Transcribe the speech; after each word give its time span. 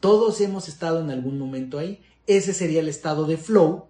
Todos 0.00 0.40
hemos 0.40 0.68
estado 0.68 1.00
en 1.00 1.10
algún 1.10 1.38
momento 1.38 1.78
ahí. 1.78 2.00
Ese 2.26 2.52
sería 2.54 2.80
el 2.80 2.88
estado 2.88 3.26
de 3.26 3.36
flow 3.36 3.86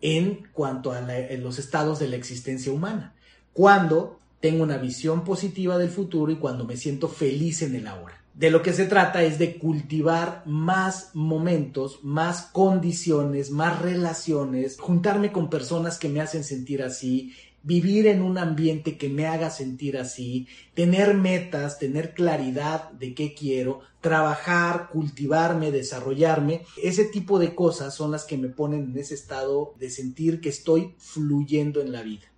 en 0.00 0.48
cuanto 0.52 0.92
a 0.92 1.00
los 1.00 1.58
estados 1.58 1.98
de 1.98 2.08
la 2.08 2.16
existencia 2.16 2.72
humana. 2.72 3.14
Cuando 3.52 4.18
tengo 4.40 4.64
una 4.64 4.76
visión 4.76 5.24
positiva 5.24 5.78
del 5.78 5.88
futuro 5.88 6.32
y 6.32 6.36
cuando 6.36 6.64
me 6.64 6.76
siento 6.76 7.08
feliz 7.08 7.62
en 7.62 7.76
el 7.76 7.86
ahora. 7.86 8.22
De 8.34 8.50
lo 8.50 8.62
que 8.62 8.72
se 8.72 8.86
trata 8.86 9.22
es 9.22 9.38
de 9.38 9.58
cultivar 9.58 10.42
más 10.46 11.10
momentos, 11.12 12.00
más 12.02 12.42
condiciones, 12.52 13.50
más 13.50 13.80
relaciones, 13.80 14.78
juntarme 14.80 15.32
con 15.32 15.50
personas 15.50 15.98
que 15.98 16.08
me 16.08 16.20
hacen 16.20 16.42
sentir 16.42 16.82
así, 16.82 17.34
vivir 17.62 18.06
en 18.06 18.22
un 18.22 18.38
ambiente 18.38 18.98
que 18.98 19.08
me 19.08 19.26
haga 19.26 19.50
sentir 19.50 19.96
así, 19.96 20.48
tener 20.74 21.14
metas, 21.14 21.78
tener 21.78 22.14
claridad 22.14 22.90
de 22.92 23.14
qué 23.14 23.34
quiero, 23.34 23.80
trabajar, 24.00 24.88
cultivarme, 24.90 25.70
desarrollarme. 25.70 26.62
Ese 26.82 27.04
tipo 27.04 27.38
de 27.38 27.54
cosas 27.54 27.94
son 27.94 28.10
las 28.10 28.24
que 28.24 28.36
me 28.36 28.48
ponen 28.48 28.90
en 28.90 28.98
ese 28.98 29.14
estado 29.14 29.74
de 29.78 29.90
sentir 29.90 30.40
que 30.40 30.48
estoy 30.48 30.94
fluyendo 30.98 31.80
en 31.80 31.92
la 31.92 32.02
vida. 32.02 32.32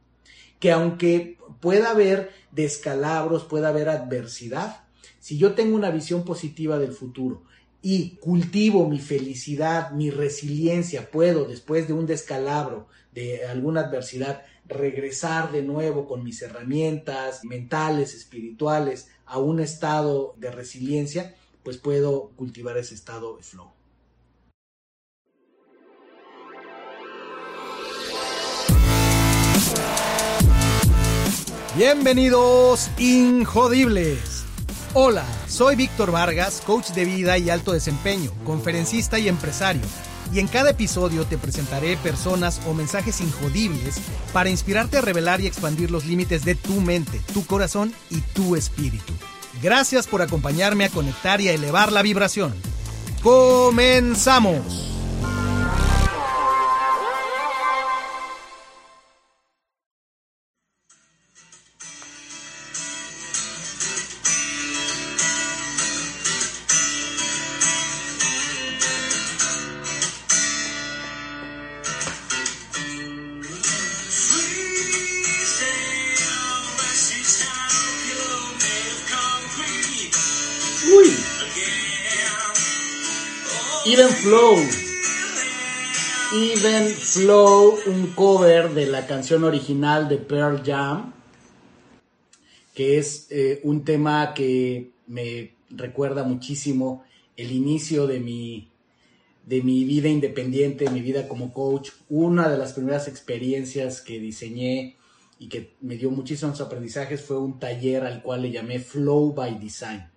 Que 0.60 0.72
aunque 0.72 1.38
pueda 1.60 1.90
haber 1.90 2.30
descalabros, 2.52 3.44
pueda 3.44 3.68
haber 3.68 3.88
adversidad, 3.88 4.84
si 5.20 5.38
yo 5.38 5.54
tengo 5.54 5.74
una 5.74 5.90
visión 5.90 6.24
positiva 6.24 6.78
del 6.78 6.92
futuro 6.92 7.44
y 7.80 8.16
cultivo 8.16 8.88
mi 8.88 8.98
felicidad, 8.98 9.90
mi 9.92 10.10
resiliencia, 10.10 11.10
puedo 11.10 11.44
después 11.44 11.86
de 11.86 11.94
un 11.94 12.06
descalabro, 12.06 12.88
de 13.12 13.46
alguna 13.46 13.82
adversidad, 13.82 14.42
regresar 14.66 15.52
de 15.52 15.62
nuevo 15.62 16.06
con 16.06 16.24
mis 16.24 16.40
herramientas 16.42 17.40
mentales, 17.44 18.14
espirituales, 18.14 19.08
a 19.26 19.38
un 19.38 19.60
estado 19.60 20.34
de 20.36 20.50
resiliencia, 20.50 21.34
pues 21.62 21.78
puedo 21.78 22.30
cultivar 22.36 22.76
ese 22.76 22.94
estado 22.94 23.36
de 23.36 23.42
flow. 23.42 23.70
Bienvenidos, 31.76 32.88
Injodibles. 32.98 34.44
Hola, 34.92 35.24
soy 35.48 35.74
Víctor 35.74 36.12
Vargas, 36.12 36.60
coach 36.60 36.90
de 36.90 37.04
vida 37.04 37.36
y 37.36 37.50
alto 37.50 37.72
desempeño, 37.72 38.30
conferencista 38.44 39.18
y 39.18 39.26
empresario 39.26 39.82
y 40.32 40.40
en 40.40 40.48
cada 40.48 40.70
episodio 40.70 41.24
te 41.24 41.38
presentaré 41.38 41.96
personas 41.96 42.60
o 42.66 42.74
mensajes 42.74 43.20
injodibles 43.20 43.96
para 44.32 44.50
inspirarte 44.50 44.98
a 44.98 45.02
revelar 45.02 45.40
y 45.40 45.46
expandir 45.46 45.90
los 45.90 46.06
límites 46.06 46.44
de 46.44 46.54
tu 46.54 46.80
mente, 46.80 47.20
tu 47.32 47.44
corazón 47.46 47.92
y 48.10 48.20
tu 48.20 48.56
espíritu. 48.56 49.12
Gracias 49.62 50.06
por 50.06 50.22
acompañarme 50.22 50.84
a 50.84 50.90
conectar 50.90 51.40
y 51.40 51.48
a 51.48 51.52
elevar 51.52 51.92
la 51.92 52.02
vibración. 52.02 52.54
¡Comenzamos! 53.22 54.93
Flow, 87.14 87.78
un 87.86 88.08
cover 88.08 88.70
de 88.70 88.86
la 88.86 89.06
canción 89.06 89.44
original 89.44 90.08
de 90.08 90.16
Pearl 90.16 90.64
Jam, 90.64 91.12
que 92.74 92.98
es 92.98 93.28
eh, 93.30 93.60
un 93.62 93.84
tema 93.84 94.34
que 94.34 94.90
me 95.06 95.52
recuerda 95.70 96.24
muchísimo 96.24 97.04
el 97.36 97.52
inicio 97.52 98.08
de 98.08 98.18
mi, 98.18 98.68
de 99.46 99.62
mi 99.62 99.84
vida 99.84 100.08
independiente, 100.08 100.90
mi 100.90 101.02
vida 101.02 101.28
como 101.28 101.52
coach. 101.52 101.90
Una 102.08 102.48
de 102.48 102.58
las 102.58 102.72
primeras 102.72 103.06
experiencias 103.06 104.00
que 104.00 104.18
diseñé 104.18 104.96
y 105.38 105.48
que 105.48 105.76
me 105.82 105.94
dio 105.94 106.10
muchísimos 106.10 106.60
aprendizajes 106.60 107.20
fue 107.22 107.38
un 107.38 107.60
taller 107.60 108.02
al 108.02 108.22
cual 108.22 108.42
le 108.42 108.50
llamé 108.50 108.80
Flow 108.80 109.32
by 109.34 109.60
Design. 109.60 110.10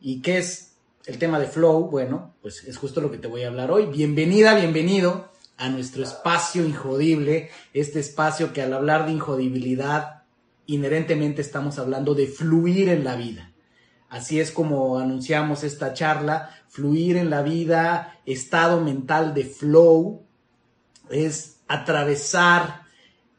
¿Y 0.00 0.22
qué 0.22 0.38
es 0.38 0.76
el 1.06 1.18
tema 1.18 1.40
de 1.40 1.48
flow, 1.48 1.90
bueno, 1.90 2.34
pues 2.40 2.62
es 2.62 2.76
justo 2.76 3.00
lo 3.00 3.10
que 3.10 3.18
te 3.18 3.26
voy 3.26 3.42
a 3.42 3.48
hablar 3.48 3.72
hoy. 3.72 3.86
Bienvenida, 3.86 4.54
bienvenido 4.54 5.29
a 5.60 5.68
nuestro 5.68 6.02
espacio 6.02 6.64
injodible, 6.64 7.50
este 7.74 8.00
espacio 8.00 8.54
que 8.54 8.62
al 8.62 8.72
hablar 8.72 9.04
de 9.04 9.12
injodibilidad, 9.12 10.22
inherentemente 10.64 11.42
estamos 11.42 11.78
hablando 11.78 12.14
de 12.14 12.26
fluir 12.26 12.88
en 12.88 13.04
la 13.04 13.14
vida. 13.14 13.52
Así 14.08 14.40
es 14.40 14.52
como 14.52 14.98
anunciamos 14.98 15.62
esta 15.62 15.92
charla, 15.92 16.50
fluir 16.68 17.18
en 17.18 17.28
la 17.28 17.42
vida, 17.42 18.18
estado 18.24 18.80
mental 18.80 19.34
de 19.34 19.44
flow, 19.44 20.24
es 21.10 21.60
atravesar 21.68 22.84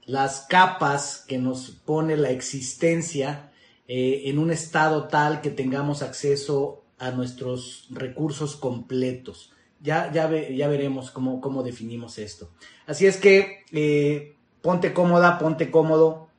las 0.06 0.42
capas 0.42 1.26
que 1.28 1.40
nos 1.40 1.72
pone 1.72 2.18
la 2.18 2.30
existencia 2.30 3.52
eh, 3.88 4.24
en 4.26 4.38
un 4.38 4.52
estado 4.52 5.08
tal 5.08 5.42
que 5.42 5.50
tengamos 5.50 6.04
acceso 6.04 6.84
a 7.00 7.10
nuestros 7.10 7.88
recursos 7.90 8.56
completos. 8.56 9.52
Ya, 9.82 10.12
ya, 10.12 10.30
ya 10.30 10.68
veremos 10.68 11.10
cómo, 11.12 11.42
cómo, 11.42 11.64
definimos 11.64 12.20
esto. 12.20 12.52
Así 12.86 13.08
es 13.08 13.18
que 13.18 13.66
eh, 13.72 14.36
ponte 14.62 14.94
cómoda, 14.94 15.40
ponte 15.40 15.72
cómodo. 15.72 16.30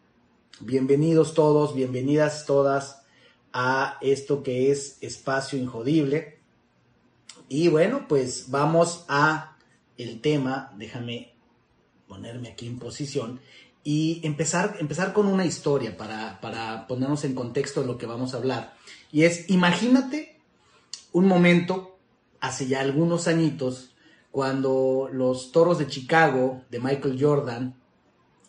Bienvenidos 0.61 1.35
todos, 1.35 1.75
bienvenidas 1.75 2.47
todas 2.47 3.03
a 3.53 3.99
esto 4.01 4.43
que 4.43 4.71
es 4.71 4.99
Espacio 5.01 5.59
Injodible. 5.59 6.39
Y 7.49 7.69
bueno, 7.69 8.07
pues 8.09 8.51
vamos 8.51 9.05
a 9.09 9.57
el 9.99 10.21
tema. 10.21 10.73
Déjame 10.77 11.35
ponerme 12.07 12.51
aquí 12.51 12.67
en 12.67 12.79
posición 12.79 13.41
y 13.85 14.21
empezar, 14.23 14.77
empezar 14.79 15.13
con 15.13 15.27
una 15.27 15.45
historia 15.45 15.97
para, 15.97 16.41
para 16.41 16.87
ponernos 16.87 17.25
en 17.25 17.35
contexto 17.35 17.83
lo 17.83 17.99
que 17.99 18.07
vamos 18.07 18.35
a 18.35 18.37
hablar. 18.37 18.75
Y 19.11 19.25
es, 19.25 19.51
imagínate 19.51 20.39
un 21.13 21.27
momento, 21.27 21.92
hace 22.43 22.67
ya 22.67 22.81
algunos 22.81 23.29
añitos, 23.29 23.95
cuando 24.33 25.09
los 25.13 25.53
Toros 25.53 25.79
de 25.79 25.87
Chicago 25.87 26.63
de 26.71 26.81
Michael 26.81 27.17
Jordan 27.19 27.81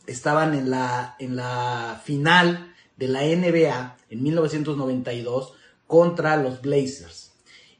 estaban 0.07 0.55
en 0.55 0.71
la, 0.71 1.15
en 1.19 1.35
la 1.35 2.01
final 2.03 2.73
de 2.97 3.07
la 3.07 3.21
NBA 3.21 3.97
en 4.09 4.23
1992 4.23 5.53
contra 5.85 6.37
los 6.37 6.61
Blazers. 6.61 7.33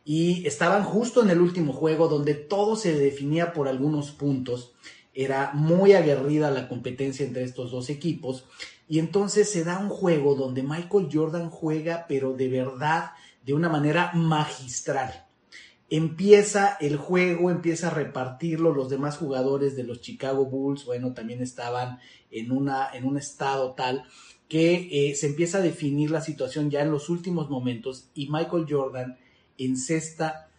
Y 0.05 0.45
estaban 0.45 0.83
justo 0.83 1.23
en 1.23 1.31
el 1.31 1.41
último 1.41 1.73
juego 1.73 2.07
donde 2.07 2.35
todo 2.35 2.75
se 2.75 2.93
definía 2.93 3.51
por 3.51 3.67
algunos 3.67 4.11
puntos. 4.11 4.73
Era 5.15 5.51
muy 5.55 5.93
aguerrida 5.93 6.51
la 6.51 6.69
competencia 6.69 7.25
entre 7.25 7.43
estos 7.43 7.71
dos 7.71 7.89
equipos. 7.89 8.45
Y 8.87 8.99
entonces 8.99 9.49
se 9.49 9.63
da 9.63 9.79
un 9.79 9.89
juego 9.89 10.35
donde 10.35 10.61
Michael 10.61 11.09
Jordan 11.11 11.49
juega, 11.49 12.05
pero 12.07 12.33
de 12.33 12.49
verdad 12.49 13.13
de 13.43 13.55
una 13.55 13.69
manera 13.69 14.11
magistral. 14.13 15.25
Empieza 15.95 16.75
el 16.81 16.97
juego, 16.97 17.51
empieza 17.51 17.89
a 17.89 17.93
repartirlo, 17.93 18.73
los 18.73 18.89
demás 18.89 19.17
jugadores 19.17 19.75
de 19.75 19.83
los 19.83 20.01
Chicago 20.01 20.43
Bulls, 20.43 20.85
bueno, 20.85 21.13
también 21.13 21.39
estaban 21.39 21.99
en, 22.31 22.51
una, 22.51 22.89
en 22.91 23.05
un 23.05 23.15
estado 23.15 23.73
tal 23.73 24.03
que 24.49 24.89
eh, 24.91 25.13
se 25.13 25.27
empieza 25.27 25.59
a 25.59 25.61
definir 25.61 26.09
la 26.09 26.21
situación 26.21 26.71
ya 26.71 26.81
en 26.81 26.89
los 26.89 27.09
últimos 27.09 27.47
momentos 27.51 28.09
y 28.15 28.27
Michael 28.31 28.65
Jordan 28.67 29.19
encesta 29.59 30.49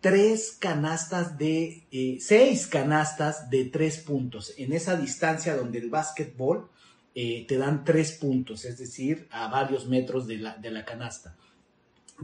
tres 0.00 0.56
canastas 0.60 1.38
de, 1.38 1.88
eh, 1.90 2.18
seis 2.20 2.68
canastas 2.68 3.50
de 3.50 3.64
tres 3.64 3.98
puntos, 3.98 4.54
en 4.58 4.72
esa 4.72 4.94
distancia 4.94 5.56
donde 5.56 5.78
el 5.78 5.90
básquetbol 5.90 6.68
eh, 7.16 7.44
te 7.48 7.58
dan 7.58 7.84
tres 7.84 8.12
puntos, 8.12 8.64
es 8.64 8.78
decir, 8.78 9.26
a 9.32 9.48
varios 9.48 9.88
metros 9.88 10.28
de 10.28 10.38
la, 10.38 10.56
de 10.56 10.70
la 10.70 10.84
canasta 10.84 11.36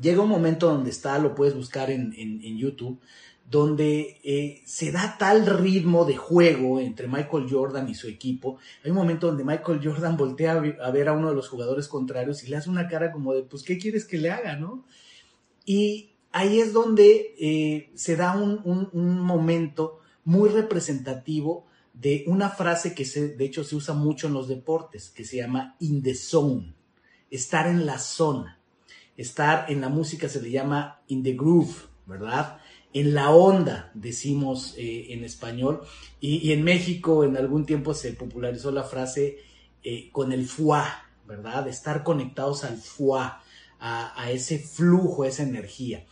llega 0.00 0.22
un 0.22 0.28
momento 0.28 0.66
donde 0.66 0.90
está, 0.90 1.18
lo 1.18 1.34
puedes 1.34 1.54
buscar 1.54 1.90
en, 1.90 2.12
YouTube, 2.56 3.00
donde 3.50 4.20
eh, 4.22 4.62
se 4.64 4.92
da 4.92 5.16
tal 5.18 5.46
ritmo 5.46 6.04
de 6.04 6.16
juego 6.16 6.78
entre 6.78 7.08
Michael 7.08 7.46
Jordan 7.50 7.88
y 7.88 7.94
su 7.94 8.06
equipo. 8.06 8.58
Hay 8.84 8.90
un 8.90 8.96
momento 8.96 9.26
donde 9.26 9.44
Michael 9.44 9.80
Jordan 9.82 10.16
voltea 10.16 10.52
a 10.52 10.90
ver 10.90 11.08
a 11.08 11.12
uno 11.12 11.30
de 11.30 11.34
los 11.34 11.48
jugadores 11.48 11.88
contrarios 11.88 12.44
y 12.44 12.48
le 12.48 12.56
hace 12.56 12.70
una 12.70 12.86
cara 12.86 13.10
como 13.10 13.34
de, 13.34 13.42
pues, 13.42 13.62
¿qué 13.62 13.78
quieres 13.78 14.04
que 14.04 14.18
le 14.18 14.30
haga, 14.30 14.56
no? 14.56 14.84
Y 15.64 16.10
ahí 16.32 16.60
es 16.60 16.72
donde 16.72 17.34
eh, 17.38 17.90
se 17.94 18.16
da 18.16 18.36
un, 18.36 18.90
momento 18.92 19.98
muy 20.24 20.48
representativo 20.48 21.66
de 21.92 22.24
una 22.28 22.50
frase 22.50 22.94
que 22.94 23.04
de 23.04 23.44
hecho 23.44 23.64
se 23.64 23.74
usa 23.74 23.94
mucho 23.94 24.28
en 24.28 24.34
los 24.34 24.48
deportes, 24.48 25.10
que 25.10 25.24
se 25.24 25.38
llama 25.38 25.76
in 25.80 26.02
the 26.02 26.14
zone, 26.14 26.74
estar 27.30 27.66
en 27.66 27.84
la 27.84 27.98
zona 27.98 28.59
estar 29.16 29.70
en 29.70 29.80
la 29.80 29.88
música 29.88 30.28
se 30.28 30.40
le 30.40 30.50
llama 30.50 31.02
in 31.08 31.22
the 31.22 31.32
groove, 31.32 31.74
¿verdad? 32.06 32.60
en 32.92 33.14
la 33.14 33.30
onda, 33.30 33.90
decimos 33.94 34.74
eh, 34.76 35.06
en 35.10 35.24
español, 35.24 35.82
y, 36.20 36.52
en 36.52 36.64
México 36.64 37.24
en 37.24 37.36
algún 37.36 37.64
tiempo 37.64 37.94
se 37.94 38.12
popularizó 38.12 38.72
la 38.72 38.84
frase 38.84 39.38
eh, 39.84 40.10
con 40.10 40.32
el 40.32 40.46
fuá, 40.46 41.08
¿verdad? 41.26 41.68
Estar 41.68 42.02
conectados 42.02 42.64
al 42.64 42.76
fuá, 42.78 43.42
a, 43.78 44.20
a 44.20 44.30
ese 44.32 44.58
flujo, 44.58 45.22
a 45.22 45.28
esa 45.28 45.44
energía. 45.44 46.04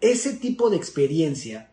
Ese 0.00 0.34
tipo 0.34 0.70
de 0.70 0.76
experiencia, 0.76 1.70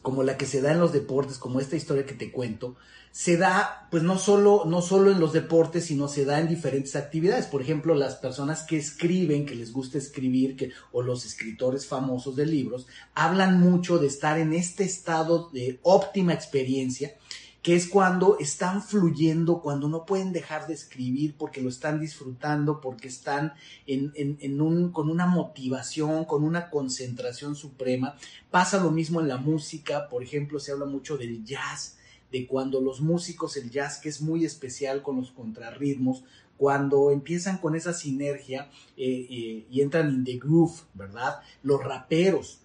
como 0.00 0.22
la 0.22 0.38
que 0.38 0.46
se 0.46 0.62
da 0.62 0.72
en 0.72 0.80
los 0.80 0.92
deportes, 0.92 1.38
como 1.38 1.60
esta 1.60 1.76
historia 1.76 2.06
que 2.06 2.14
te 2.14 2.32
cuento, 2.32 2.76
se 3.18 3.36
da, 3.36 3.88
pues 3.90 4.04
no 4.04 4.16
solo, 4.16 4.62
no 4.64 4.80
solo 4.80 5.10
en 5.10 5.18
los 5.18 5.32
deportes, 5.32 5.86
sino 5.86 6.06
se 6.06 6.24
da 6.24 6.38
en 6.38 6.46
diferentes 6.46 6.94
actividades. 6.94 7.46
Por 7.46 7.60
ejemplo, 7.60 7.96
las 7.96 8.14
personas 8.14 8.62
que 8.62 8.76
escriben, 8.76 9.44
que 9.44 9.56
les 9.56 9.72
gusta 9.72 9.98
escribir, 9.98 10.54
que, 10.54 10.70
o 10.92 11.02
los 11.02 11.26
escritores 11.26 11.84
famosos 11.84 12.36
de 12.36 12.46
libros, 12.46 12.86
hablan 13.16 13.58
mucho 13.58 13.98
de 13.98 14.06
estar 14.06 14.38
en 14.38 14.52
este 14.52 14.84
estado 14.84 15.50
de 15.52 15.80
óptima 15.82 16.32
experiencia, 16.32 17.16
que 17.60 17.74
es 17.74 17.88
cuando 17.88 18.38
están 18.38 18.84
fluyendo, 18.84 19.62
cuando 19.62 19.88
no 19.88 20.06
pueden 20.06 20.32
dejar 20.32 20.68
de 20.68 20.74
escribir 20.74 21.34
porque 21.36 21.60
lo 21.60 21.70
están 21.70 21.98
disfrutando, 21.98 22.80
porque 22.80 23.08
están 23.08 23.54
en, 23.88 24.12
en 24.14 24.60
un, 24.60 24.92
con 24.92 25.10
una 25.10 25.26
motivación, 25.26 26.24
con 26.24 26.44
una 26.44 26.70
concentración 26.70 27.56
suprema. 27.56 28.14
Pasa 28.52 28.78
lo 28.78 28.92
mismo 28.92 29.20
en 29.20 29.26
la 29.26 29.38
música, 29.38 30.08
por 30.08 30.22
ejemplo, 30.22 30.60
se 30.60 30.70
habla 30.70 30.86
mucho 30.86 31.16
del 31.16 31.44
jazz 31.44 31.97
de 32.32 32.46
cuando 32.46 32.80
los 32.80 33.00
músicos, 33.00 33.56
el 33.56 33.70
jazz 33.70 33.98
que 33.98 34.08
es 34.08 34.20
muy 34.20 34.44
especial 34.44 35.02
con 35.02 35.16
los 35.16 35.30
contrarritmos, 35.30 36.24
cuando 36.58 37.12
empiezan 37.12 37.58
con 37.58 37.74
esa 37.76 37.94
sinergia 37.94 38.68
eh, 38.96 39.26
eh, 39.30 39.66
y 39.70 39.80
entran 39.80 40.08
en 40.08 40.24
the 40.24 40.38
groove, 40.38 40.82
¿verdad? 40.92 41.36
Los 41.62 41.82
raperos, 41.82 42.60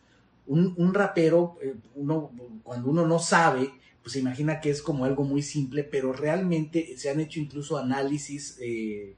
un, 0.48 0.94
rapero, 0.94 1.58
eh, 1.62 1.76
cuando 2.64 2.90
uno 2.90 3.08
no 3.08 3.20
sabe, 3.20 3.72
pues 4.02 4.14
se 4.14 4.20
imagina 4.20 4.60
que 4.60 4.72
es 4.72 4.82
como 4.82 5.06
algo 5.06 5.24
muy 5.24 5.42
simple, 5.42 5.84
pero 5.84 6.12
realmente 6.12 6.98
se 6.98 7.10
han 7.10 7.22
hecho 7.22 7.40
incluso 7.40 7.78
análisis 7.78 8.58
de, 8.58 9.16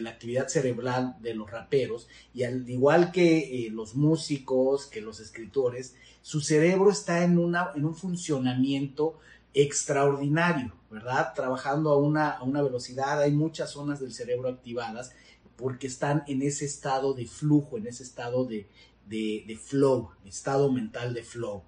la 0.00 0.10
actividad 0.10 0.48
cerebral 0.48 1.16
de 1.20 1.34
los 1.34 1.50
raperos 1.50 2.08
y 2.34 2.42
al 2.42 2.68
igual 2.68 3.12
que 3.12 3.68
los 3.72 3.94
músicos, 3.94 4.86
que 4.86 5.00
los 5.00 5.20
escritores, 5.20 5.94
su 6.20 6.40
cerebro 6.40 6.90
está 6.90 7.24
en, 7.24 7.38
una, 7.38 7.70
en 7.74 7.84
un 7.84 7.94
funcionamiento 7.94 9.18
extraordinario, 9.54 10.72
¿verdad? 10.90 11.32
Trabajando 11.34 11.90
a 11.90 11.98
una, 11.98 12.30
a 12.30 12.42
una 12.42 12.62
velocidad, 12.62 13.20
hay 13.20 13.32
muchas 13.32 13.70
zonas 13.70 14.00
del 14.00 14.12
cerebro 14.12 14.48
activadas 14.48 15.12
porque 15.56 15.86
están 15.86 16.24
en 16.26 16.42
ese 16.42 16.64
estado 16.64 17.12
de 17.12 17.26
flujo, 17.26 17.76
en 17.76 17.86
ese 17.86 18.02
estado 18.02 18.46
de, 18.46 18.68
de, 19.06 19.58
flow, 19.62 20.10
estado 20.24 20.72
mental 20.72 21.12
de 21.12 21.22
flow. 21.22 21.64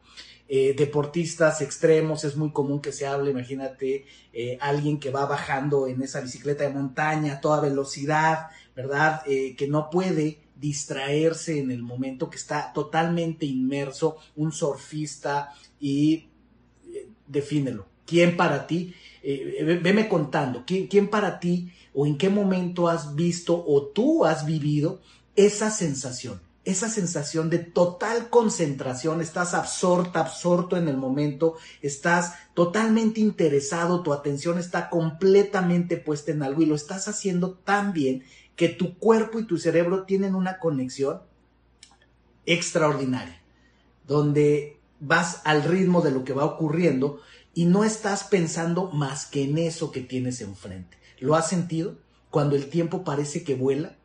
Eh, 0.49 0.75
deportistas 0.77 1.61
extremos, 1.61 2.25
es 2.25 2.37
muy 2.37 2.53
común 2.53 2.81
que 2.81 2.93
se 2.93 3.07
hable, 3.07 3.31
imagínate, 3.31 4.07
eh, 4.33 4.59
alguien 4.61 4.99
que 4.99 5.11
va 5.11 5.27
bajando 5.27 5.87
en 5.87 6.03
esa 6.03 6.21
bicicleta 6.21 6.65
de 6.65 6.71
montaña 6.71 7.35
a 7.35 7.41
toda 7.41 7.61
velocidad, 7.61 8.49
¿verdad? 8.77 9.23
Eh, 9.27 9.57
que 9.57 9.67
no 9.67 9.91
puede 9.91 10.41
distraerse 10.57 11.59
en 11.59 11.71
el 11.71 11.83
momento, 11.83 12.31
que 12.31 12.37
está 12.37 12.73
totalmente 12.73 13.47
inmerso, 13.47 14.19
un 14.37 14.53
surfista 14.53 15.53
y 15.81 16.29
defínelo. 17.27 17.87
¿Quién 18.07 18.37
para 18.37 18.67
ti? 18.67 18.95
Eh, 19.23 19.57
eh, 19.61 19.81
veme 19.83 20.09
contando, 20.09 20.65
¿quién, 20.67 20.87
¿quién 20.89 21.09
para 21.09 21.39
ti 21.39 21.73
o 21.95 22.07
en 22.07 22.19
qué 22.19 22.29
momento 22.29 22.89
has 22.89 23.15
visto 23.15 23.65
o 23.67 23.87
tú 23.87 24.25
has 24.25 24.45
vivido 24.47 25.01
esa 25.37 25.71
sensación? 25.71 26.41
esa 26.65 26.89
sensación 26.89 27.51
de 27.51 27.59
total 27.59 28.31
concentración, 28.31 29.21
estás 29.21 29.55
absorta, 29.55 30.21
absorto 30.21 30.77
en 30.77 30.87
el 30.87 30.97
momento, 30.97 31.57
estás 31.81 32.35
totalmente 32.55 33.21
interesado, 33.21 34.03
tu 34.03 34.13
atención 34.13 34.59
está 34.59 34.89
completamente 34.89 35.97
puesta 35.97 36.31
en 36.31 36.43
algo 36.43 36.63
y 36.63 36.67
lo 36.67 36.77
estás 36.77 37.09
haciendo 37.09 37.55
tan 37.55 37.93
bien 37.93 38.23
que 38.55 38.69
tu 38.69 38.97
cuerpo 38.97 39.41
y 39.41 39.47
tu 39.47 39.59
cerebro 39.59 40.05
tienen 40.05 40.35
una 40.37 40.59
conexión 40.59 41.23
extraordinaria, 42.47 43.43
donde 44.07 44.79
vas 45.03 45.43
al 45.45 45.65
ritmo 45.65 46.01
de 46.01 46.13
lo 46.13 46.25
que 46.25 46.33
va 46.33 46.45
ocurriendo 46.45 47.21
y 47.55 47.67
no 47.67 47.85
estás 47.85 48.25
pensando 48.25 48.91
más 48.91 49.27
que 49.27 49.43
en 49.43 49.59
eso 49.59 49.91
que 49.91 50.01
tienes 50.01 50.41
enfrente. 50.41 50.97
¿Lo 51.19 51.35
has 51.35 51.49
sentido? 51.49 51.99
Cuando 52.31 52.55
el 52.55 52.69
tiempo 52.69 53.05
parece 53.05 53.43
que 53.43 53.57
vuela, 53.57 53.97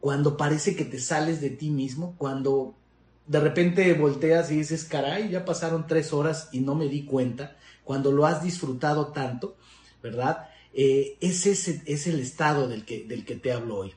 cuando 0.00 0.36
parece 0.36 0.74
que 0.74 0.84
te 0.84 0.98
sales 0.98 1.40
de 1.40 1.50
ti 1.50 1.70
mismo, 1.70 2.16
cuando 2.16 2.74
de 3.26 3.38
repente 3.40 3.92
volteas 3.94 4.50
y 4.50 4.56
dices, 4.56 4.84
caray, 4.84 5.28
ya 5.28 5.44
pasaron 5.44 5.86
tres 5.86 6.12
horas 6.12 6.48
y 6.52 6.60
no 6.60 6.74
me 6.74 6.88
di 6.88 7.04
cuenta, 7.04 7.56
cuando 7.84 8.10
lo 8.10 8.26
has 8.26 8.42
disfrutado 8.42 9.08
tanto, 9.08 9.56
¿verdad? 10.02 10.48
Eh, 10.72 11.16
ese 11.20 11.52
es, 11.52 12.06
el 12.06 12.20
estado 12.20 12.66
del 12.66 12.84
que, 12.84 13.04
del 13.04 13.24
que 13.24 13.36
te 13.36 13.52
hablo 13.52 13.76
hoy. 13.76 13.92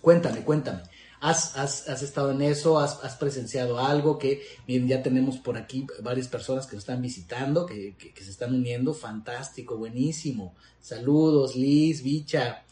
Cuéntame, 0.00 0.40
cuéntame. 0.40 0.82
¿Has, 1.24 2.02
estado 2.02 2.32
en 2.32 2.42
eso? 2.42 2.78
Has, 2.78 3.16
presenciado 3.16 3.78
algo? 3.78 4.18
Que, 4.18 4.42
bien, 4.66 4.86
ya 4.86 5.02
tenemos 5.02 5.38
por 5.38 5.56
aquí 5.56 5.86
varias 6.02 6.28
personas 6.28 6.66
que 6.66 6.76
nos 6.76 6.82
están 6.82 7.00
visitando, 7.00 7.64
que, 7.64 7.96
se 8.14 8.30
están 8.30 8.54
uniendo. 8.54 8.92
Fantástico, 8.92 9.78
buenísimo. 9.78 10.54
Saludos, 10.82 11.56
Liz, 11.56 12.02
Bicha, 12.02 12.64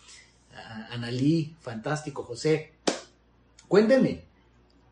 Analí, 0.90 1.56
fantástico, 1.62 2.24
José. 2.24 2.72
Cuénteme, 3.68 4.24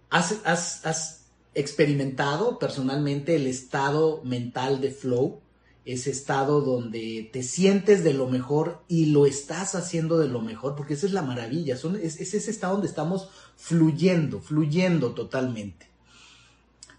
¿has, 0.08 0.40
has 0.46 1.26
experimentado 1.52 2.58
personalmente 2.58 3.36
el 3.36 3.46
estado 3.46 4.22
mental 4.24 4.80
de 4.80 4.90
flow? 4.90 5.42
Ese 5.84 6.10
estado 6.10 6.60
donde 6.60 7.30
te 7.32 7.42
sientes 7.42 8.04
de 8.04 8.12
lo 8.12 8.28
mejor 8.28 8.82
y 8.86 9.06
lo 9.06 9.26
estás 9.26 9.74
haciendo 9.74 10.18
de 10.18 10.28
lo 10.28 10.40
mejor, 10.40 10.76
porque 10.76 10.94
esa 10.94 11.06
es 11.06 11.12
la 11.12 11.22
maravilla, 11.22 11.74
es, 11.74 12.20
ese 12.20 12.50
estado 12.50 12.74
donde 12.74 12.88
estamos 12.88 13.28
fluyendo, 13.56 14.40
fluyendo 14.40 15.12
totalmente. 15.14 15.88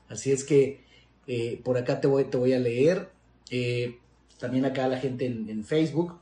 Así 0.10 0.32
es 0.32 0.44
que 0.44 0.84
eh, 1.28 1.62
por 1.64 1.78
acá 1.78 2.02
te 2.02 2.08
voy, 2.08 2.26
te 2.26 2.38
voy 2.38 2.54
a 2.54 2.60
leer, 2.60 3.12
eh, 3.50 4.00
también 4.40 4.66
acá 4.66 4.88
la 4.88 4.98
gente 4.98 5.26
en, 5.26 5.64
Facebook. 5.64 6.18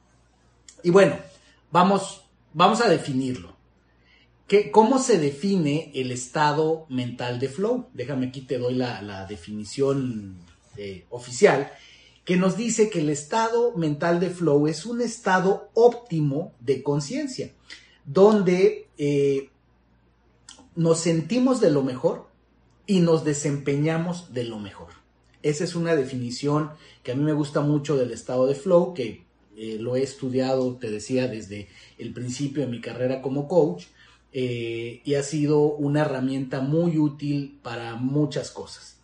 Y 0.83 0.89
bueno, 0.89 1.15
vamos, 1.71 2.25
vamos 2.53 2.81
a 2.81 2.89
definirlo. 2.89 3.56
¿Qué, 4.47 4.71
¿Cómo 4.71 5.00
se 5.00 5.17
define 5.17 5.91
el 5.95 6.11
estado 6.11 6.85
mental 6.89 7.39
de 7.39 7.47
flow? 7.47 7.88
Déjame 7.94 8.27
aquí 8.27 8.41
te 8.41 8.57
doy 8.57 8.73
la, 8.73 9.25
definición 9.27 10.38
eh, 10.75 11.06
oficial 11.09 11.71
que 12.30 12.38
nos 12.38 12.56
dice 12.56 12.92
que 12.92 13.00
el 13.00 13.09
estado 13.09 13.76
mental 13.76 14.19
de 14.19 14.30
flow 14.30 14.68
es 14.68 14.86
un 14.86 15.02
estado 15.02 15.71
óptimo 15.74 16.54
de 16.59 16.83
conciencia, 16.83 17.56
donde 18.06 18.88
eh, 19.00 19.50
nos 20.76 21.00
sentimos 21.00 21.59
de 21.59 21.71
lo 21.71 21.81
mejor 21.81 22.28
y 22.86 23.00
nos 23.00 23.26
desempeñamos 23.26 24.31
de 24.31 24.44
lo 24.44 24.59
mejor. 24.59 24.90
Esa 25.42 25.64
es 25.64 25.74
una 25.74 25.95
definición 25.95 26.69
que 27.02 27.14
a 27.14 27.16
mí 27.16 27.24
me 27.24 27.33
gusta 27.33 27.62
mucho 27.62 27.98
del 27.98 28.12
estado 28.12 28.45
de 28.45 28.54
flow, 28.54 28.94
que 28.94 29.26
eh, 29.57 29.78
lo 29.80 29.95
he 29.95 30.04
estudiado, 30.04 30.76
te 30.76 30.92
decía, 30.92 31.28
desde 31.28 31.68
el 31.98 32.14
principio 32.14 32.62
de 32.62 32.69
mi 32.71 32.80
carrera 32.80 33.24
como 33.24 33.48
coach, 33.48 33.86
eh, 34.33 35.02
y 35.04 35.16
ha 35.16 35.24
sido 35.24 35.62
una 35.62 36.02
herramienta 36.02 36.62
muy 36.62 37.00
útil 37.00 37.57
para 37.64 37.95
muchas 37.95 38.52
cosas. 38.52 39.00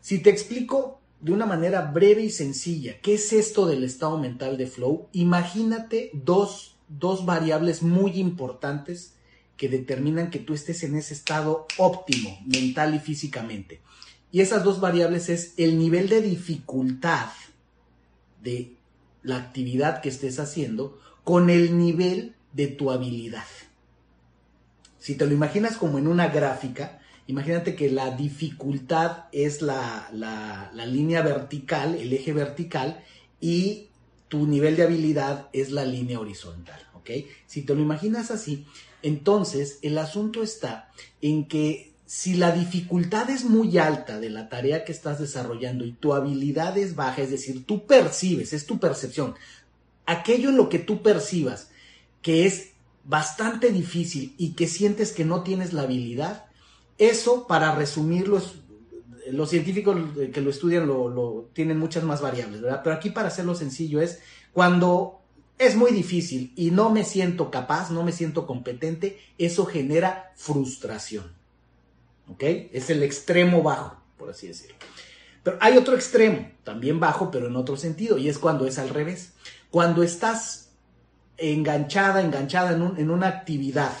Si 0.00 0.22
te 0.22 0.30
explico 0.30 1.00
de 1.24 1.32
una 1.32 1.46
manera 1.46 1.80
breve 1.80 2.20
y 2.20 2.30
sencilla, 2.30 3.00
¿qué 3.00 3.14
es 3.14 3.32
esto 3.32 3.64
del 3.64 3.82
estado 3.82 4.18
mental 4.18 4.58
de 4.58 4.66
flow? 4.66 5.08
Imagínate 5.12 6.10
dos, 6.12 6.76
dos 6.90 7.24
variables 7.24 7.82
muy 7.82 8.20
importantes 8.20 9.14
que 9.56 9.70
determinan 9.70 10.28
que 10.28 10.38
tú 10.38 10.52
estés 10.52 10.82
en 10.82 10.96
ese 10.96 11.14
estado 11.14 11.66
óptimo 11.78 12.38
mental 12.44 12.94
y 12.94 12.98
físicamente. 12.98 13.80
Y 14.32 14.42
esas 14.42 14.64
dos 14.64 14.80
variables 14.80 15.30
es 15.30 15.54
el 15.56 15.78
nivel 15.78 16.10
de 16.10 16.20
dificultad 16.20 17.30
de 18.42 18.76
la 19.22 19.36
actividad 19.36 20.02
que 20.02 20.10
estés 20.10 20.38
haciendo 20.38 21.00
con 21.24 21.48
el 21.48 21.78
nivel 21.78 22.34
de 22.52 22.66
tu 22.66 22.90
habilidad. 22.90 23.46
Si 24.98 25.14
te 25.14 25.24
lo 25.24 25.32
imaginas 25.32 25.78
como 25.78 25.96
en 25.96 26.06
una 26.06 26.28
gráfica, 26.28 27.00
Imagínate 27.26 27.74
que 27.74 27.90
la 27.90 28.10
dificultad 28.10 29.24
es 29.32 29.62
la, 29.62 30.70
línea 30.86 31.22
vertical, 31.22 31.94
el 31.94 32.12
eje 32.12 32.32
vertical, 32.32 33.02
y 33.40 33.88
tu 34.28 34.46
nivel 34.46 34.76
de 34.76 34.82
habilidad 34.82 35.48
es 35.52 35.70
la 35.70 35.84
línea 35.84 36.20
horizontal, 36.20 36.80
¿ok? 36.94 37.10
Si 37.46 37.62
te 37.62 37.74
lo 37.74 37.80
imaginas 37.80 38.30
así, 38.30 38.66
entonces 39.02 39.78
el 39.82 39.98
asunto 39.98 40.42
está 40.42 40.90
en 41.20 41.46
que 41.46 41.92
si 42.06 42.34
la 42.34 42.52
dificultad 42.52 43.30
es 43.30 43.44
muy 43.44 43.78
alta 43.78 44.20
de 44.20 44.30
la 44.30 44.48
tarea 44.48 44.84
que 44.84 44.92
estás 44.92 45.18
desarrollando 45.18 45.84
y 45.84 45.92
tu 45.92 46.14
habilidad 46.14 46.76
es 46.76 46.94
baja, 46.94 47.22
es 47.22 47.30
decir, 47.30 47.64
tú 47.64 47.86
percibes, 47.86 48.52
es 48.52 48.66
tu 48.66 48.78
percepción, 48.78 49.34
aquello 50.06 50.50
en 50.50 50.56
lo 50.56 50.68
que 50.68 50.78
tú 50.78 51.02
percibas 51.02 51.70
que 52.20 52.46
es 52.46 52.70
bastante 53.04 53.70
difícil 53.70 54.34
y 54.38 54.52
que 54.52 54.66
sientes 54.66 55.12
que 55.12 55.24
no 55.24 55.42
tienes 55.42 55.72
la 55.72 55.82
habilidad, 55.82 56.43
eso, 56.98 57.46
para 57.46 57.74
resumirlo, 57.74 58.38
es 58.38 58.54
los 59.30 59.50
científicos 59.50 59.96
que 60.32 60.40
lo 60.40 60.50
estudian 60.50 60.86
lo, 60.86 61.50
tienen 61.52 61.78
muchas 61.78 62.04
más 62.04 62.20
variables, 62.20 62.60
¿verdad? 62.60 62.80
Pero 62.82 62.96
aquí 62.96 63.10
para 63.10 63.28
hacerlo 63.28 63.54
sencillo 63.54 64.00
es 64.00 64.20
cuando 64.52 65.20
es 65.58 65.76
muy 65.76 65.92
difícil 65.92 66.52
y 66.56 66.70
no 66.70 66.90
me 66.90 67.04
siento 67.04 67.50
capaz, 67.50 67.90
no 67.90 68.02
me 68.02 68.12
siento 68.12 68.46
competente, 68.46 69.18
eso 69.38 69.66
genera 69.66 70.32
frustración. 70.36 71.32
¿Ok? 72.28 72.42
Es 72.72 72.90
el 72.90 73.02
extremo 73.02 73.62
bajo, 73.62 73.96
por 74.18 74.30
así 74.30 74.48
decirlo. 74.48 74.76
Pero 75.42 75.58
hay 75.60 75.76
otro 75.76 75.94
extremo, 75.94 76.50
también 76.64 76.98
bajo, 77.00 77.30
pero 77.30 77.48
en 77.48 77.56
otro 77.56 77.76
sentido, 77.76 78.16
y 78.16 78.28
es 78.28 78.38
cuando 78.38 78.66
es 78.66 78.78
al 78.78 78.88
revés. 78.88 79.32
Cuando 79.70 80.02
estás 80.02 80.70
enganchada, 81.36 82.22
enganchada 82.22 82.72
en, 82.72 82.98
en 82.98 83.10
una 83.10 83.28
actividad 83.28 83.92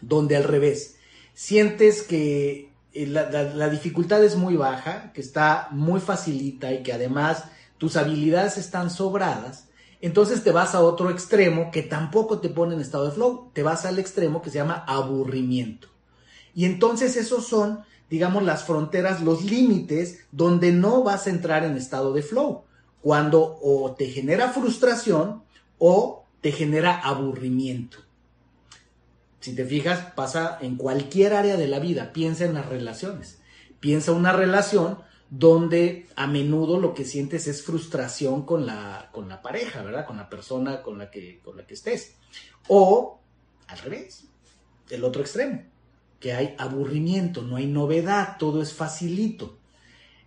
donde 0.00 0.36
al 0.36 0.44
revés, 0.44 0.96
sientes 1.34 2.02
que 2.02 2.72
eh, 2.92 3.06
la, 3.06 3.68
dificultad 3.68 4.22
es 4.24 4.36
muy 4.36 4.56
baja, 4.56 5.12
que 5.12 5.20
está 5.20 5.68
muy 5.72 6.00
facilita 6.00 6.72
y 6.72 6.82
que 6.82 6.92
además 6.92 7.44
tus 7.76 7.96
habilidades 7.96 8.56
están 8.56 8.88
sobradas, 8.88 9.68
entonces 10.00 10.44
te 10.44 10.52
vas 10.52 10.74
a 10.74 10.80
otro 10.80 11.10
extremo 11.10 11.70
que 11.70 11.82
tampoco 11.82 12.38
te 12.38 12.48
pone 12.48 12.74
en 12.74 12.80
estado 12.80 13.06
de 13.06 13.12
flow, 13.12 13.50
te 13.52 13.62
vas 13.62 13.84
al 13.84 13.98
extremo 13.98 14.42
que 14.42 14.50
se 14.50 14.58
llama 14.58 14.84
aburrimiento. 14.86 15.88
Y 16.54 16.66
entonces 16.66 17.16
esos 17.16 17.46
son, 17.46 17.80
digamos, 18.08 18.42
las 18.44 18.64
fronteras, 18.64 19.22
los 19.22 19.44
límites 19.44 20.20
donde 20.30 20.72
no 20.72 21.02
vas 21.02 21.26
a 21.26 21.30
entrar 21.30 21.64
en 21.64 21.76
estado 21.76 22.12
de 22.12 22.22
flow, 22.22 22.64
cuando 23.02 23.58
o 23.60 23.94
te 23.98 24.06
genera 24.06 24.50
frustración 24.50 25.42
o 25.78 26.24
te 26.40 26.52
genera 26.52 27.00
aburrimiento. 27.00 27.98
Si 29.44 29.54
te 29.54 29.66
fijas, 29.66 30.12
pasa 30.14 30.56
en 30.62 30.76
cualquier 30.76 31.34
área 31.34 31.58
de 31.58 31.68
la 31.68 31.78
vida. 31.78 32.14
Piensa 32.14 32.46
en 32.46 32.54
las 32.54 32.64
relaciones. 32.64 33.42
Piensa 33.78 34.12
una 34.12 34.32
relación 34.32 35.00
donde 35.28 36.06
a 36.16 36.26
menudo 36.26 36.80
lo 36.80 36.94
que 36.94 37.04
sientes 37.04 37.46
es 37.46 37.62
frustración 37.62 38.46
con 38.46 38.64
la, 38.64 39.10
con 39.12 39.28
la 39.28 39.42
pareja, 39.42 39.82
¿verdad? 39.82 40.06
Con 40.06 40.16
la 40.16 40.30
persona 40.30 40.80
con 40.80 40.96
la, 40.96 41.10
que, 41.10 41.40
con 41.44 41.58
la 41.58 41.66
que 41.66 41.74
estés. 41.74 42.16
O 42.68 43.20
al 43.66 43.78
revés, 43.80 44.24
el 44.88 45.04
otro 45.04 45.20
extremo, 45.20 45.62
que 46.20 46.32
hay 46.32 46.54
aburrimiento, 46.56 47.42
no 47.42 47.56
hay 47.56 47.66
novedad, 47.66 48.38
todo 48.38 48.62
es 48.62 48.72
facilito. 48.72 49.58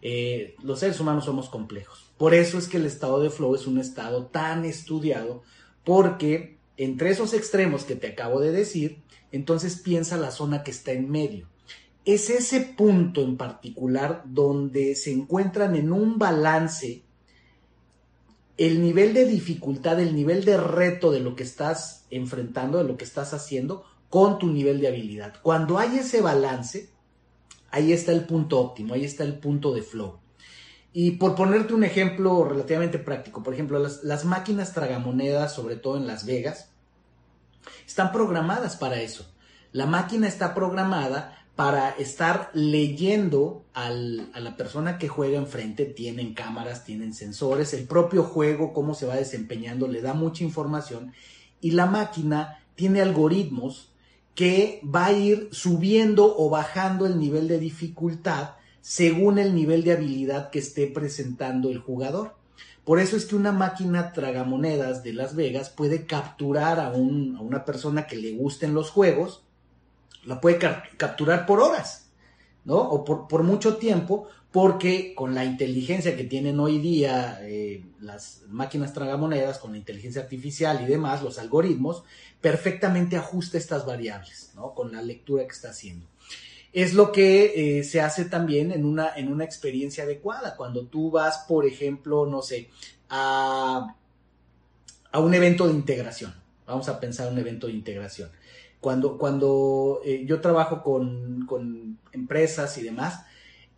Eh, 0.03 0.55
los 0.61 0.77
seres 0.77 0.99
humanos 0.99 1.25
somos 1.25 1.49
complejos. 1.49 2.05
Por 2.19 2.35
eso 2.35 2.59
es 2.59 2.67
que 2.67 2.77
el 2.77 2.85
estado 2.85 3.19
de 3.19 3.31
flow 3.31 3.55
es 3.55 3.65
un 3.65 3.79
estado 3.79 4.27
tan 4.27 4.63
estudiado, 4.63 5.41
porque 5.83 6.59
entre 6.77 7.09
esos 7.09 7.33
extremos 7.33 7.83
que 7.83 7.95
te 7.95 8.09
acabo 8.09 8.39
de 8.39 8.51
decir, 8.51 9.01
entonces 9.31 9.77
piensa 9.77 10.17
la 10.17 10.31
zona 10.31 10.63
que 10.63 10.71
está 10.71 10.91
en 10.91 11.09
medio. 11.09 11.47
Es 12.05 12.29
ese 12.29 12.61
punto 12.61 13.21
en 13.21 13.37
particular 13.37 14.23
donde 14.25 14.95
se 14.95 15.11
encuentran 15.11 15.75
en 15.75 15.91
un 15.91 16.17
balance 16.17 17.03
el 18.57 18.81
nivel 18.81 19.13
de 19.13 19.25
dificultad, 19.25 19.99
el 19.99 20.15
nivel 20.15 20.43
de 20.43 20.57
reto 20.57 21.11
de 21.11 21.19
lo 21.19 21.35
que 21.35 21.43
estás 21.43 22.05
enfrentando, 22.09 22.79
de 22.79 22.85
lo 22.85 22.97
que 22.97 23.03
estás 23.05 23.33
haciendo, 23.33 23.83
con 24.09 24.39
tu 24.39 24.47
nivel 24.47 24.79
de 24.79 24.87
habilidad. 24.87 25.35
Cuando 25.43 25.77
hay 25.77 25.97
ese 25.97 26.21
balance, 26.21 26.89
ahí 27.69 27.91
está 27.91 28.13
el 28.13 28.25
punto 28.25 28.59
óptimo, 28.59 28.93
ahí 28.93 29.05
está 29.05 29.23
el 29.23 29.37
punto 29.37 29.73
de 29.73 29.83
flow. 29.83 30.19
Y 30.91 31.11
por 31.11 31.35
ponerte 31.35 31.73
un 31.75 31.83
ejemplo 31.83 32.43
relativamente 32.45 32.97
práctico, 32.97 33.43
por 33.43 33.53
ejemplo, 33.53 33.77
las, 33.77 34.03
las 34.03 34.25
máquinas 34.25 34.73
tragamonedas, 34.73 35.53
sobre 35.53 35.75
todo 35.75 35.97
en 35.97 36.07
Las 36.07 36.25
Vegas, 36.25 36.71
están 37.85 38.11
programadas 38.11 38.75
para 38.75 39.01
eso. 39.01 39.31
La 39.71 39.85
máquina 39.85 40.27
está 40.27 40.53
programada 40.53 41.37
para 41.55 41.89
estar 41.89 42.51
leyendo 42.53 43.65
a 43.73 43.89
la 43.89 44.55
persona 44.57 44.97
que 44.99 45.07
juega 45.07 45.37
enfrente. 45.37 45.85
Tienen 45.85 46.33
cámaras, 46.35 46.83
tienen 46.83 47.13
sensores, 47.13 47.73
el 47.73 47.87
propio 47.87 48.23
juego, 48.23 48.73
cómo 48.73 48.93
se 48.93 49.07
va 49.07 49.15
desempeñando, 49.15 49.87
le 49.87 50.01
da 50.01 50.13
mucha 50.13 50.43
información. 50.43 51.13
Y 51.59 51.71
la 51.71 51.87
máquina 51.87 52.63
tiene 52.75 53.01
algoritmos 53.01 53.91
que 54.35 54.81
va 54.83 55.07
a 55.07 55.13
ir 55.13 55.49
subiendo 55.51 56.35
o 56.37 56.49
bajando 56.51 57.07
el 57.07 57.19
nivel 57.19 57.47
de 57.47 57.57
dificultad 57.57 58.51
según 58.81 59.39
el 59.39 59.55
nivel 59.55 59.83
de 59.83 59.93
habilidad 59.93 60.51
que 60.51 60.59
esté 60.59 60.85
presentando 60.85 61.71
el 61.71 61.79
jugador. 61.79 62.35
Por 62.83 62.99
eso 62.99 63.17
es 63.17 63.25
que 63.25 63.35
una 63.35 63.51
máquina 63.51 64.13
tragamonedas 64.13 65.03
de 65.03 65.13
Las 65.13 65.35
Vegas 65.35 65.69
puede 65.69 66.05
capturar 66.05 66.79
a, 66.79 66.89
una 66.91 67.65
persona 67.65 68.07
que 68.07 68.15
le 68.15 68.31
gusten 68.33 68.73
los 68.73 68.91
juegos, 68.91 69.43
la 70.25 70.39
puede 70.39 70.57
capturar 70.97 71.45
por 71.45 71.59
horas, 71.59 72.09
¿no? 72.65 72.77
O 72.77 73.03
por, 73.03 73.43
mucho 73.43 73.77
tiempo, 73.77 74.27
porque 74.51 75.13
con 75.15 75.35
la 75.35 75.45
inteligencia 75.45 76.15
que 76.15 76.23
tienen 76.23 76.59
hoy 76.59 76.79
día 76.79 77.39
eh, 77.41 77.85
las 77.99 78.43
máquinas 78.47 78.93
tragamonedas, 78.93 79.59
con 79.59 79.71
la 79.73 79.77
inteligencia 79.77 80.21
artificial 80.21 80.81
y 80.81 80.85
demás, 80.85 81.21
los 81.21 81.39
algoritmos, 81.39 82.03
perfectamente 82.41 83.17
ajusta 83.17 83.57
estas 83.57 83.85
variables, 83.85 84.51
¿no? 84.55 84.73
Con 84.73 84.91
la 84.91 85.01
lectura 85.01 85.43
que 85.43 85.53
está 85.53 85.69
haciendo 85.69 86.07
es 86.77 86.93
lo 86.93 87.11
que 87.11 87.79
eh, 87.79 87.83
se 87.83 88.01
hace 88.01 88.25
también 88.25 88.71
en 88.71 88.85
una, 88.85 89.09
en 89.15 89.31
una 89.31 89.43
experiencia 89.43 90.03
adecuada. 90.03 90.55
Cuando 90.55 90.85
tú 90.85 91.09
vas, 91.09 91.39
por 91.47 91.65
ejemplo, 91.65 92.27
no 92.27 92.43
sé, 92.43 92.69
a, 93.09 93.95
un 95.15 95.33
evento 95.33 95.65
de 95.65 95.73
integración. 95.73 96.35
Vamos 96.67 96.87
a 96.87 96.99
pensar 96.99 97.31
un 97.31 97.39
evento 97.39 97.65
de 97.65 97.73
integración. 97.73 98.29
Cuando, 98.79 99.17
cuando 99.17 100.01
eh, 100.05 100.23
yo 100.27 100.39
trabajo 100.39 100.83
con, 100.83 101.47
con, 101.47 101.97
empresas 102.11 102.77
y 102.77 102.83
demás, 102.83 103.25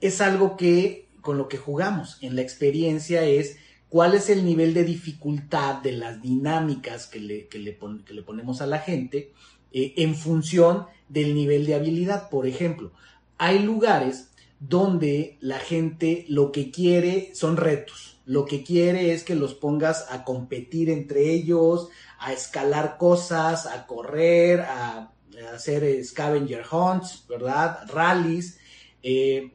es 0.01 0.19
algo 0.19 0.57
que 0.57 1.07
con 1.21 1.37
lo 1.37 1.47
que 1.47 1.57
jugamos 1.57 2.17
en 2.19 2.35
la 2.35 2.41
experiencia 2.41 3.23
es 3.23 3.59
cuál 3.87 4.13
es 4.13 4.29
el 4.29 4.43
nivel 4.43 4.73
de 4.73 4.83
dificultad 4.83 5.75
de 5.75 5.93
las 5.93 6.21
dinámicas 6.21 7.07
que 7.07 7.21
le, 7.21 7.47
que 7.47 7.59
le, 7.59 7.77
que 8.05 8.13
le 8.13 8.23
ponemos 8.23 8.59
a 8.59 8.67
la 8.67 8.79
gente 8.79 9.31
eh, 9.71 9.93
en 9.97 10.15
función 10.15 10.85
del 11.07 11.35
nivel 11.35 11.65
de 11.65 11.75
habilidad. 11.75 12.29
Por 12.29 12.47
ejemplo, 12.47 12.91
hay 13.37 13.59
lugares 13.59 14.29
donde 14.59 15.37
la 15.39 15.59
gente 15.59 16.25
lo 16.27 16.51
que 16.51 16.71
quiere 16.71 17.31
son 17.33 17.57
retos. 17.57 18.17
Lo 18.25 18.45
que 18.45 18.63
quiere 18.63 19.13
es 19.13 19.23
que 19.23 19.35
los 19.35 19.55
pongas 19.55 20.05
a 20.11 20.23
competir 20.23 20.89
entre 20.89 21.31
ellos, 21.31 21.89
a 22.19 22.33
escalar 22.33 22.97
cosas, 22.97 23.65
a 23.65 23.87
correr, 23.87 24.61
a, 24.61 25.13
hacer 25.53 26.03
scavenger 26.03 26.63
hunts, 26.69 27.25
¿verdad? 27.27 27.87
Rallies. 27.87 28.59
Eh, 29.01 29.53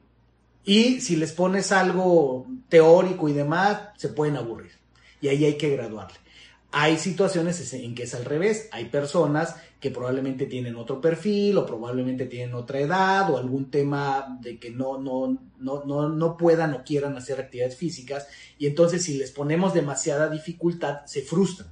y 0.65 1.01
si 1.03 1.17
les 1.17 1.33
pones 1.33 1.73
algo 1.73 2.47
teórico 2.69 3.29
y 3.29 3.35
demás, 3.35 3.91
se 3.97 4.09
pueden 4.09 4.37
aburrir. 4.37 4.73
Y 5.21 5.29
ahí 5.29 5.45
hay 5.45 5.59
que 5.59 5.71
graduarle. 5.71 6.19
Hay 6.73 6.99
situaciones 6.99 7.73
en 7.75 7.95
que 7.95 8.05
es 8.05 8.15
al 8.15 8.25
revés. 8.25 8.69
Hay 8.73 8.87
personas 8.87 9.57
que 9.85 9.91
probablemente 9.91 10.47
tienen 10.47 10.77
otro 10.77 10.99
perfil 10.99 11.59
o 11.59 11.67
probablemente 11.67 12.25
tienen 12.25 12.55
otra 12.55 12.81
edad 12.81 13.31
o 13.31 13.37
algún 13.37 13.71
tema 13.71 14.39
de 14.41 14.59
que 14.59 14.71
no, 14.71 14.99
no, 14.99 15.39
no, 15.59 15.85
no, 15.85 16.09
no 16.09 16.39
puedan 16.39 16.73
o 16.73 16.85
quieran 16.85 17.19
hacer 17.19 17.39
actividades 17.39 17.77
físicas. 17.77 18.27
Y 18.57 18.67
entonces 18.67 19.03
si 19.03 19.19
les 19.19 19.31
ponemos 19.31 19.75
demasiada 19.75 20.31
dificultad, 20.31 21.05
se 21.05 21.21
frustran. 21.21 21.69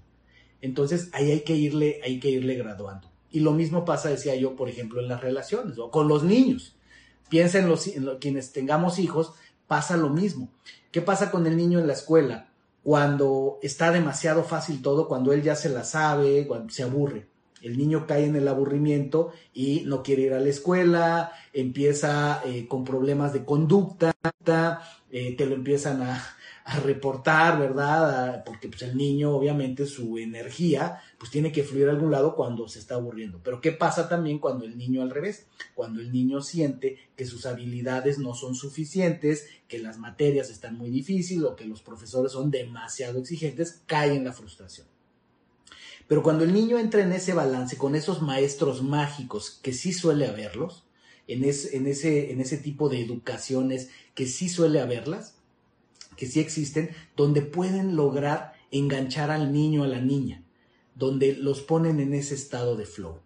Entonces 0.61 1.09
ahí 1.14 1.31
hay 1.31 1.40
que 1.40 1.57
irle, 1.57 2.02
hay 2.04 2.21
que 2.21 2.28
irle 2.28 2.54
graduando. 2.54 3.11
Y 3.31 3.40
lo 3.40 3.52
mismo 3.52 3.87
pasa, 3.87 4.11
decía 4.11 4.37
yo, 4.37 4.57
por 4.57 4.69
ejemplo, 4.69 5.00
en 5.00 5.09
las 5.09 5.23
relaciones 5.23 5.78
o 5.78 5.90
con 5.90 6.07
los 6.07 6.23
niños. 6.23 6.76
Piensa 7.31 7.61
en, 7.61 7.69
los, 7.71 7.87
en 7.87 8.19
quienes 8.21 8.52
tengamos 8.52 8.99
hijos, 8.99 9.33
pasa 9.66 9.97
lo 9.97 10.11
mismo. 10.11 10.50
¿Qué 10.90 11.00
pasa 11.00 11.31
con 11.31 11.47
el 11.47 11.57
niño 11.57 11.78
en 11.78 11.87
la 11.87 11.95
escuela? 11.95 12.52
cuando 12.83 13.61
está 13.62 13.92
demasiado 13.92 14.42
fácil 14.42 14.83
todo, 14.83 15.07
cuando 15.07 15.33
él 15.33 15.42
ya 15.42 15.54
se 15.54 15.69
la 15.69 15.85
sabe, 15.85 16.47
cuando 16.49 16.73
se 16.73 16.83
aburre. 16.83 17.28
El 17.62 17.78
niño 17.78 18.07
cae 18.07 18.26
en 18.26 18.37
el 18.37 18.49
aburrimiento 18.49 19.33
y 19.54 19.85
no 19.87 20.02
quiere 20.02 20.23
ir 20.23 20.35
a 20.35 20.40
la 20.40 20.49
escuela, 20.49 21.33
empieza 21.52 22.42
eh, 22.45 22.66
con 22.66 22.85
problemas 22.85 23.33
de 23.33 23.45
conducta, 23.45 24.12
eh, 25.11 25.37
te 25.37 25.47
lo 25.47 25.54
empiezan 25.54 26.02
a, 26.02 26.37
reportar, 26.85 27.59
¿verdad? 27.59 28.45
porque 28.47 28.69
pues, 28.69 28.83
el 28.83 28.97
niño, 28.97 29.35
obviamente, 29.35 29.85
su 29.85 30.16
energía, 30.16 31.02
pues 31.19 31.31
tiene 31.31 31.50
que 31.50 31.64
fluir 31.64 31.88
a 31.88 31.90
algún 31.90 32.12
lado 32.12 32.37
cuando 32.37 32.69
se 32.69 32.78
está 32.78 32.95
aburriendo. 32.95 33.40
Pero 33.42 33.61
¿qué 33.61 33.73
pasa 33.73 34.09
también 34.09 34.38
cuando 34.38 34.64
el 34.64 34.78
niño 34.78 35.02
al 35.02 35.11
revés? 35.11 35.49
Cuando 35.75 36.00
el 36.00 36.12
niño 36.12 36.40
siente 36.40 36.99
que 37.16 37.26
sus 37.26 37.47
habilidades 37.47 38.21
no 38.21 38.35
son 38.35 38.54
suficientes, 38.54 39.49
que 39.66 39.81
las 39.81 39.99
materias 39.99 40.50
están 40.50 40.78
muy 40.78 40.90
difíciles 40.90 41.45
o 41.45 41.57
que 41.57 41.64
los 41.64 41.83
profesores 41.83 42.31
son 42.31 42.52
demasiado 42.52 43.19
exigentes, 43.19 43.83
cae 43.87 44.14
en 44.14 44.25
la 44.25 44.33
frustración. 44.33 44.92
Pero 46.12 46.23
cuando 46.23 46.45
el 46.45 46.52
niño 46.52 46.78
entra 46.78 47.00
en 47.00 47.11
ese 47.11 47.33
balance 47.33 47.78
con 47.78 47.95
esos 47.95 48.21
maestros 48.21 48.83
mágicos, 48.83 49.59
que 49.62 49.73
sí 49.73 49.95
suele 49.95 50.26
haberlos, 50.26 50.85
en, 51.26 51.42
ese, 51.42 51.75
en 51.75 52.38
ese 52.38 52.59
tipo 52.59 52.90
de 52.90 53.00
educaciones 53.00 53.88
que 54.14 54.26
sí 54.26 54.50
suele 54.50 54.83
haberlas, 54.83 55.38
que 56.19 56.26
sí 56.26 56.38
existen, 56.40 56.90
donde 57.16 57.40
pueden 57.40 57.97
lograr 57.97 58.52
enganchar 58.71 59.31
al 59.31 59.54
niño, 59.54 59.85
a 59.85 59.87
la 59.87 60.02
niña, 60.02 60.45
donde 60.95 61.35
los 61.35 61.62
ponen 61.62 61.99
en 61.99 62.12
ese 62.12 62.35
estado 62.35 62.76
de 62.76 62.85
flow. 62.85 63.21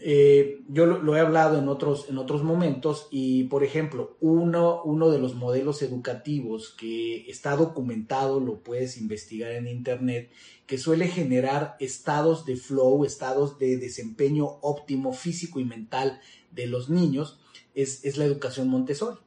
Eh, 0.00 0.62
yo 0.68 0.86
lo, 0.86 1.16
he 1.16 1.20
hablado 1.20 1.58
en 1.58 1.68
otros, 1.68 2.08
en 2.08 2.16
otros 2.16 2.42
momentos 2.42 3.08
y, 3.10 3.44
por 3.44 3.62
ejemplo, 3.62 4.16
uno, 4.20 4.82
uno 4.82 5.10
de 5.10 5.18
los 5.18 5.34
modelos 5.34 5.82
educativos 5.82 6.74
que 6.78 7.28
está 7.30 7.56
documentado, 7.56 8.40
lo 8.40 8.62
puedes 8.62 8.96
investigar 8.96 9.52
en 9.52 9.68
Internet, 9.68 10.30
que 10.66 10.78
suele 10.78 11.08
generar 11.08 11.76
estados 11.78 12.46
de 12.46 12.56
flow, 12.56 13.04
estados 13.04 13.58
de 13.58 13.76
desempeño 13.76 14.46
óptimo 14.62 15.12
físico 15.12 15.60
y 15.60 15.64
mental 15.64 16.20
de 16.50 16.66
los 16.66 16.88
niños, 16.88 17.38
es, 17.74 18.04
es 18.04 18.16
la 18.16 18.24
educación 18.24 18.68
Montessori. 18.68 19.18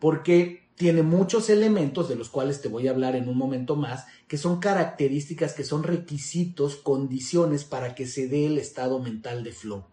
Porque 0.00 0.67
tiene 0.78 1.02
muchos 1.02 1.50
elementos 1.50 2.08
de 2.08 2.14
los 2.14 2.30
cuales 2.30 2.62
te 2.62 2.68
voy 2.68 2.86
a 2.86 2.92
hablar 2.92 3.16
en 3.16 3.28
un 3.28 3.36
momento 3.36 3.74
más, 3.74 4.06
que 4.28 4.38
son 4.38 4.60
características, 4.60 5.52
que 5.52 5.64
son 5.64 5.82
requisitos, 5.82 6.76
condiciones 6.76 7.64
para 7.64 7.96
que 7.96 8.06
se 8.06 8.28
dé 8.28 8.46
el 8.46 8.58
estado 8.58 9.00
mental 9.00 9.42
de 9.42 9.50
flow. 9.52 9.84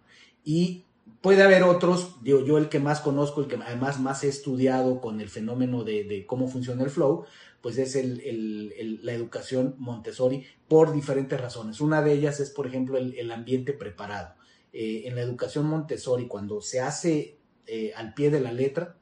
Y 0.44 0.86
puede 1.22 1.42
haber 1.42 1.64
otros, 1.64 2.18
digo 2.22 2.46
yo 2.46 2.60
el 2.60 2.70
que 2.70 2.80
más 2.80 3.00
conozco, 3.02 3.42
el 3.42 3.48
que 3.48 3.56
además 3.56 4.00
más 4.00 4.24
he 4.24 4.28
estudiado 4.28 5.02
con 5.02 5.22
el 5.22 5.30
fenómeno 5.30 5.84
de, 5.84 6.24
cómo 6.28 6.48
funciona 6.48 6.84
el 6.84 6.92
flow, 6.92 7.26
pues 7.62 7.80
es 7.80 7.96
la 7.96 9.12
educación 9.12 9.74
Montessori 9.80 10.46
por 10.68 10.94
diferentes 10.94 11.42
razones. 11.42 11.82
Una 11.82 12.04
de 12.04 12.14
ellas 12.14 12.40
es, 12.40 12.52
por 12.52 12.68
ejemplo, 12.68 13.00
el, 13.00 13.32
ambiente 13.32 13.74
preparado. 13.74 14.36
Eh, 14.72 15.04
en 15.06 15.16
la 15.16 15.22
educación 15.22 15.66
Montessori, 15.66 16.28
cuando 16.28 16.62
se 16.62 16.80
hace 16.80 17.40
eh, 17.66 17.92
al 17.96 18.14
pie 18.14 18.30
de 18.30 18.42
la 18.42 18.52
letra, 18.52 18.98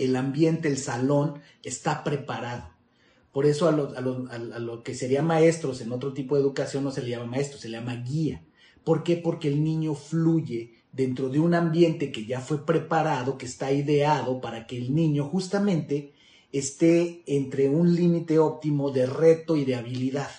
el 0.00 0.16
ambiente, 0.16 0.68
el 0.68 0.78
salón 0.78 1.40
está 1.62 2.02
preparado. 2.02 2.70
Por 3.32 3.46
eso 3.46 3.68
a 3.68 3.72
lo, 3.72 4.82
que 4.82 4.94
sería 4.94 5.22
maestros 5.22 5.80
en 5.80 5.92
otro 5.92 6.12
tipo 6.12 6.34
de 6.34 6.42
educación 6.42 6.82
no 6.82 6.90
se 6.90 7.02
le 7.02 7.10
llama 7.10 7.26
maestro, 7.26 7.58
se 7.58 7.68
le 7.68 7.78
llama 7.78 7.96
guía. 7.96 8.42
¿Por 8.82 9.04
qué? 9.04 9.16
Porque 9.16 9.48
el 9.48 9.62
niño 9.62 9.94
fluye 9.94 10.82
dentro 10.90 11.28
de 11.28 11.38
un 11.38 11.54
ambiente 11.54 12.10
que 12.10 12.26
ya 12.26 12.40
fue 12.40 12.66
preparado, 12.66 13.38
que 13.38 13.46
está 13.46 13.70
ideado 13.70 14.40
para 14.40 14.66
que 14.66 14.76
el 14.76 14.94
niño 14.94 15.24
justamente 15.24 16.12
esté 16.50 17.22
entre 17.26 17.68
un 17.68 17.94
límite 17.94 18.40
óptimo 18.40 18.90
de 18.90 19.06
reto 19.06 19.56
y 19.56 19.64
de 19.64 19.76
habilidad 19.76 20.30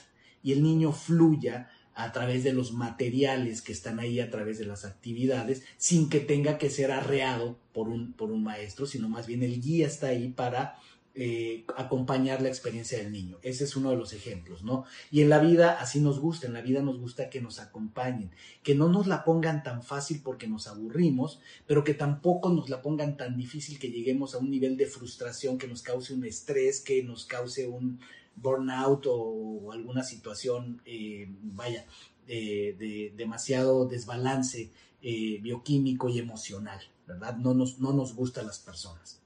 y 0.43 0.51
el 0.53 0.63
niño 0.63 0.91
fluya 0.91 1.69
a 1.95 2.11
través 2.11 2.43
de 2.43 2.53
los 2.53 2.73
materiales 2.73 3.61
que 3.61 3.71
están 3.71 3.99
ahí, 3.99 4.19
a 4.19 4.29
través 4.29 4.59
de 4.59 4.65
las 4.65 4.85
actividades, 4.85 5.63
sin 5.77 6.09
que 6.09 6.19
tenga 6.19 6.57
que 6.57 6.69
ser 6.69 6.91
arreado 6.91 7.57
por 7.73 7.89
un, 7.89 8.13
por 8.13 8.31
un 8.31 8.43
maestro, 8.43 8.85
sino 8.85 9.09
más 9.09 9.27
bien 9.27 9.43
el 9.43 9.61
guía 9.61 9.87
está 9.87 10.07
ahí 10.07 10.29
para 10.29 10.77
eh, 11.13 11.65
acompañar 11.75 12.41
la 12.41 12.47
experiencia 12.47 12.97
del 12.97 13.11
niño. 13.11 13.37
Ese 13.43 13.65
es 13.65 13.75
uno 13.75 13.89
de 13.89 13.97
los 13.97 14.13
ejemplos, 14.13 14.63
¿no? 14.63 14.85
Y 15.11 15.21
en 15.21 15.27
la 15.27 15.39
vida 15.39 15.73
así 15.81 15.99
nos 15.99 16.21
gusta, 16.21 16.47
en 16.47 16.53
la 16.53 16.61
vida 16.61 16.81
nos 16.81 16.99
gusta 16.99 17.29
que 17.29 17.41
nos 17.41 17.59
acompañen, 17.59 18.31
que 18.63 18.75
no 18.75 18.87
nos 18.87 19.07
la 19.07 19.25
pongan 19.25 19.61
tan 19.61 19.83
fácil 19.83 20.21
porque 20.23 20.47
nos 20.47 20.67
aburrimos, 20.67 21.41
pero 21.67 21.83
que 21.83 21.93
tampoco 21.93 22.49
nos 22.49 22.69
la 22.69 22.81
pongan 22.81 23.17
tan 23.17 23.35
difícil 23.35 23.77
que 23.77 23.91
lleguemos 23.91 24.35
a 24.35 24.37
un 24.37 24.49
nivel 24.49 24.77
de 24.77 24.85
frustración 24.85 25.57
que 25.57 25.67
nos 25.67 25.81
cause 25.81 26.13
un 26.13 26.23
estrés, 26.23 26.79
que 26.79 27.03
nos 27.03 27.25
cause 27.25 27.67
un, 27.67 27.99
burnout 28.35 29.05
o, 29.07 29.71
alguna 29.71 30.03
situación, 30.03 30.81
eh, 30.85 31.27
vaya, 31.41 31.85
de 32.27 33.13
demasiado 33.17 33.85
desbalance 33.87 34.71
eh, 35.03 35.39
bioquímico 35.41 36.09
y 36.09 36.19
emocional, 36.19 36.79
¿verdad? 37.07 37.35
No 37.37 37.55
nos, 37.55 37.79
no 37.79 37.91
nos 37.91 38.13
gustan 38.13 38.45
las 38.45 38.59
personas. 38.59 39.19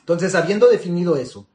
Entonces, 0.00 0.34
habiendo 0.34 0.68
definido 0.68 1.16
eso, 1.16 1.48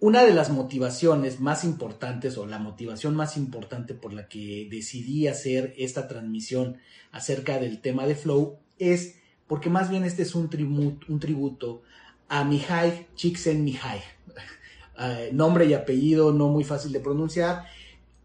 una 0.00 0.24
de 0.24 0.34
las 0.34 0.50
motivaciones 0.50 1.38
más 1.38 1.62
importantes 1.62 2.36
o 2.36 2.46
la 2.46 2.58
motivación 2.58 3.14
más 3.14 3.36
importante 3.36 3.94
por 3.94 4.12
la 4.12 4.26
que 4.26 4.66
decidí 4.68 5.28
hacer 5.28 5.72
esta 5.78 6.08
transmisión 6.08 6.78
acerca 7.12 7.60
del 7.60 7.80
tema 7.80 8.08
de 8.08 8.16
flow 8.16 8.58
es 8.80 9.14
porque 9.46 9.70
más 9.70 9.88
bien 9.88 10.02
este 10.02 10.22
es 10.22 10.34
un 10.34 10.50
tributo, 10.50 11.06
un 11.08 11.20
tributo 11.20 11.82
a 12.28 12.42
Mihai 12.42 13.06
Csikszentmihalyi. 13.14 14.02
Eh, 14.98 15.30
nombre 15.32 15.66
y 15.66 15.74
apellido 15.74 16.32
no 16.32 16.48
muy 16.48 16.64
fácil 16.64 16.92
de 16.92 17.00
pronunciar, 17.00 17.64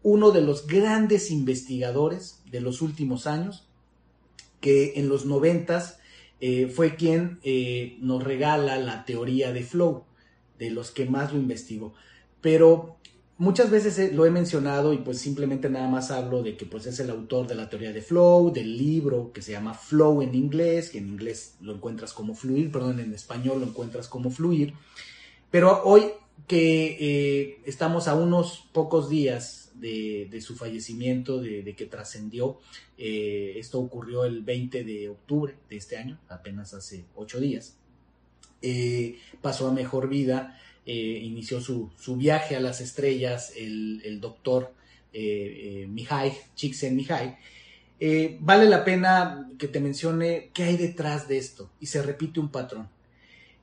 uno 0.02 0.30
de 0.30 0.42
los 0.42 0.66
grandes 0.66 1.30
investigadores 1.30 2.42
de 2.50 2.60
los 2.60 2.82
últimos 2.82 3.26
años, 3.26 3.68
que 4.60 4.94
en 4.96 5.08
los 5.08 5.26
noventas 5.26 5.98
eh, 6.40 6.68
fue 6.68 6.94
quien 6.94 7.40
eh, 7.42 7.96
nos 8.00 8.22
regala 8.22 8.78
la 8.78 9.04
teoría 9.04 9.52
de 9.52 9.62
flow, 9.62 10.04
de 10.58 10.70
los 10.70 10.90
que 10.90 11.06
más 11.06 11.32
lo 11.32 11.38
investigó. 11.38 11.94
Pero 12.40 12.96
muchas 13.38 13.70
veces 13.70 14.12
lo 14.14 14.26
he 14.26 14.30
mencionado 14.30 14.92
y 14.92 14.98
pues 14.98 15.18
simplemente 15.18 15.68
nada 15.68 15.88
más 15.88 16.10
hablo 16.10 16.42
de 16.42 16.56
que 16.56 16.66
pues 16.66 16.86
es 16.86 17.00
el 17.00 17.10
autor 17.10 17.46
de 17.46 17.54
la 17.54 17.68
teoría 17.68 17.92
de 17.92 18.02
flow, 18.02 18.52
del 18.52 18.76
libro 18.76 19.32
que 19.32 19.42
se 19.42 19.52
llama 19.52 19.74
Flow 19.74 20.22
en 20.22 20.34
inglés, 20.34 20.90
que 20.90 20.98
en 20.98 21.08
inglés 21.08 21.56
lo 21.60 21.74
encuentras 21.74 22.12
como 22.12 22.34
fluir, 22.34 22.70
perdón, 22.70 23.00
en 23.00 23.12
español 23.14 23.60
lo 23.60 23.66
encuentras 23.66 24.08
como 24.08 24.30
fluir. 24.30 24.74
Pero 25.50 25.82
hoy 25.84 26.04
que 26.46 26.96
eh, 27.00 27.60
estamos 27.66 28.08
a 28.08 28.14
unos 28.14 28.68
pocos 28.72 29.08
días 29.08 29.70
de, 29.74 30.40
su 30.40 30.56
fallecimiento, 30.56 31.40
de, 31.40 31.74
que 31.76 31.86
trascendió. 31.86 32.58
Eh, 32.96 33.54
esto 33.56 33.78
ocurrió 33.78 34.24
el 34.24 34.42
20 34.42 34.84
de 34.84 35.08
octubre 35.08 35.54
de 35.68 35.76
este 35.76 35.96
año, 35.96 36.18
apenas 36.28 36.74
hace 36.74 37.04
ocho 37.14 37.40
días. 37.40 37.76
Eh, 38.62 39.18
pasó 39.40 39.68
a 39.68 39.72
mejor 39.72 40.08
vida, 40.08 40.58
inició 40.84 41.60
su, 41.60 41.90
viaje 42.16 42.56
a 42.56 42.60
las 42.60 42.80
estrellas 42.80 43.52
el, 43.54 44.20
doctor 44.20 44.72
Mihai, 45.12 46.32
Csikszentmihalyi. 46.54 47.34
vale 48.40 48.68
la 48.68 48.84
pena 48.84 49.50
que 49.58 49.68
te 49.68 49.80
mencione 49.80 50.50
qué 50.54 50.64
hay 50.64 50.76
detrás 50.78 51.28
de 51.28 51.36
esto 51.36 51.70
y 51.78 51.86
se 51.86 52.02
repite 52.02 52.40
un 52.40 52.48
patrón. 52.48 52.88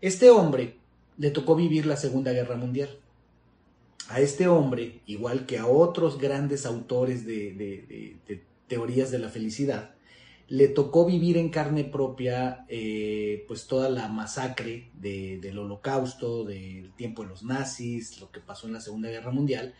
Este 0.02 0.30
hombre 0.30 0.78
le 1.18 1.32
tocó 1.32 1.56
vivir 1.56 1.86
la 1.86 1.98
Segunda 1.98 2.32
Guerra 2.32 2.56
Mundial. 2.56 2.90
A 4.10 4.20
este 4.20 4.48
hombre, 4.48 5.02
igual 5.08 5.46
que 5.46 5.58
a 5.58 5.66
otros 5.66 6.20
grandes 6.20 6.66
autores 6.66 7.26
de, 7.26 8.18
teorías 8.68 9.12
de 9.12 9.20
la 9.20 9.30
felicidad, 9.30 9.92
le 10.48 10.68
tocó 10.68 11.06
vivir 11.06 11.38
en 11.38 11.50
carne 11.50 11.84
propia 11.84 12.66
eh, 12.70 13.46
pues 13.48 13.66
toda 13.66 13.90
la 13.90 14.08
masacre 14.10 14.92
del 14.94 15.58
holocausto, 15.58 16.44
del 16.44 16.92
tiempo 16.94 17.24
de 17.24 17.30
los 17.30 17.44
nazis, 17.44 18.20
lo 18.20 18.32
que 18.32 18.42
pasó 18.42 18.68
en 18.68 18.74
la 18.74 18.82
Segunda 18.82 19.10
Guerra 19.10 19.32
Mundial, 19.32 19.74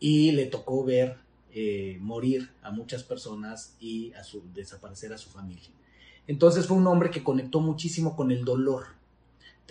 y 0.00 0.32
le 0.32 0.46
tocó 0.46 0.84
ver 0.84 1.18
eh, 1.54 1.98
morir 2.00 2.50
a 2.62 2.72
muchas 2.72 3.04
personas 3.04 3.76
y 3.78 4.12
a 4.14 4.24
su, 4.24 4.42
desaparecer 4.54 5.12
a 5.12 5.18
su 5.18 5.28
familia. 5.28 5.68
Entonces 6.26 6.66
fue 6.66 6.78
un 6.78 6.86
hombre 6.86 7.10
que 7.10 7.22
conectó 7.22 7.60
muchísimo 7.60 8.16
con 8.16 8.32
el 8.32 8.44
dolor, 8.44 8.86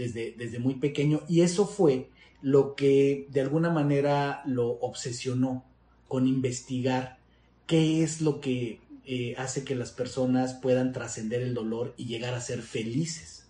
desde, 0.10 0.60
muy 0.60 0.76
pequeño 0.76 1.22
y 1.28 1.42
eso 1.42 1.68
fue 1.68 2.10
lo 2.42 2.76
que 2.76 3.28
de 3.30 3.42
alguna 3.42 3.70
manera 3.70 4.42
lo 4.46 4.68
obsesionó 4.80 5.64
con 6.08 6.28
investigar 6.28 7.20
qué 7.68 8.04
es 8.04 8.22
lo 8.22 8.42
que 8.42 8.80
eh, 9.06 9.36
hace 9.38 9.64
que 9.64 9.76
las 9.76 9.92
personas 9.92 10.56
puedan 10.56 10.92
trascender 10.92 11.42
el 11.42 11.54
dolor 11.54 11.94
y 11.98 12.06
llegar 12.06 12.34
a 12.34 12.42
ser 12.42 12.62
felices. 12.62 13.46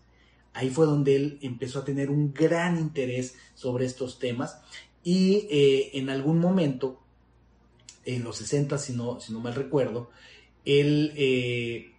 Ahí 0.54 0.70
fue 0.70 0.86
donde 0.86 1.16
él 1.16 1.40
empezó 1.42 1.80
a 1.80 1.86
tener 1.86 2.10
un 2.10 2.34
gran 2.34 2.78
interés 2.78 3.36
sobre 3.56 3.86
estos 3.86 4.20
temas 4.20 4.60
y 5.04 5.48
eh, 5.50 5.92
en 5.94 6.10
algún 6.10 6.40
momento, 6.40 7.00
en 8.06 8.24
los 8.24 8.38
60, 8.38 8.78
si 8.78 8.94
no, 8.94 9.20
si 9.20 9.34
no 9.34 9.40
mal 9.40 9.56
recuerdo, 9.56 10.10
él 10.66 11.14
eh, 11.16 11.92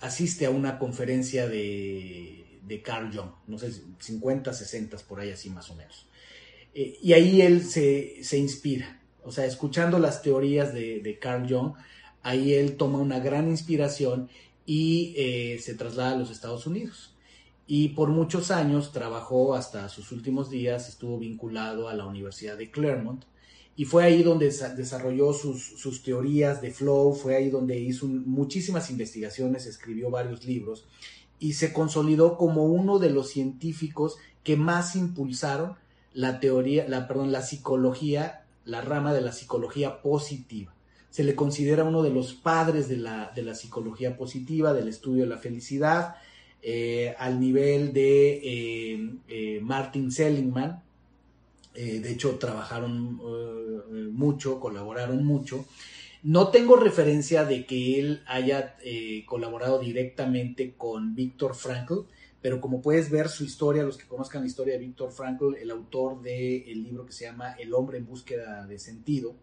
asiste 0.00 0.46
a 0.46 0.50
una 0.50 0.78
conferencia 0.78 1.48
de 1.48 2.41
de 2.66 2.82
Carl 2.82 3.10
Jung, 3.14 3.30
no 3.46 3.58
sé, 3.58 3.72
50, 3.98 4.52
60, 4.52 4.96
por 5.08 5.20
ahí 5.20 5.30
así 5.30 5.50
más 5.50 5.70
o 5.70 5.74
menos. 5.74 6.06
Eh, 6.74 6.98
y 7.02 7.12
ahí 7.12 7.42
él 7.42 7.64
se, 7.64 8.22
se, 8.22 8.38
inspira, 8.38 9.00
o 9.24 9.30
sea, 9.30 9.44
escuchando 9.44 9.98
las 9.98 10.22
teorías 10.22 10.72
de, 10.72 11.00
de, 11.00 11.18
Carl 11.18 11.46
Jung, 11.48 11.74
ahí 12.22 12.54
él 12.54 12.76
toma 12.76 12.98
una 12.98 13.18
gran 13.18 13.48
inspiración 13.48 14.28
y 14.64 15.14
eh, 15.16 15.58
se 15.60 15.74
traslada 15.74 16.12
a 16.12 16.16
los 16.16 16.30
Estados 16.30 16.66
Unidos. 16.66 17.14
Y 17.66 17.90
por 17.90 18.08
muchos 18.08 18.50
años 18.50 18.92
trabajó 18.92 19.54
hasta 19.54 19.88
sus 19.88 20.12
últimos 20.12 20.50
días, 20.50 20.88
estuvo 20.88 21.18
vinculado 21.18 21.88
a 21.88 21.94
la 21.94 22.06
Universidad 22.06 22.56
de 22.56 22.70
Claremont 22.70 23.24
y 23.76 23.84
fue 23.84 24.04
ahí 24.04 24.22
donde 24.22 24.46
desarrolló 24.76 25.32
sus, 25.32 25.62
sus, 25.62 26.02
teorías 26.02 26.60
de 26.60 26.70
flow, 26.70 27.14
fue 27.14 27.36
ahí 27.36 27.48
donde 27.48 27.78
hizo 27.78 28.06
muchísimas 28.06 28.90
investigaciones, 28.90 29.66
escribió 29.66 30.10
varios 30.10 30.44
libros 30.44 30.86
y 31.42 31.54
se 31.54 31.72
consolidó 31.72 32.38
como 32.38 32.66
uno 32.66 33.00
de 33.00 33.10
los 33.10 33.30
científicos 33.30 34.16
que 34.44 34.56
más 34.56 34.94
impulsaron 34.94 35.74
la 36.14 36.38
teoría, 36.38 36.86
la, 36.88 37.08
perdón, 37.08 37.32
la 37.32 37.42
psicología, 37.42 38.44
la 38.64 38.80
rama 38.80 39.12
de 39.12 39.22
la 39.22 39.32
psicología 39.32 40.02
positiva. 40.02 40.72
Se 41.10 41.24
le 41.24 41.34
considera 41.34 41.82
uno 41.82 42.04
de 42.04 42.10
los 42.10 42.32
padres 42.32 42.88
de 42.88 42.96
la, 42.96 43.32
de 43.34 43.42
la 43.42 43.56
psicología 43.56 44.16
positiva, 44.16 44.72
del 44.72 44.86
estudio 44.86 45.24
de 45.24 45.30
la 45.30 45.38
felicidad, 45.38 46.14
eh, 46.62 47.12
al 47.18 47.40
nivel 47.40 47.92
de 47.92 48.34
eh, 48.34 49.10
eh, 49.26 49.60
Martin 49.62 50.12
Seligman. 50.12 50.80
de 51.74 52.08
hecho, 52.08 52.36
trabajaron 52.38 53.18
mucho, 54.14 54.60
colaboraron 54.60 55.24
mucho. 55.24 55.64
No 56.24 56.50
tengo 56.50 56.76
referencia 56.76 57.44
de 57.44 57.66
que 57.66 57.98
él 57.98 58.22
haya 58.28 58.76
eh, 58.84 59.24
colaborado 59.26 59.80
directamente 59.80 60.74
con 60.76 61.16
Víctor 61.16 61.56
Frankl, 61.56 62.06
pero 62.40 62.60
como 62.60 62.80
puedes 62.80 63.10
ver 63.10 63.28
su 63.28 63.42
historia, 63.42 63.82
los 63.82 63.96
que 63.96 64.06
conozcan 64.06 64.42
la 64.42 64.46
historia 64.46 64.74
de 64.74 64.78
Víctor 64.78 65.10
Frankl, 65.10 65.56
el 65.56 65.72
autor 65.72 66.22
del 66.22 66.84
libro 66.84 67.04
que 67.06 67.12
se 67.12 67.24
llama 67.24 67.54
El 67.54 67.74
hombre 67.74 67.98
en 67.98 68.06
búsqueda 68.06 68.64
de 68.68 68.78
sentido, 68.78 69.34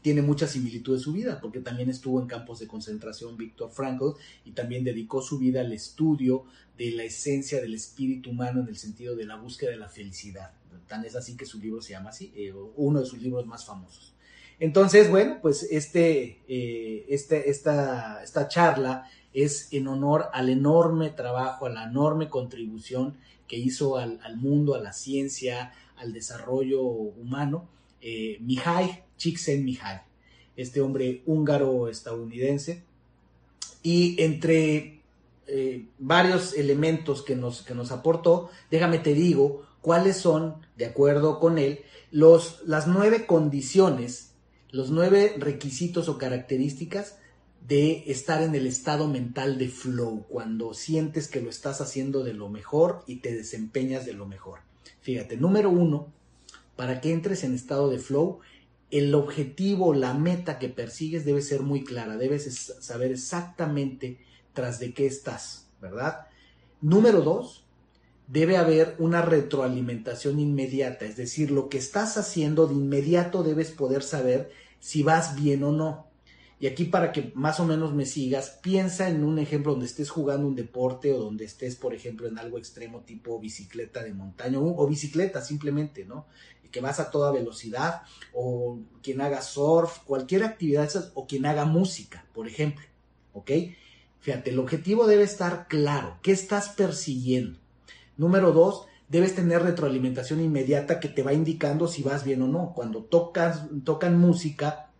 tiene 0.00 0.22
mucha 0.22 0.46
similitud 0.46 0.94
de 0.94 1.02
su 1.02 1.12
vida, 1.12 1.40
porque 1.40 1.58
también 1.58 1.90
estuvo 1.90 2.20
en 2.20 2.28
campos 2.28 2.60
de 2.60 2.68
concentración 2.68 3.36
Víctor 3.36 3.72
Frankl 3.72 4.10
y 4.44 4.52
también 4.52 4.84
dedicó 4.84 5.20
su 5.22 5.40
vida 5.40 5.62
al 5.62 5.72
estudio 5.72 6.44
de 6.78 6.92
la 6.92 7.02
esencia 7.02 7.60
del 7.60 7.74
espíritu 7.74 8.30
humano 8.30 8.60
en 8.60 8.68
el 8.68 8.76
sentido 8.76 9.16
de 9.16 9.24
la 9.24 9.34
búsqueda 9.34 9.72
de 9.72 9.78
la 9.78 9.88
felicidad. 9.88 10.52
Tan 10.86 11.04
es 11.04 11.16
así 11.16 11.36
que 11.36 11.46
su 11.46 11.58
libro 11.58 11.82
se 11.82 11.94
llama 11.94 12.10
así, 12.10 12.32
eh, 12.36 12.54
uno 12.76 13.00
de 13.00 13.06
sus 13.06 13.20
libros 13.20 13.44
más 13.44 13.64
famosos. 13.64 14.15
Entonces, 14.58 15.10
bueno, 15.10 15.38
pues 15.42 15.64
este, 15.64 16.40
este, 17.08 17.50
esta, 17.50 18.22
esta 18.22 18.48
charla 18.48 19.08
es 19.34 19.70
en 19.72 19.86
honor 19.86 20.30
al 20.32 20.48
enorme 20.48 21.10
trabajo, 21.10 21.66
a 21.66 21.70
la 21.70 21.84
enorme 21.84 22.30
contribución 22.30 23.18
que 23.46 23.56
hizo 23.56 23.96
al, 23.98 24.18
mundo, 24.36 24.74
a 24.74 24.80
la 24.80 24.92
ciencia, 24.92 25.72
al 25.96 26.12
desarrollo 26.12 26.82
humano, 26.82 27.68
eh, 28.00 28.38
Mihai 28.40 29.04
este 30.56 30.80
hombre 30.80 31.22
húngaro-estadounidense. 31.26 32.82
Y 33.82 34.20
entre 34.22 35.00
eh, 35.46 35.86
varios 35.98 36.54
elementos 36.54 37.22
que 37.22 37.36
nos, 37.36 37.62
que 37.62 37.74
nos 37.74 37.92
aportó, 37.92 38.50
déjame 38.70 38.98
te 38.98 39.14
digo 39.14 39.66
cuáles 39.80 40.16
son, 40.16 40.56
de 40.76 40.86
acuerdo 40.86 41.38
con 41.38 41.58
él, 41.58 41.80
los, 42.10 42.62
las 42.66 42.86
nueve 42.86 43.26
condiciones, 43.26 44.32
los 44.76 44.90
nueve 44.90 45.34
requisitos 45.38 46.06
o 46.10 46.18
características 46.18 47.16
de 47.66 48.04
estar 48.08 48.42
en 48.42 48.54
el 48.54 48.66
estado 48.66 49.08
mental 49.08 49.56
de 49.56 49.68
flow, 49.68 50.26
cuando 50.28 50.74
sientes 50.74 51.28
que 51.28 51.40
lo 51.40 51.48
estás 51.48 51.80
haciendo 51.80 52.22
de 52.22 52.34
lo 52.34 52.50
mejor 52.50 53.02
y 53.06 53.16
te 53.16 53.34
desempeñas 53.34 54.04
de 54.04 54.12
lo 54.12 54.26
mejor. 54.26 54.60
Fíjate, 55.00 55.38
número 55.38 55.70
uno, 55.70 56.12
para 56.76 57.00
que 57.00 57.12
entres 57.12 57.42
en 57.42 57.54
estado 57.54 57.88
de 57.88 57.98
flow, 57.98 58.40
el 58.90 59.14
objetivo, 59.14 59.94
la 59.94 60.12
meta 60.12 60.58
que 60.58 60.68
persigues 60.68 61.24
debe 61.24 61.40
ser 61.40 61.62
muy 61.62 61.82
clara, 61.82 62.18
debes 62.18 62.76
saber 62.80 63.12
exactamente 63.12 64.18
tras 64.52 64.78
de 64.78 64.92
qué 64.92 65.06
estás, 65.06 65.68
¿verdad? 65.80 66.26
Número 66.82 67.22
dos, 67.22 67.64
debe 68.28 68.58
haber 68.58 68.94
una 68.98 69.22
retroalimentación 69.22 70.38
inmediata, 70.38 71.06
es 71.06 71.16
decir, 71.16 71.50
lo 71.50 71.68
que 71.70 71.78
estás 71.78 72.18
haciendo 72.18 72.66
de 72.66 72.74
inmediato 72.74 73.42
debes 73.42 73.70
poder 73.70 74.02
saber 74.02 74.50
si 74.86 75.02
vas 75.02 75.34
bien 75.34 75.64
o 75.64 75.72
no. 75.72 76.06
Y 76.60 76.68
aquí 76.68 76.84
para 76.84 77.10
que 77.10 77.32
más 77.34 77.58
o 77.58 77.64
menos 77.66 77.92
me 77.92 78.06
sigas, 78.06 78.60
piensa 78.62 79.08
en 79.08 79.24
un 79.24 79.40
ejemplo 79.40 79.72
donde 79.72 79.86
estés 79.86 80.10
jugando 80.10 80.46
un 80.46 80.54
deporte 80.54 81.12
o 81.12 81.18
donde 81.18 81.44
estés, 81.44 81.74
por 81.74 81.92
ejemplo, 81.92 82.28
en 82.28 82.38
algo 82.38 82.56
extremo 82.56 83.00
tipo 83.00 83.40
bicicleta 83.40 84.04
de 84.04 84.14
montaña 84.14 84.60
o, 84.60 84.86
bicicleta 84.86 85.42
simplemente, 85.42 86.04
¿no? 86.04 86.28
Que 86.70 86.80
vas 86.80 87.00
a 87.00 87.10
toda 87.10 87.32
velocidad 87.32 88.02
o 88.32 88.78
quien 89.02 89.20
haga 89.22 89.42
surf, 89.42 89.98
cualquier 90.04 90.44
actividad 90.44 90.84
esas, 90.84 91.10
o 91.14 91.26
quien 91.26 91.46
haga 91.46 91.64
música, 91.64 92.24
por 92.32 92.46
ejemplo, 92.46 92.86
¿ok? 93.32 93.50
Fíjate, 94.20 94.50
el 94.50 94.60
objetivo 94.60 95.08
debe 95.08 95.24
estar 95.24 95.66
claro. 95.66 96.18
¿Qué 96.22 96.30
estás 96.30 96.68
persiguiendo? 96.68 97.58
Número 98.16 98.52
dos, 98.52 98.86
debes 99.08 99.34
tener 99.34 99.62
retroalimentación 99.62 100.40
inmediata 100.40 101.00
que 101.00 101.08
te 101.08 101.22
va 101.22 101.32
indicando 101.32 101.88
si 101.88 102.02
vas 102.02 102.24
bien 102.24 102.42
o 102.42 102.48
no. 102.48 102.72
Cuando 102.74 103.04
tocas, 103.04 103.62
tocan 103.84 104.18
música, 104.18 104.90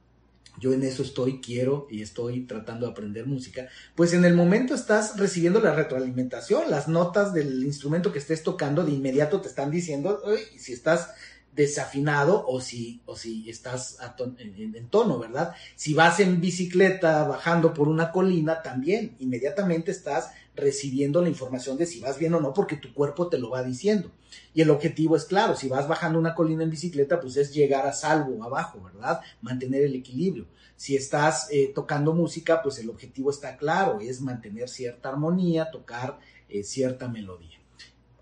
yo 0.59 0.73
en 0.73 0.83
eso 0.83 1.03
estoy, 1.03 1.41
quiero 1.41 1.87
y 1.91 2.03
estoy 2.03 2.47
tratando 2.47 2.87
de 2.87 2.93
aprender 2.93 3.27
música, 3.27 3.69
pues 3.95 4.13
en 4.13 4.25
el 4.25 4.35
momento 4.35 4.75
estás 4.75 5.19
recibiendo 5.19 5.61
la 5.61 5.75
retroalimentación, 5.75 6.71
las 6.71 6.89
notas 6.89 7.35
del 7.35 7.63
instrumento 7.65 8.13
que 8.13 8.19
estés 8.19 8.43
tocando 8.43 8.85
de 8.85 8.93
inmediato 8.93 9.41
te 9.41 9.49
están 9.49 9.71
diciendo 9.71 10.23
si 10.57 10.73
estás 10.73 11.11
desafinado 11.57 12.45
o 12.47 12.61
si, 12.61 13.01
o 13.07 13.17
si 13.17 13.49
estás 13.49 13.99
en, 14.39 14.89
tono, 14.89 15.19
¿verdad? 15.19 15.55
Si 15.75 15.95
vas 15.95 16.21
en 16.21 16.41
bicicleta 16.41 17.25
bajando 17.25 17.73
por 17.73 17.89
una 17.89 18.13
colina, 18.13 18.63
también 18.63 19.17
inmediatamente 19.21 19.91
estás 19.91 20.31
recibiendo 20.57 21.23
la 21.23 21.29
información 21.29 21.77
de 21.77 21.87
si 21.87 22.01
vas 22.01 22.19
bien 22.19 22.35
o 22.35 22.41
no, 22.41 22.53
porque 22.53 22.77
tu 22.77 22.93
cuerpo 22.93 23.29
te 23.29 23.39
lo 23.39 23.51
va 23.51 23.63
diciendo. 23.63 24.11
Y 24.55 24.63
el 24.63 24.71
objetivo 24.71 25.17
es 25.17 25.25
claro, 25.25 25.55
si 25.55 25.69
vas 25.69 25.87
bajando 25.87 26.19
una 26.19 26.35
colina 26.35 26.65
en 26.65 26.71
bicicleta, 26.71 27.21
pues 27.21 27.37
es 27.37 27.55
llegar 27.55 27.87
a 27.87 27.93
salvo 27.93 28.43
abajo, 28.43 28.81
¿verdad? 28.83 29.21
Mantener 29.43 29.85
el 29.85 29.95
equilibrio. 29.95 30.47
Si 30.77 30.97
estás 30.97 31.49
eh, 31.51 31.73
tocando 31.75 32.13
música, 32.13 32.63
pues 32.63 32.79
el 32.79 32.91
objetivo 32.91 33.31
está 33.31 33.57
claro, 33.57 34.01
es 34.01 34.21
mantener 34.21 34.69
cierta 34.69 35.11
armonía, 35.11 35.71
tocar 35.71 36.19
eh, 36.49 36.63
cierta 36.65 37.09
melodía. 37.09 37.59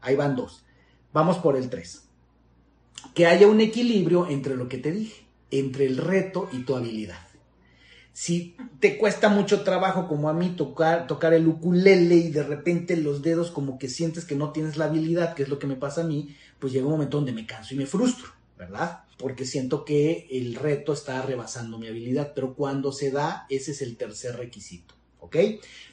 Ahí 0.00 0.16
van 0.16 0.36
dos. 0.36 0.64
Vamos 1.12 1.38
por 1.38 1.56
el 1.56 1.70
tres 1.70 2.04
que 3.12 3.26
haya 3.26 3.46
un 3.46 3.60
equilibrio 3.60 4.28
entre 4.28 4.56
lo 4.56 4.68
que 4.68 4.78
te 4.78 4.92
dije, 4.92 5.24
entre 5.50 5.86
el 5.86 5.98
reto 5.98 6.48
y 6.52 6.62
tu 6.62 6.76
habilidad. 6.76 7.23
Si 8.14 8.56
te 8.78 8.96
cuesta 8.96 9.28
mucho 9.28 9.62
trabajo, 9.62 10.06
como 10.06 10.28
a 10.28 10.32
mí, 10.32 10.50
tocar, 10.50 11.08
tocar 11.08 11.34
el 11.34 11.48
ukulele 11.48 12.14
y 12.14 12.30
de 12.30 12.44
repente 12.44 12.96
los 12.96 13.22
dedos 13.22 13.50
como 13.50 13.76
que 13.76 13.88
sientes 13.88 14.24
que 14.24 14.36
no 14.36 14.52
tienes 14.52 14.76
la 14.76 14.84
habilidad, 14.84 15.34
que 15.34 15.42
es 15.42 15.48
lo 15.48 15.58
que 15.58 15.66
me 15.66 15.74
pasa 15.74 16.02
a 16.02 16.04
mí, 16.04 16.36
pues 16.60 16.72
llega 16.72 16.86
un 16.86 16.92
momento 16.92 17.16
donde 17.16 17.32
me 17.32 17.44
canso 17.44 17.74
y 17.74 17.76
me 17.76 17.86
frustro, 17.86 18.28
¿verdad? 18.56 19.00
Porque 19.18 19.44
siento 19.44 19.84
que 19.84 20.28
el 20.30 20.54
reto 20.54 20.92
está 20.92 21.22
rebasando 21.22 21.76
mi 21.76 21.88
habilidad, 21.88 22.34
pero 22.36 22.54
cuando 22.54 22.92
se 22.92 23.10
da, 23.10 23.46
ese 23.50 23.72
es 23.72 23.82
el 23.82 23.96
tercer 23.96 24.36
requisito, 24.36 24.94
¿ok? 25.18 25.36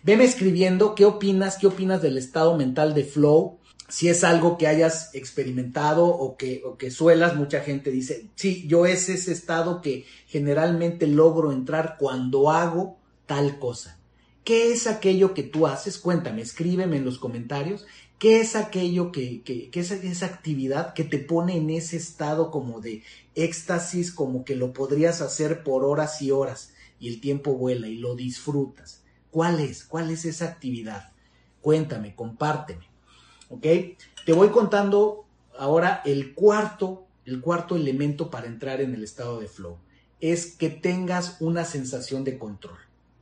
Veme 0.04 0.24
escribiendo 0.24 0.94
qué 0.94 1.06
opinas, 1.06 1.58
qué 1.58 1.66
opinas 1.66 2.04
del 2.04 2.20
estado 2.20 2.56
mental 2.56 2.94
de 2.94 3.04
flow, 3.04 3.58
si 3.92 4.08
es 4.08 4.24
algo 4.24 4.58
que 4.58 4.68
hayas 4.68 5.14
experimentado 5.14 6.06
o 6.06 6.38
que, 6.38 6.62
o 6.66 6.78
que 6.78 6.92
suelas, 6.92 7.36
mucha 7.36 7.60
gente 7.60 7.92
dice, 7.92 8.30
sí, 8.36 8.66
yo 8.66 8.86
es 8.86 9.10
ese 9.10 9.34
estado 9.34 9.82
que 9.82 10.06
generalmente 10.28 11.08
logro 11.08 11.52
entrar 11.52 11.98
cuando 12.00 12.52
hago 12.52 12.98
tal 13.26 13.60
cosa. 13.60 14.00
¿Qué 14.46 14.72
es 14.72 14.88
aquello 14.88 15.34
que 15.34 15.44
tú 15.44 15.68
haces? 15.68 15.98
Cuéntame, 15.98 16.42
escríbeme 16.42 16.96
en 16.96 17.04
los 17.04 17.20
comentarios. 17.20 17.86
¿Qué 18.18 18.40
es 18.40 18.56
aquello 18.56 19.12
que, 19.12 19.42
que, 19.42 19.70
que 19.70 19.80
es 19.82 19.92
esa 19.92 20.26
actividad 20.26 20.94
que 20.94 21.04
te 21.04 21.18
pone 21.18 21.58
en 21.58 21.70
ese 21.70 21.98
estado 21.98 22.50
como 22.50 22.80
de 22.80 23.04
éxtasis, 23.36 24.14
como 24.14 24.46
que 24.46 24.56
lo 24.56 24.72
podrías 24.72 25.20
hacer 25.20 25.64
por 25.64 25.84
horas 25.84 26.22
y 26.22 26.32
horas 26.32 26.72
y 26.98 27.10
el 27.10 27.20
tiempo 27.20 27.56
vuela 27.56 27.90
y 27.90 27.98
lo 27.98 28.16
disfrutas? 28.16 29.04
¿Cuál 29.32 29.60
es? 29.60 29.84
¿Cuál 29.84 30.12
es 30.12 30.24
esa 30.24 30.46
actividad? 30.46 31.12
Cuéntame, 31.60 32.16
compárteme. 32.16 32.91
¿Ok? 33.52 33.66
Te 34.26 34.34
voy 34.34 34.50
contando 34.50 35.26
ahora 35.58 36.02
el 36.06 36.34
cuarto, 36.34 37.06
el 37.26 37.42
cuarto 37.42 37.76
elemento 37.76 38.30
para 38.30 38.48
entrar 38.48 38.82
en 38.82 38.94
el 38.96 39.04
estado 39.04 39.40
de 39.40 39.48
flow. 39.48 39.78
Es 40.20 40.56
que 40.56 40.70
tengas 40.70 41.38
una 41.40 41.66
sensación 41.66 42.24
de 42.24 42.38
control, 42.38 42.78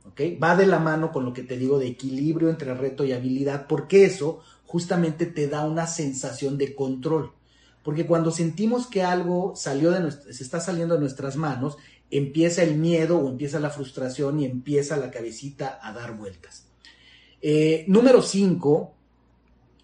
¿ok? 0.06 0.20
Va 0.42 0.56
de 0.56 0.66
la 0.66 0.78
mano 0.78 1.12
con 1.12 1.24
lo 1.24 1.32
que 1.32 1.42
te 1.42 1.56
digo 1.56 1.78
de 1.78 1.88
equilibrio 1.88 2.50
entre 2.50 2.74
reto 2.74 3.04
y 3.04 3.12
habilidad, 3.12 3.66
porque 3.66 4.04
eso 4.04 4.40
justamente 4.66 5.26
te 5.26 5.48
da 5.48 5.64
una 5.64 5.86
sensación 5.86 6.56
de 6.58 6.74
control. 6.74 7.32
Porque 7.82 8.06
cuando 8.06 8.30
sentimos 8.30 8.86
que 8.86 9.02
algo 9.02 9.54
salió 9.56 9.90
de 9.90 10.10
se 10.10 10.42
está 10.42 10.60
saliendo 10.60 10.94
de 10.94 11.00
nuestras 11.00 11.36
manos, 11.36 11.78
empieza 12.10 12.62
el 12.62 12.76
miedo 12.76 13.18
o 13.18 13.28
empieza 13.28 13.58
la 13.58 13.70
frustración 13.70 14.40
y 14.40 14.44
empieza 14.44 14.98
la 14.98 15.10
cabecita 15.10 15.78
a 15.82 15.92
dar 15.92 16.16
vueltas. 16.16 16.66
Eh, 17.40 17.84
número 17.88 18.20
5, 18.20 18.92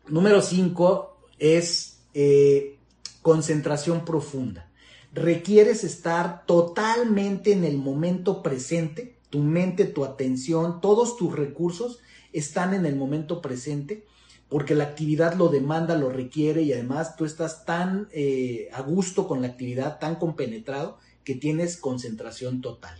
Número 0.09 0.41
5 0.41 1.17
es 1.41 1.99
eh, 2.15 2.79
concentración 3.23 4.05
profunda. 4.05 4.71
Requieres 5.13 5.83
estar 5.83 6.47
totalmente 6.47 7.53
en 7.53 7.65
el 7.65 7.77
momento 7.77 8.41
presente, 8.41 9.17
tu 9.31 9.41
mente, 9.41 9.85
tu 9.85 10.05
atención, 10.05 10.81
todos 10.81 11.17
tus 11.17 11.35
recursos 11.35 11.99
están 12.33 12.73
en 12.73 12.87
el 12.87 12.95
momento 12.95 13.43
presente 13.43 14.05
porque 14.49 14.77
la 14.77 14.85
actividad 14.85 15.35
lo 15.35 15.49
demanda, 15.49 15.97
lo 15.97 16.09
requiere 16.09 16.63
y 16.63 16.73
además 16.73 17.17
tú 17.17 17.25
estás 17.25 17.65
tan 17.65 18.09
eh, 18.13 18.69
a 18.73 18.83
gusto 18.83 19.27
con 19.27 19.43
la 19.43 19.49
actividad, 19.49 19.99
tan 19.99 20.17
compenetrado 20.17 20.99
que 21.25 21.35
tienes 21.35 21.77
concentración 21.79 22.61
total. 22.61 22.97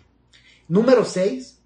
Número 0.67 1.05
6, 1.05 1.61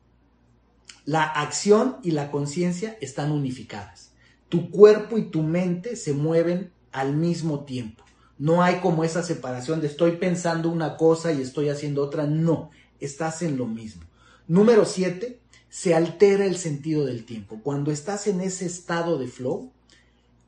la 1.07 1.25
acción 1.25 1.97
y 2.03 2.11
la 2.11 2.31
conciencia 2.31 2.99
están 3.01 3.33
unificadas 3.33 4.10
tu 4.51 4.71
cuerpo 4.71 5.17
y 5.17 5.31
tu 5.31 5.43
mente 5.43 5.97
se 5.97 6.13
mueven 6.13 6.73
al 6.93 7.15
mismo 7.15 7.65
tiempo. 7.65 8.05
No 8.37 8.63
hay 8.63 8.81
como 8.81 9.05
esa 9.05 9.23
separación 9.23 9.81
de 9.81 9.87
estoy 9.87 10.13
pensando 10.13 10.69
una 10.69 10.97
cosa 10.97 11.33
y 11.33 11.41
estoy 11.41 11.71
haciendo 11.71 12.03
otra. 12.03 12.27
No, 12.27 12.71
estás 12.99 13.41
en 13.43 13.57
lo 13.57 13.67
mismo. 13.67 14.03
Número 14.49 14.85
siete, 14.85 15.41
se 15.69 15.95
altera 15.95 16.45
el 16.45 16.57
sentido 16.57 17.07
del 17.07 17.25
tiempo. 17.25 17.61
Cuando 17.63 17.93
estás 17.93 18.27
en 18.27 18.41
ese 18.41 18.67
estado 18.67 19.19
de 19.19 19.29
flow, 19.29 19.71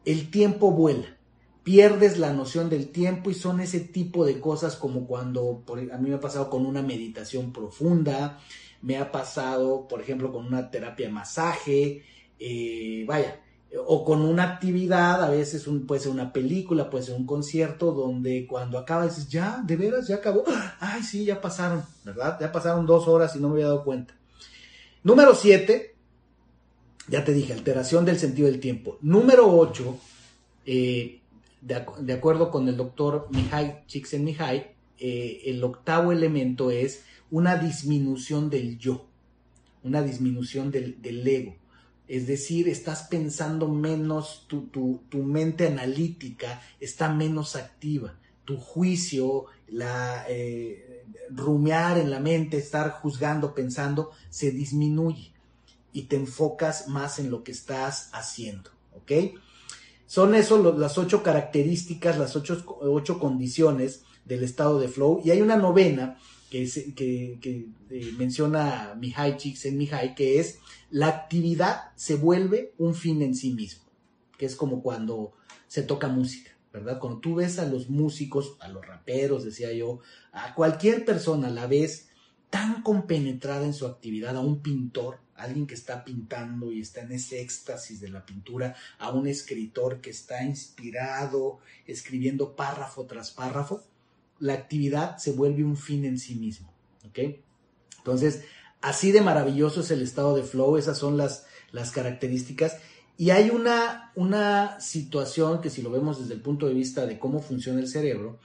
el 0.04 0.30
tiempo 0.30 0.72
vuela. 0.72 1.16
pierdes 1.62 2.18
la 2.18 2.32
noción 2.32 2.68
del 2.68 2.88
tiempo 2.88 3.30
y 3.30 3.34
son 3.34 3.60
ese 3.60 3.78
tipo 3.78 4.24
de 4.24 4.40
cosas 4.40 4.74
como 4.74 5.06
cuando 5.06 5.62
a 5.92 5.98
mí 5.98 6.08
me 6.08 6.16
ha 6.16 6.20
pasado 6.20 6.50
con 6.50 6.66
una 6.66 6.82
meditación 6.82 7.52
profunda, 7.52 8.40
me 8.80 8.96
ha 8.96 9.12
pasado, 9.12 9.86
por 9.86 10.00
ejemplo, 10.00 10.32
con 10.32 10.44
una 10.44 10.72
terapia 10.72 11.06
de 11.06 11.12
masaje, 11.12 12.02
eh, 12.40 13.04
vaya, 13.06 13.40
o 13.87 14.04
con 14.04 14.22
una 14.22 14.44
actividad, 14.44 15.22
a 15.22 15.30
veces 15.30 15.66
puede 15.87 16.00
ser 16.00 16.12
una 16.12 16.32
película, 16.32 16.90
puede 16.90 17.04
ser 17.04 17.14
un 17.14 17.26
concierto, 17.26 17.92
donde 17.92 18.46
cuando 18.46 18.78
acaba 18.78 19.04
dices, 19.04 19.28
ya, 19.28 19.62
de 19.64 19.76
veras, 19.76 20.08
ya 20.08 20.16
acabó, 20.16 20.44
ay, 20.80 21.02
sí, 21.02 21.24
ya 21.24 21.40
pasaron, 21.40 21.82
¿verdad? 22.04 22.38
Ya 22.40 22.52
pasaron 22.52 22.87
dos 22.87 23.08
horas 23.08 23.35
y 23.37 23.40
no 23.40 23.48
me 23.48 23.54
había 23.54 23.66
dado 23.66 23.85
cuenta. 23.85 24.14
Número 25.02 25.35
siete, 25.35 25.96
ya 27.08 27.24
te 27.24 27.32
dije, 27.32 27.52
alteración 27.52 28.04
del 28.04 28.18
sentido 28.18 28.46
del 28.46 28.61
tiempo. 28.61 28.98
Número 29.00 29.48
ocho, 29.48 29.98
eh, 30.64 31.20
de, 31.61 32.12
acuerdo 32.12 32.50
con 32.50 32.68
el 32.68 32.76
doctor 32.76 33.28
Mihai 33.30 33.85
Csikszentmihalyi, 33.87 34.64
eh, 34.98 35.42
el 35.46 35.64
octavo 35.64 36.12
elemento 36.12 36.70
es 36.70 37.04
una 37.30 37.56
disminución 37.56 38.50
del 38.50 38.78
yo, 38.78 39.06
una 39.82 40.02
disminución 40.02 40.70
del, 40.70 41.26
ego. 41.26 41.56
Es 42.12 42.27
decir, 42.27 42.68
estás 42.68 43.05
pensando 43.05 43.68
menos, 43.68 44.44
tu, 44.46 44.66
tu, 44.66 45.22
mente 45.22 45.66
analítica 45.66 46.61
está 46.79 47.11
menos 47.11 47.57
activa, 47.57 48.18
tu 48.44 48.59
juicio, 48.59 49.46
la, 49.68 50.27
eh, 50.29 51.07
rumiar 51.31 51.96
en 51.96 52.11
la 52.11 52.20
mente, 52.20 52.59
estar 52.59 52.90
juzgando, 52.90 53.55
pensando, 53.55 54.11
se 54.29 54.51
disminuye 54.51 55.33
y 55.94 56.03
te 56.03 56.16
enfocas 56.16 56.87
más 56.87 57.18
en 57.18 57.31
lo 57.31 57.42
que 57.42 57.53
estás 57.53 58.11
haciendo, 58.12 58.68
¿ok? 58.94 59.12
Son 60.05 60.35
eso 60.35 60.75
las 60.77 60.98
ocho 60.98 61.22
características, 61.22 62.18
las 62.18 62.37
ocho, 62.37 62.62
ocho, 62.83 63.18
condiciones 63.18 64.03
del 64.27 64.44
estado 64.44 64.79
de 64.79 64.88
flow. 64.88 65.22
Y 65.25 65.31
hay 65.31 65.40
una 65.40 65.57
novena 65.57 66.18
que, 66.52 67.38
que, 67.40 67.68
eh, 67.88 68.12
menciona 68.18 68.94
Mihai 69.00 69.38
Csikszentmihalyi, 69.38 70.14
que 70.14 70.38
es 70.38 70.58
la 70.90 71.08
actividad 71.08 71.92
se 71.96 72.16
vuelve 72.16 72.74
un 72.76 72.94
fin 72.94 73.22
en 73.22 73.34
sí 73.34 73.54
mismo, 73.54 73.84
que 74.36 74.44
es 74.44 74.54
como 74.54 74.82
cuando 74.82 75.32
se 75.66 75.82
toca 75.82 76.08
música, 76.08 76.50
¿verdad? 76.70 76.98
Cuando 76.98 77.20
tú 77.20 77.36
ves 77.36 77.58
a 77.58 77.64
los 77.64 77.88
músicos, 77.88 78.56
a 78.60 78.68
los 78.68 78.86
raperos, 78.86 79.44
decía 79.44 79.72
yo, 79.72 80.00
a 80.32 80.54
cualquier 80.54 81.06
persona 81.06 81.48
la 81.48 81.66
ves 81.66 82.08
tan 82.50 82.82
compenetrada 82.82 83.64
en 83.64 83.72
su 83.72 83.86
actividad, 83.86 84.36
a 84.36 84.40
un 84.40 84.60
pintor, 84.60 85.20
alguien 85.34 85.66
que 85.66 85.72
está 85.74 86.04
pintando 86.04 86.70
y 86.70 86.82
está 86.82 87.00
en 87.00 87.12
ese 87.12 87.40
éxtasis 87.40 87.98
de 87.98 88.10
la 88.10 88.26
pintura, 88.26 88.76
a 88.98 89.10
un 89.10 89.26
escritor 89.26 90.02
que 90.02 90.10
está 90.10 90.44
inspirado, 90.44 91.60
escribiendo 91.86 92.54
párrafo 92.54 93.06
tras 93.06 93.30
párrafo, 93.30 93.82
la 94.42 94.55
actividad 94.55 95.18
se 95.18 95.31
vuelve 95.31 95.62
un 95.62 95.76
fin 95.76 96.05
en 96.05 96.18
sí 96.18 96.35
mismo. 96.35 96.74
¿Ok? 97.09 97.18
Entonces, 97.98 98.42
así 98.81 99.12
de 99.12 99.20
maravilloso 99.20 99.83
es 99.83 99.92
el 99.92 100.02
estado 100.02 100.35
de 100.35 100.42
flow, 100.42 100.76
esas 100.76 100.98
son 100.98 101.16
las, 101.16 101.46
las 101.70 101.92
características. 101.92 102.78
Y 103.16 103.31
hay 103.31 103.50
una, 103.50 104.11
una 104.16 104.81
situación 104.81 105.61
que 105.61 105.70
si 105.70 105.81
lo 105.81 105.92
vemos 105.92 106.18
desde 106.18 106.35
el 106.35 106.40
punto 106.40 106.66
de 106.66 106.74
vista 106.74 107.07
de 107.07 107.20
cómo 107.20 107.40
funciona 107.40 107.78
el 107.78 107.87
cerebro, 107.87 108.40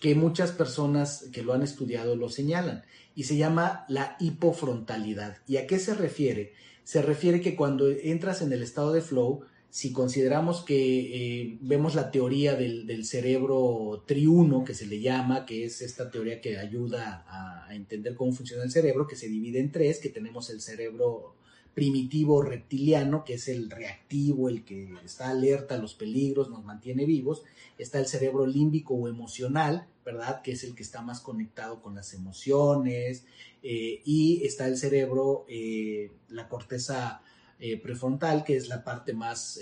que 0.00 0.14
muchas 0.14 0.52
personas 0.52 1.30
que 1.32 1.42
lo 1.42 1.54
han 1.54 1.62
estudiado 1.62 2.14
lo 2.14 2.28
señalan 2.28 2.84
y 3.14 3.24
se 3.24 3.38
llama 3.38 3.86
la 3.88 4.16
hipofrontalidad. 4.20 5.38
¿Y 5.46 5.56
a 5.56 5.66
qué 5.66 5.78
se 5.78 5.94
refiere? 5.94 6.52
Se 6.84 7.00
refiere 7.00 7.40
que 7.40 7.56
cuando 7.56 7.88
entras 7.88 8.42
en 8.42 8.52
el 8.52 8.62
estado 8.62 8.92
de 8.92 9.00
flow, 9.00 9.44
si 9.70 9.92
consideramos 9.92 10.62
que 10.62 11.42
eh, 11.42 11.58
vemos 11.60 11.94
la 11.94 12.10
teoría 12.10 12.54
del, 12.54 13.04
cerebro 13.04 14.04
triuno, 14.06 14.64
que 14.64 14.74
se 14.74 14.86
le 14.86 15.00
llama, 15.00 15.46
que 15.46 15.64
es 15.64 15.82
esta 15.82 16.10
teoría 16.10 16.40
que 16.40 16.58
ayuda 16.58 17.24
a, 17.28 17.66
a, 17.68 17.74
entender 17.74 18.14
cómo 18.14 18.32
funciona 18.32 18.64
el 18.64 18.70
cerebro, 18.70 19.06
que 19.06 19.16
se 19.16 19.28
divide 19.28 19.60
en 19.60 19.70
tres, 19.70 19.98
que 19.98 20.08
tenemos 20.08 20.50
el 20.50 20.60
cerebro 20.60 21.36
primitivo 21.78 22.42
reptiliano, 22.42 23.22
que 23.24 23.34
es 23.34 23.46
el 23.46 23.70
reactivo, 23.70 24.48
el 24.48 24.64
que 24.64 24.94
está 25.04 25.30
alerta 25.30 25.76
a 25.76 25.78
los 25.78 25.94
peligros, 25.94 26.50
nos 26.50 26.64
mantiene 26.64 27.04
vivos. 27.04 27.44
Está 27.78 28.00
el 28.00 28.06
cerebro 28.06 28.46
límbico 28.46 28.94
o 28.94 29.06
emocional, 29.06 29.86
¿verdad? 30.04 30.42
Que 30.42 30.50
es 30.50 30.64
el 30.64 30.74
que 30.74 30.82
está 30.82 31.02
más 31.02 31.20
conectado 31.20 31.80
con 31.80 31.94
las 31.94 32.14
emociones. 32.14 33.26
Eh, 33.62 34.02
y 34.04 34.44
está 34.44 34.66
el 34.66 34.76
cerebro, 34.76 35.44
eh, 35.48 36.10
la 36.28 36.48
corteza 36.48 37.22
eh, 37.60 37.76
prefrontal, 37.80 38.44
que 38.44 38.56
es 38.56 38.68
la 38.68 38.84
parte 38.84 39.12
más, 39.12 39.60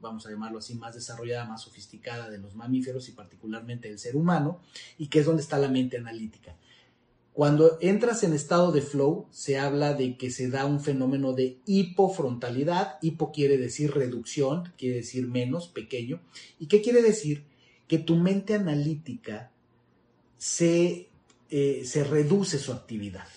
vamos 0.00 0.26
a 0.26 0.30
llamarlo 0.30 0.58
así, 0.58 0.74
más 0.74 0.94
desarrollada, 0.94 1.44
más 1.44 1.62
sofisticada 1.62 2.30
de 2.30 2.38
los 2.38 2.54
mamíferos 2.54 3.08
y 3.08 3.12
particularmente 3.12 3.88
del 3.88 3.98
ser 3.98 4.16
humano, 4.16 4.60
y 4.98 5.08
que 5.08 5.20
es 5.20 5.26
donde 5.26 5.42
está 5.42 5.58
la 5.58 5.68
mente 5.68 5.96
analítica. 5.96 6.56
Cuando 7.32 7.78
entras 7.80 8.24
en 8.24 8.34
estado 8.34 8.72
de 8.72 8.82
flow, 8.82 9.26
se 9.30 9.58
habla 9.58 9.94
de 9.94 10.18
que 10.18 10.30
se 10.30 10.50
da 10.50 10.66
un 10.66 10.80
fenómeno 10.80 11.32
de 11.32 11.58
hipofrontalidad. 11.64 12.98
Hipo 13.00 13.32
quiere 13.32 13.56
decir 13.56 13.94
reducción, 13.94 14.74
quiere 14.76 14.96
decir 14.96 15.26
menos, 15.26 15.68
pequeño. 15.68 16.20
¿Y 16.58 16.66
qué 16.66 16.82
quiere 16.82 17.00
decir? 17.00 17.44
Que 17.88 17.98
tu 17.98 18.16
mente 18.16 18.54
analítica 18.54 19.50
se, 20.36 21.08
eh, 21.48 21.82
se 21.86 22.04
reduce 22.04 22.58
su 22.58 22.72
actividad. 22.72 23.28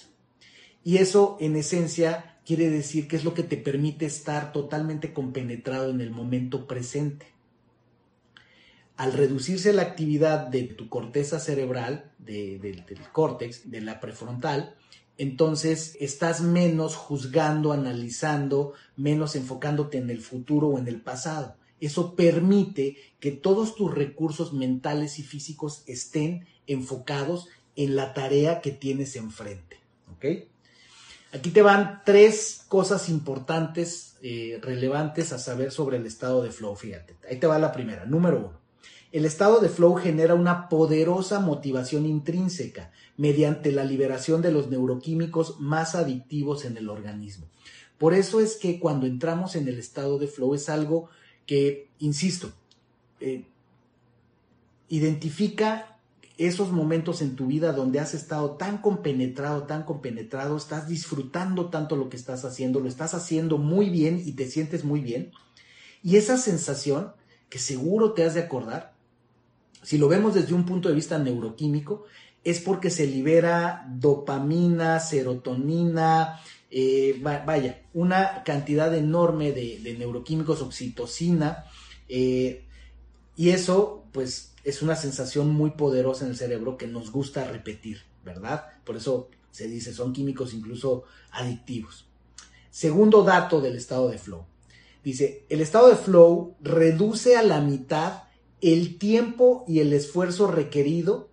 Y 0.83 0.97
eso, 0.97 1.37
en 1.39 1.55
esencia, 1.55 2.34
quiere 2.45 2.69
decir 2.69 3.07
que 3.07 3.15
es 3.15 3.23
lo 3.23 3.33
que 3.33 3.43
te 3.43 3.57
permite 3.57 4.05
estar 4.05 4.51
totalmente 4.51 5.13
compenetrado 5.13 5.89
en 5.89 6.01
el 6.01 6.11
momento 6.11 6.67
presente 6.67 7.35
al 8.97 9.13
reducirse 9.13 9.73
la 9.73 9.81
actividad 9.81 10.47
de 10.47 10.63
tu 10.63 10.87
corteza 10.89 11.39
cerebral, 11.39 12.11
del 12.17 12.85
córtex, 13.11 13.69
de 13.69 13.81
la 13.81 13.99
prefrontal, 13.99 14.75
entonces 15.17 15.97
estás 15.99 16.41
menos 16.41 16.95
juzgando, 16.95 17.71
analizando, 17.71 18.73
menos 18.95 19.35
enfocándote 19.35 19.97
en 19.97 20.09
el 20.09 20.21
futuro 20.21 20.69
o 20.69 20.79
en 20.79 20.87
el 20.87 21.01
pasado. 21.01 21.55
Eso 21.79 22.15
permite 22.15 22.97
que 23.19 23.31
todos 23.31 23.75
tus 23.75 23.93
recursos 23.93 24.53
mentales 24.53 25.19
y 25.19 25.23
físicos 25.23 25.83
estén 25.87 26.45
enfocados 26.67 27.49
en 27.75 27.95
la 27.95 28.13
tarea 28.13 28.61
que 28.61 28.71
tienes 28.71 29.15
enfrente. 29.15 29.77
¿Ok? 30.15 30.47
Aquí 31.35 31.51
te 31.51 31.61
van 31.61 32.01
tres 32.05 32.63
cosas 32.67 33.09
importantes, 33.09 34.15
eh, 34.21 34.59
relevantes 34.61 35.33
a 35.33 35.37
saber 35.37 35.71
sobre 35.71 35.97
el 35.97 36.05
estado 36.05 36.41
de 36.41 36.51
flow. 36.51 36.75
Fíjate, 36.75 37.17
ahí 37.29 37.37
te 37.37 37.47
va 37.47 37.59
la 37.59 37.71
primera. 37.71 38.05
Número 38.05 38.37
uno 38.37 38.65
el 39.15 39.23
estado 39.23 39.61
de 39.61 39.69
flow 39.69 39.95
genera 39.95 40.33
una 40.33 40.67
poderosa 40.67 41.39
motivación 41.39 42.05
intrínseca 42.05 42.91
mediante 43.15 43.71
la 43.71 43.85
liberación 43.85 44.41
de 44.41 44.51
los 44.51 44.67
neuroquímicos 44.67 45.61
más 45.61 45.95
adictivos 45.95 46.65
en 46.65 46.75
el 46.75 46.89
organismo. 46.89 47.47
Por 47.97 48.13
eso 48.13 48.41
es 48.41 48.57
que 48.57 48.77
cuando 48.77 49.05
entramos 49.05 49.55
en 49.55 49.69
el 49.69 49.79
estado 49.79 50.19
de 50.19 50.27
flow 50.27 50.53
es 50.53 50.67
algo 50.67 51.07
que, 51.45 51.87
insisto, 51.99 52.51
eh, 53.21 53.45
identifica 54.89 55.94
esos 56.37 56.71
momentos 56.71 57.21
en 57.21 57.35
tu 57.35 57.47
vida 57.47 57.71
donde 57.71 57.99
has 57.99 58.13
estado 58.13 58.51
tan 58.51 58.79
compenetrado, 58.79 59.63
tan 59.63 59.83
compenetrado, 59.83 60.57
estás 60.57 60.87
disfrutando 60.87 61.69
tanto 61.69 61.95
lo 61.95 62.09
que 62.09 62.17
estás 62.17 62.43
haciendo, 62.43 62.79
lo 62.79 62.89
estás 62.89 63.13
haciendo 63.13 63.57
muy 63.57 63.89
bien 63.89 64.21
y 64.23 64.33
te 64.33 64.47
sientes 64.47 64.83
muy 64.83 65.01
bien. 65.01 65.31
Y 66.03 66.17
esa 66.17 66.37
sensación, 66.37 67.13
que 67.49 67.59
seguro 67.59 68.13
te 68.13 68.23
has 68.23 68.33
de 68.33 68.41
acordar, 68.41 68.93
si 69.81 69.97
lo 69.97 70.07
vemos 70.07 70.33
desde 70.33 70.53
un 70.53 70.65
punto 70.65 70.89
de 70.89 70.95
vista 70.95 71.17
neuroquímico, 71.17 72.05
es 72.43 72.59
porque 72.59 72.89
se 72.89 73.07
libera 73.07 73.85
dopamina, 73.89 74.99
serotonina, 74.99 76.41
eh, 76.69 77.19
vaya, 77.21 77.81
una 77.93 78.43
cantidad 78.43 78.93
enorme 78.95 79.51
de, 79.51 79.95
neuroquímicos, 79.97 80.61
oxitocina, 80.61 81.65
eh, 82.09 82.65
y 83.37 83.49
eso 83.49 84.03
pues 84.11 84.54
es 84.65 84.81
una 84.81 84.95
sensación 84.95 85.53
muy 85.53 85.71
poderosa 85.71 86.25
en 86.25 86.31
el 86.31 86.37
cerebro 86.37 86.75
que 86.75 86.87
nos 86.87 87.11
gusta 87.11 87.45
repetir, 87.45 88.01
¿verdad? 88.25 88.65
Por 88.83 88.97
eso 88.97 89.29
se 89.51 89.67
dice, 89.67 89.93
son 89.93 90.11
químicos 90.11 90.53
incluso 90.53 91.03
adictivos. 91.31 92.07
Segundo 92.71 93.23
dato 93.23 93.61
del 93.61 93.77
estado 93.77 94.09
de 94.09 94.17
flow. 94.17 94.45
Dice, 95.03 95.45
el 95.49 95.61
estado 95.61 95.89
de 95.89 95.95
flow 95.95 96.55
reduce 96.61 97.37
a 97.37 97.43
la 97.43 97.61
mitad 97.61 98.23
el 98.59 98.97
tiempo 98.97 99.63
y 99.67 99.79
el 99.79 99.93
esfuerzo 99.93 100.47
requerido 100.47 101.29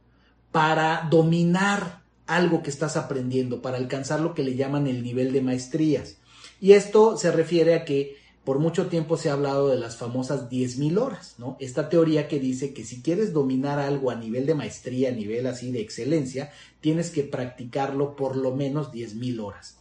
para 0.52 1.08
dominar 1.10 2.02
algo 2.26 2.62
que 2.62 2.70
estás 2.70 2.98
aprendiendo, 2.98 3.62
para 3.62 3.78
alcanzar 3.78 4.20
lo 4.20 4.34
que 4.34 4.44
le 4.44 4.56
llaman 4.56 4.86
el 4.86 5.02
nivel 5.02 5.32
de 5.32 5.40
maestrías. 5.40 6.18
Y 6.60 6.72
esto 6.72 7.16
se 7.16 7.32
refiere 7.32 7.74
a 7.74 7.84
que 7.84 8.21
por 8.44 8.59
mucho 8.59 8.87
tiempo 8.87 9.16
se 9.16 9.31
ha 9.31 9.35
hablado 9.35 9.68
de 9.68 9.78
las 9.78 9.96
famosas 9.96 10.48
10.000 10.50 10.98
horas, 10.98 11.37
¿no? 11.38 11.57
Esta 11.61 11.88
teoría 11.88 12.26
que 12.26 12.40
dice 12.40 12.74
que 12.74 12.85
si 12.85 13.00
quieres 13.00 13.33
dominar 13.33 13.78
algo 13.78 14.11
a 14.11 14.16
nivel 14.16 14.46
de 14.46 14.55
maestría, 14.55 15.11
a 15.11 15.12
nivel 15.12 15.46
así 15.46 15.70
de 15.70 15.81
excelencia, 15.81 16.50
tienes 16.81 17.11
que 17.11 17.22
practicarlo 17.22 18.16
por 18.16 18.37
lo 18.37 18.55
menos 18.55 18.90
10.000 18.90 19.40
horas. 19.40 19.78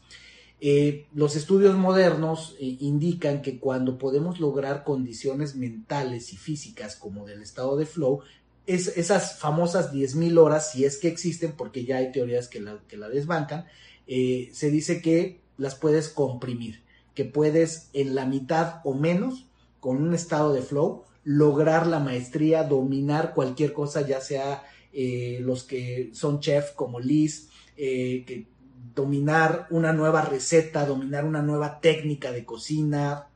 Eh, 0.63 1.07
los 1.15 1.35
estudios 1.35 1.75
modernos 1.75 2.55
eh, 2.59 2.77
indican 2.81 3.41
que 3.41 3.59
cuando 3.59 3.97
podemos 3.97 4.39
lograr 4.39 4.83
condiciones 4.83 5.55
mentales 5.55 6.33
y 6.33 6.37
físicas 6.37 6.95
como 6.95 7.25
del 7.25 7.41
estado 7.41 7.77
de 7.77 7.87
flow, 7.87 8.21
es, 8.67 8.95
esas 8.95 9.39
famosas 9.39 9.91
10.000 9.91 10.37
horas, 10.37 10.71
si 10.71 10.85
es 10.85 10.97
que 10.97 11.07
existen, 11.07 11.53
porque 11.53 11.83
ya 11.83 11.97
hay 11.97 12.11
teorías 12.11 12.47
que 12.47 12.61
la, 12.61 12.79
que 12.87 12.97
la 12.97 13.09
desbancan, 13.09 13.65
eh, 14.05 14.49
se 14.53 14.69
dice 14.69 15.01
que 15.01 15.39
las 15.57 15.73
puedes 15.73 16.09
comprimir, 16.09 16.83
que 17.13 17.25
puedes 17.25 17.89
en 17.93 18.15
la 18.15 18.25
mitad 18.25 18.81
o 18.83 18.93
menos, 18.93 19.47
con 19.79 19.97
un 19.97 20.13
estado 20.13 20.53
de 20.53 20.61
flow, 20.61 21.03
lograr 21.23 21.87
la 21.87 21.99
maestría, 21.99 22.63
dominar 22.63 23.33
cualquier 23.33 23.73
cosa, 23.73 24.01
ya 24.01 24.21
sea 24.21 24.63
los 24.93 25.63
que 25.63 26.09
son 26.13 26.39
chef 26.39 26.71
como 26.73 26.99
Liz, 26.99 27.49
que 27.75 28.47
dominar 28.93 29.67
una 29.69 29.93
nueva 29.93 30.21
receta, 30.21 30.85
dominar 30.85 31.25
una 31.25 31.41
nueva 31.41 31.79
técnica 31.79 32.31
de 32.31 32.45
cocina, 32.45 33.27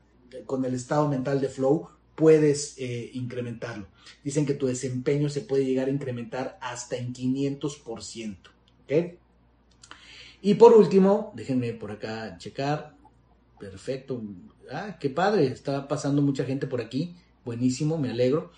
con 0.44 0.64
el 0.64 0.74
estado 0.74 1.08
mental 1.08 1.40
de 1.40 1.48
flow, 1.48 1.88
puedes 2.14 2.76
eh, 2.78 3.10
incrementarlo. 3.14 3.86
Dicen 4.24 4.46
que 4.46 4.54
tu 4.54 4.66
desempeño 4.66 5.28
se 5.28 5.40
puede 5.40 5.64
llegar 5.64 5.88
a 5.88 5.92
incrementar 5.92 6.58
hasta 6.60 6.96
en 6.96 7.12
500%. 7.12 8.36
Y 10.42 10.54
por 10.54 10.74
último, 10.74 11.32
déjenme 11.34 11.72
por 11.72 11.90
acá 11.90 12.36
checar. 12.38 12.95
Perfecto. 13.58 14.22
Ah, 14.70 14.98
qué 14.98 15.10
padre. 15.10 15.46
Está 15.46 15.88
pasando 15.88 16.22
mucha 16.22 16.44
gente 16.44 16.66
por 16.66 16.80
aquí. 16.80 17.16
Buenísimo, 17.44 17.98
me 17.98 18.10
alegro. 18.10 18.52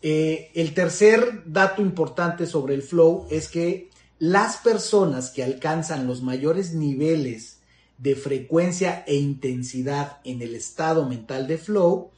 Eh, 0.00 0.50
el 0.54 0.74
tercer 0.74 1.42
dato 1.46 1.82
importante 1.82 2.46
sobre 2.46 2.74
el 2.74 2.82
flow 2.82 3.26
es 3.30 3.48
que 3.48 3.90
las 4.18 4.58
personas 4.58 5.30
que 5.30 5.42
alcanzan 5.42 6.06
los 6.06 6.22
mayores 6.22 6.74
niveles 6.74 7.60
de 7.98 8.14
frecuencia 8.14 9.04
e 9.06 9.16
intensidad 9.16 10.20
en 10.24 10.40
el 10.40 10.54
estado 10.54 11.08
mental 11.08 11.48
de 11.48 11.58
flow 11.58 12.12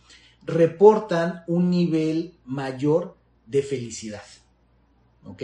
reportan 0.45 1.43
un 1.47 1.71
nivel 1.71 2.35
mayor 2.45 3.17
de 3.47 3.63
felicidad. 3.63 4.23
¿Ok? 5.25 5.43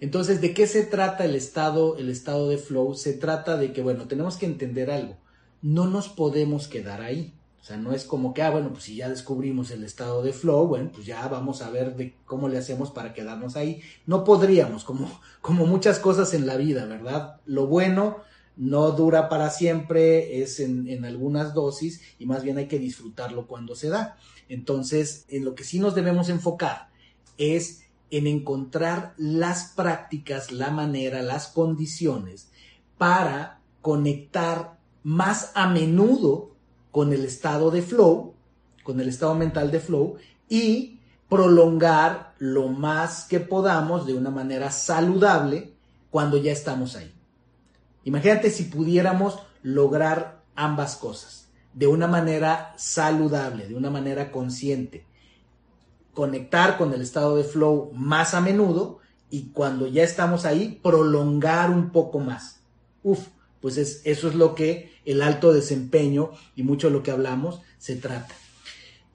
Entonces, 0.00 0.40
¿de 0.40 0.54
qué 0.54 0.66
se 0.66 0.82
trata 0.82 1.24
el 1.24 1.34
estado, 1.34 1.96
el 1.96 2.08
estado 2.08 2.48
de 2.48 2.58
flow? 2.58 2.94
Se 2.94 3.12
trata 3.14 3.56
de 3.56 3.72
que, 3.72 3.82
bueno, 3.82 4.06
tenemos 4.06 4.36
que 4.36 4.46
entender 4.46 4.90
algo. 4.90 5.16
No 5.64 5.86
nos 5.86 6.10
podemos 6.10 6.68
quedar 6.68 7.00
ahí. 7.00 7.32
O 7.58 7.64
sea, 7.64 7.78
no 7.78 7.94
es 7.94 8.04
como 8.04 8.34
que, 8.34 8.42
ah, 8.42 8.50
bueno, 8.50 8.70
pues 8.72 8.84
si 8.84 8.96
ya 8.96 9.08
descubrimos 9.08 9.70
el 9.70 9.84
estado 9.84 10.22
de 10.22 10.34
flow, 10.34 10.66
bueno, 10.66 10.90
pues 10.92 11.06
ya 11.06 11.26
vamos 11.28 11.62
a 11.62 11.70
ver 11.70 11.96
de 11.96 12.14
cómo 12.26 12.50
le 12.50 12.58
hacemos 12.58 12.90
para 12.90 13.14
quedarnos 13.14 13.56
ahí. 13.56 13.80
No 14.04 14.22
podríamos, 14.22 14.84
como, 14.84 15.10
como 15.40 15.64
muchas 15.64 15.98
cosas 15.98 16.34
en 16.34 16.46
la 16.46 16.58
vida, 16.58 16.84
¿verdad? 16.84 17.40
Lo 17.46 17.66
bueno 17.66 18.18
no 18.56 18.90
dura 18.90 19.30
para 19.30 19.48
siempre, 19.48 20.42
es 20.42 20.60
en, 20.60 20.86
en 20.88 21.06
algunas 21.06 21.54
dosis 21.54 22.02
y 22.18 22.26
más 22.26 22.42
bien 22.42 22.58
hay 22.58 22.68
que 22.68 22.78
disfrutarlo 22.78 23.46
cuando 23.46 23.74
se 23.74 23.88
da. 23.88 24.18
Entonces, 24.50 25.24
en 25.30 25.46
lo 25.46 25.54
que 25.54 25.64
sí 25.64 25.78
nos 25.78 25.94
debemos 25.94 26.28
enfocar 26.28 26.90
es 27.38 27.84
en 28.10 28.26
encontrar 28.26 29.14
las 29.16 29.72
prácticas, 29.74 30.52
la 30.52 30.70
manera, 30.70 31.22
las 31.22 31.48
condiciones 31.48 32.50
para 32.98 33.62
conectar 33.80 34.73
más 35.04 35.52
a 35.54 35.68
menudo 35.68 36.50
con 36.90 37.12
el 37.12 37.24
estado 37.24 37.70
de 37.70 37.82
flow, 37.82 38.34
con 38.82 39.00
el 39.00 39.08
estado 39.08 39.34
mental 39.34 39.70
de 39.70 39.80
flow 39.80 40.16
y 40.48 40.98
prolongar 41.28 42.34
lo 42.38 42.68
más 42.68 43.24
que 43.24 43.40
podamos 43.40 44.06
de 44.06 44.14
una 44.14 44.30
manera 44.30 44.70
saludable 44.70 45.72
cuando 46.10 46.36
ya 46.36 46.52
estamos 46.52 46.96
ahí. 46.96 47.12
Imagínate 48.04 48.50
si 48.50 48.64
pudiéramos 48.64 49.38
lograr 49.62 50.42
ambas 50.54 50.96
cosas 50.96 51.48
de 51.72 51.86
una 51.86 52.06
manera 52.06 52.72
saludable, 52.76 53.66
de 53.66 53.74
una 53.74 53.90
manera 53.90 54.30
consciente. 54.30 55.06
Conectar 56.12 56.78
con 56.78 56.94
el 56.94 57.00
estado 57.00 57.36
de 57.36 57.44
flow 57.44 57.90
más 57.92 58.34
a 58.34 58.40
menudo 58.40 59.00
y 59.30 59.48
cuando 59.48 59.88
ya 59.88 60.04
estamos 60.04 60.44
ahí, 60.44 60.78
prolongar 60.82 61.70
un 61.70 61.90
poco 61.90 62.20
más. 62.20 62.60
Uf, 63.02 63.26
pues 63.64 63.78
eso 63.78 64.28
es 64.28 64.34
lo 64.34 64.54
que 64.54 64.90
el 65.06 65.22
alto 65.22 65.50
desempeño 65.54 66.32
y 66.54 66.64
mucho 66.64 66.88
de 66.88 66.92
lo 66.92 67.02
que 67.02 67.12
hablamos 67.12 67.62
se 67.78 67.96
trata. 67.96 68.34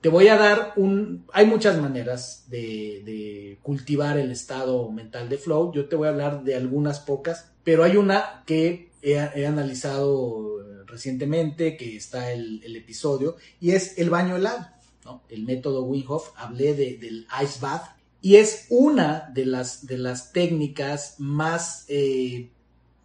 Te 0.00 0.08
voy 0.08 0.26
a 0.26 0.36
dar 0.36 0.72
un... 0.74 1.24
Hay 1.32 1.46
muchas 1.46 1.80
maneras 1.80 2.46
de, 2.48 3.60
cultivar 3.62 4.18
el 4.18 4.32
estado 4.32 4.90
mental 4.90 5.28
de 5.28 5.38
flow. 5.38 5.72
Yo 5.72 5.88
te 5.88 5.94
voy 5.94 6.08
a 6.08 6.10
hablar 6.10 6.42
de 6.42 6.56
algunas 6.56 6.98
pocas, 6.98 7.52
pero 7.62 7.84
hay 7.84 7.96
una 7.96 8.42
que 8.44 8.90
he, 9.02 9.20
analizado 9.46 10.84
recientemente, 10.84 11.76
que 11.76 11.94
está 11.94 12.32
el, 12.32 12.60
el, 12.64 12.74
episodio, 12.74 13.36
y 13.60 13.70
es 13.70 13.98
el 13.98 14.10
baño 14.10 14.34
helado. 14.34 14.66
¿no? 15.04 15.22
El 15.28 15.44
método 15.44 15.84
Wim 15.84 16.06
Hof, 16.08 16.30
hablé 16.34 16.74
del 16.74 17.24
ice 17.40 17.60
bath, 17.60 17.84
y 18.20 18.34
es 18.34 18.66
una 18.68 19.30
de 19.32 19.46
las, 19.46 19.86
de 19.86 19.96
las 19.96 20.32
técnicas 20.32 21.14
más 21.18 21.84
eh, 21.86 22.50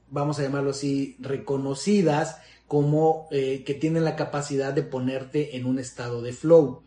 vamos 0.09 0.39
a 0.39 0.43
llamarlo 0.43 0.71
así, 0.71 1.15
reconocidas 1.19 2.37
como 2.67 3.27
eh, 3.31 3.63
que 3.65 3.73
tienen 3.73 4.03
la 4.03 4.15
capacidad 4.15 4.73
de 4.73 4.83
ponerte 4.83 5.55
en 5.57 5.65
un 5.65 5.79
estado 5.79 6.21
de 6.21 6.33
flow. 6.33 6.83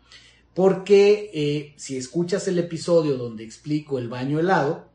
Porque 0.53 1.31
eh, 1.33 1.73
si 1.77 1.97
escuchas 1.97 2.47
el 2.47 2.59
episodio 2.59 3.17
donde 3.17 3.43
explico 3.43 3.97
el 3.97 4.09
baño 4.09 4.39
helado, 4.39 4.89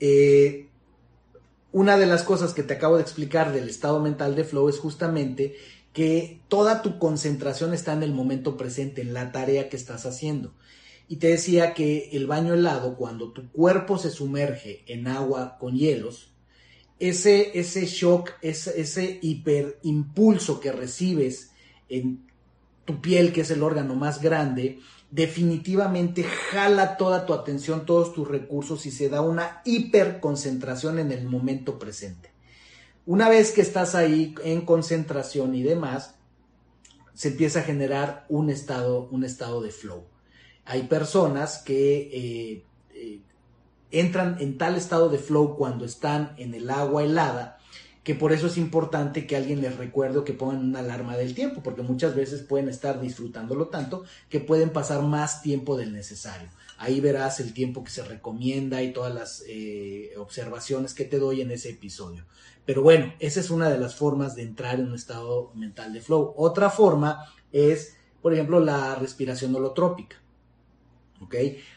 eh, 0.00 0.68
una 1.70 1.96
de 1.96 2.06
las 2.06 2.24
cosas 2.24 2.54
que 2.54 2.62
te 2.62 2.74
acabo 2.74 2.96
de 2.96 3.02
explicar 3.02 3.52
del 3.52 3.68
estado 3.68 4.00
mental 4.00 4.34
de 4.34 4.44
flow 4.44 4.68
es 4.68 4.78
justamente 4.78 5.56
que 5.92 6.40
toda 6.48 6.82
tu 6.82 6.98
concentración 6.98 7.74
está 7.74 7.92
en 7.92 8.02
el 8.02 8.12
momento 8.12 8.56
presente, 8.56 9.02
en 9.02 9.12
la 9.12 9.32
tarea 9.32 9.68
que 9.68 9.76
estás 9.76 10.06
haciendo. 10.06 10.54
Y 11.08 11.16
te 11.16 11.28
decía 11.28 11.74
que 11.74 12.10
el 12.12 12.26
baño 12.26 12.54
helado, 12.54 12.96
cuando 12.96 13.32
tu 13.32 13.50
cuerpo 13.50 13.98
se 13.98 14.10
sumerge 14.10 14.84
en 14.86 15.06
agua 15.08 15.56
con 15.58 15.76
hielos, 15.76 16.32
ese, 16.98 17.58
ese 17.58 17.86
shock, 17.86 18.30
ese, 18.42 18.80
ese 18.80 19.18
hiperimpulso 19.22 20.60
que 20.60 20.72
recibes 20.72 21.50
en 21.88 22.26
tu 22.84 23.00
piel, 23.00 23.32
que 23.32 23.42
es 23.42 23.50
el 23.50 23.62
órgano 23.62 23.94
más 23.94 24.20
grande, 24.20 24.80
definitivamente 25.10 26.22
jala 26.22 26.96
toda 26.96 27.24
tu 27.24 27.32
atención, 27.32 27.86
todos 27.86 28.12
tus 28.12 28.28
recursos 28.28 28.84
y 28.86 28.90
se 28.90 29.08
da 29.08 29.20
una 29.20 29.62
hiperconcentración 29.64 30.98
en 30.98 31.12
el 31.12 31.26
momento 31.26 31.78
presente. 31.78 32.30
Una 33.06 33.28
vez 33.28 33.52
que 33.52 33.62
estás 33.62 33.94
ahí 33.94 34.34
en 34.44 34.62
concentración 34.62 35.54
y 35.54 35.62
demás, 35.62 36.16
se 37.14 37.28
empieza 37.28 37.60
a 37.60 37.64
generar 37.64 38.26
un 38.28 38.50
estado, 38.50 39.08
un 39.10 39.24
estado 39.24 39.62
de 39.62 39.70
flow. 39.70 40.04
Hay 40.66 40.82
personas 40.82 41.58
que 41.58 42.10
eh, 42.12 42.64
eh, 42.94 43.20
entran 43.90 44.36
en 44.40 44.58
tal 44.58 44.76
estado 44.76 45.08
de 45.08 45.18
flow 45.18 45.56
cuando 45.56 45.84
están 45.84 46.34
en 46.36 46.54
el 46.54 46.70
agua 46.70 47.04
helada 47.04 47.58
que 48.08 48.14
por 48.14 48.32
eso 48.32 48.46
es 48.46 48.56
importante 48.56 49.26
que 49.26 49.36
alguien 49.36 49.60
les 49.60 49.76
recuerde 49.76 50.24
que 50.24 50.32
pongan 50.32 50.64
una 50.64 50.78
alarma 50.78 51.14
del 51.18 51.34
tiempo, 51.34 51.60
porque 51.62 51.82
muchas 51.82 52.16
veces 52.16 52.40
pueden 52.40 52.70
estar 52.70 53.02
disfrutándolo 53.02 53.68
tanto 53.68 54.02
que 54.30 54.40
pueden 54.40 54.70
pasar 54.70 55.02
más 55.02 55.42
tiempo 55.42 55.76
del 55.76 55.92
necesario. 55.92 56.48
Ahí 56.78 57.02
verás 57.02 57.38
el 57.38 57.52
tiempo 57.52 57.84
que 57.84 57.90
se 57.90 58.02
recomienda 58.02 58.82
y 58.82 58.94
todas 58.94 59.14
las 59.14 59.44
eh, 59.46 60.12
observaciones 60.16 60.94
que 60.94 61.04
te 61.04 61.18
doy 61.18 61.42
en 61.42 61.50
ese 61.50 61.68
episodio. 61.68 62.24
Pero 62.64 62.80
bueno, 62.80 63.12
esa 63.18 63.40
es 63.40 63.50
una 63.50 63.68
de 63.68 63.76
las 63.76 63.94
formas 63.94 64.34
de 64.34 64.44
entrar 64.44 64.80
en 64.80 64.86
un 64.86 64.94
estado 64.94 65.52
mental 65.54 65.92
de 65.92 66.00
flow. 66.00 66.32
Otra 66.34 66.70
forma 66.70 67.26
es, 67.52 67.98
por 68.22 68.32
ejemplo, 68.32 68.58
la 68.58 68.94
respiración 68.94 69.54
holotrópica. 69.54 70.16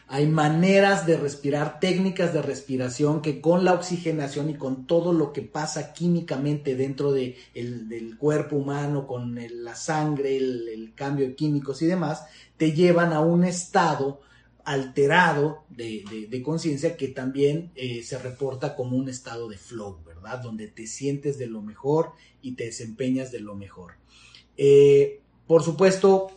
Hay 0.08 0.26
maneras 0.26 1.06
de 1.06 1.16
respirar, 1.16 1.80
técnicas 1.80 2.32
de 2.32 2.42
respiración 2.42 3.22
que 3.22 3.40
con 3.40 3.64
la 3.64 3.74
oxigenación 3.74 4.50
y 4.50 4.54
con 4.54 4.86
todo 4.86 5.12
lo 5.12 5.32
que 5.32 5.42
pasa 5.42 5.92
químicamente 5.92 6.74
dentro 6.76 7.12
de 7.12 7.36
del 7.54 8.16
cuerpo 8.18 8.56
humano, 8.56 9.06
con 9.06 9.38
la 9.64 9.74
sangre, 9.74 10.36
el, 10.36 10.92
cambio 10.94 11.26
de 11.26 11.34
químicos 11.34 11.82
y 11.82 11.86
demás, 11.86 12.24
te 12.56 12.72
llevan 12.72 13.12
a 13.12 13.20
un 13.20 13.44
estado 13.44 14.20
alterado 14.64 15.64
de, 15.70 16.42
conciencia 16.44 16.96
que 16.96 17.08
también 17.08 17.72
eh, 17.74 18.02
se 18.02 18.18
reporta 18.18 18.76
como 18.76 18.96
un 18.96 19.08
estado 19.08 19.48
de 19.48 19.58
flow, 19.58 19.98
¿verdad? 20.04 20.40
Donde 20.40 20.68
te 20.68 20.86
sientes 20.86 21.38
de 21.38 21.46
lo 21.46 21.62
mejor 21.62 22.12
y 22.42 22.52
te 22.52 22.64
desempeñas 22.64 23.32
de 23.32 23.40
lo 23.40 23.54
mejor. 23.54 23.94
Eh, 24.56 25.20
por 25.46 25.62
supuesto, 25.62 26.30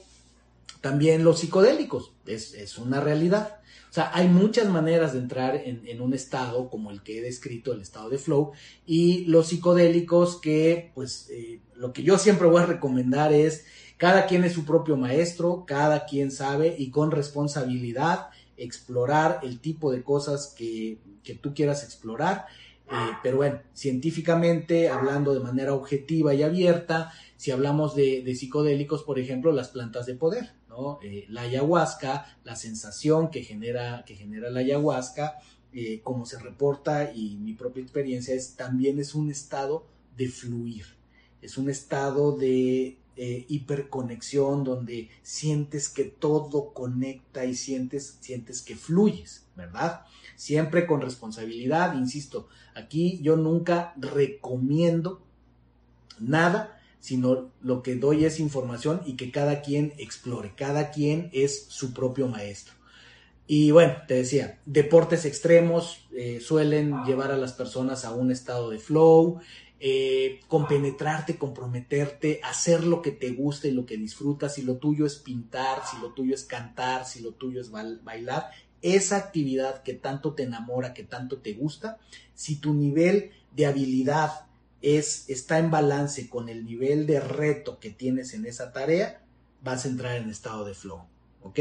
también 0.85 1.23
los 1.23 1.39
psicodélicos, 1.39 2.13
es, 2.27 2.77
una 2.77 3.01
realidad. 3.01 3.57
O 3.89 3.93
sea, 3.95 4.11
hay 4.13 4.27
muchas 4.27 4.69
maneras 4.69 5.13
de 5.13 5.19
entrar 5.19 5.55
en, 5.55 5.99
un 5.99 6.13
estado 6.13 6.69
como 6.69 6.91
el 6.91 7.01
que 7.01 7.17
he 7.17 7.21
descrito, 7.21 7.73
el 7.73 7.81
estado 7.81 8.11
de 8.11 8.19
flow, 8.19 8.51
y 8.85 9.25
los 9.25 9.47
psicodélicos 9.47 10.39
que, 10.39 10.91
pues, 10.93 11.27
eh, 11.31 11.59
lo 11.73 11.91
que 11.91 12.03
yo 12.03 12.19
siempre 12.19 12.45
voy 12.45 12.61
a 12.61 12.67
recomendar 12.67 13.33
es, 13.33 13.65
cada 13.97 14.27
quien 14.27 14.43
es 14.43 14.53
su 14.53 14.63
propio 14.63 14.95
maestro, 14.95 15.65
cada 15.65 16.05
quien 16.05 16.29
sabe 16.29 16.75
y 16.77 16.91
con 16.91 17.09
responsabilidad 17.09 18.27
explorar 18.55 19.39
el 19.41 19.61
tipo 19.61 19.91
de 19.91 20.03
cosas 20.03 20.53
que, 20.55 20.99
que 21.23 21.33
tú 21.33 21.55
quieras 21.55 21.83
explorar. 21.83 22.45
Eh, 22.91 23.11
pero 23.23 23.37
bueno, 23.37 23.59
científicamente, 23.73 24.89
hablando 24.89 25.33
de 25.33 25.39
manera 25.39 25.73
objetiva 25.73 26.35
y 26.35 26.43
abierta, 26.43 27.11
si 27.37 27.51
hablamos 27.51 27.95
de, 27.95 28.35
psicodélicos, 28.35 29.03
por 29.03 29.19
ejemplo, 29.19 29.51
las 29.51 29.69
plantas 29.69 30.05
de 30.05 30.15
poder, 30.15 30.51
Eh, 31.01 31.25
la 31.29 31.41
ayahuasca, 31.41 32.37
la 32.43 32.55
sensación 32.55 33.29
que 33.29 33.43
genera, 33.43 34.03
que 34.05 34.15
genera 34.15 34.49
la 34.49 34.59
ayahuasca, 34.59 35.39
eh, 35.73 36.01
como 36.03 36.25
se 36.25 36.39
reporta 36.39 37.11
y 37.13 37.35
mi 37.37 37.53
propia 37.53 37.83
experiencia 37.83 38.33
es 38.33 38.55
también 38.55 38.99
es 38.99 39.13
un 39.13 39.29
estado 39.29 39.85
de 40.15 40.29
fluir, 40.29 40.85
es 41.41 41.57
un 41.57 41.69
estado 41.69 42.37
de 42.37 42.97
eh, 43.17 43.45
hiperconexión 43.47 44.63
donde 44.63 45.09
sientes 45.21 45.89
que 45.89 46.05
todo 46.05 46.73
conecta 46.73 47.45
y 47.45 47.55
sientes, 47.55 48.17
sientes 48.19 48.61
que 48.61 48.75
fluyes, 48.75 49.45
¿verdad? 49.55 50.05
Siempre 50.35 50.85
con 50.85 51.01
responsabilidad, 51.01 51.95
insisto, 51.95 52.47
aquí 52.73 53.19
yo 53.21 53.35
nunca 53.37 53.93
recomiendo 53.97 55.21
nada, 56.19 56.74
sino 57.05 57.51
lo 57.61 57.83
que 57.83 57.95
doy 57.95 58.25
es 58.25 58.39
información 58.39 58.99
y 59.05 59.15
que 59.15 59.29
cada 59.29 59.61
quien 59.61 59.93
explore, 59.99 60.53
cada 60.55 60.89
quien 60.89 61.29
es 61.33 61.67
su 61.69 61.93
propio 61.93 62.27
maestro. 62.27 62.73
Y 63.45 63.69
bueno, 63.69 63.93
te 64.07 64.15
decía, 64.15 64.59
deportes 64.65 65.23
extremos 65.25 65.99
eh, 66.11 66.39
suelen 66.41 67.03
llevar 67.03 67.31
a 67.31 67.37
las 67.37 67.53
personas 67.53 68.03
a 68.03 68.11
un 68.11 68.31
estado 68.31 68.71
de 68.71 68.79
flow, 68.79 69.39
eh, 69.79 70.39
compenetrarte, 70.47 71.37
comprometerte, 71.37 72.39
hacer 72.43 72.83
lo 72.83 73.03
que 73.03 73.11
te 73.11 73.29
gusta 73.29 73.67
y 73.67 73.71
lo 73.71 73.85
que 73.85 73.97
disfrutas, 73.97 74.55
si 74.55 74.63
lo 74.63 74.77
tuyo 74.77 75.05
es 75.05 75.17
pintar, 75.17 75.83
si 75.85 76.01
lo 76.01 76.11
tuyo 76.11 76.33
es 76.33 76.43
cantar, 76.43 77.05
si 77.05 77.21
lo 77.21 77.33
tuyo 77.33 77.61
es 77.61 77.69
bailar, 77.69 78.49
esa 78.81 79.17
actividad 79.17 79.83
que 79.83 79.93
tanto 79.93 80.33
te 80.33 80.41
enamora, 80.41 80.95
que 80.95 81.03
tanto 81.03 81.37
te 81.37 81.53
gusta, 81.53 81.99
si 82.33 82.55
tu 82.55 82.73
nivel 82.73 83.29
de 83.55 83.67
habilidad 83.67 84.47
es, 84.85 85.25
está 85.29 85.57
en 85.57 85.71
balance 85.71 86.29
con 86.29 86.47
el 86.47 86.63
nivel 86.63 87.07
de 87.07 87.19
reto 87.19 87.79
que 87.79 87.89
tienes 87.89 88.33
en 88.33 88.45
esa 88.45 88.71
tarea, 88.71 89.23
vas 89.63 89.85
a 89.85 89.87
entrar 89.89 90.15
en 90.15 90.29
estado 90.29 90.63
de 90.63 90.75
flow, 90.75 91.01
¿ok? 91.41 91.59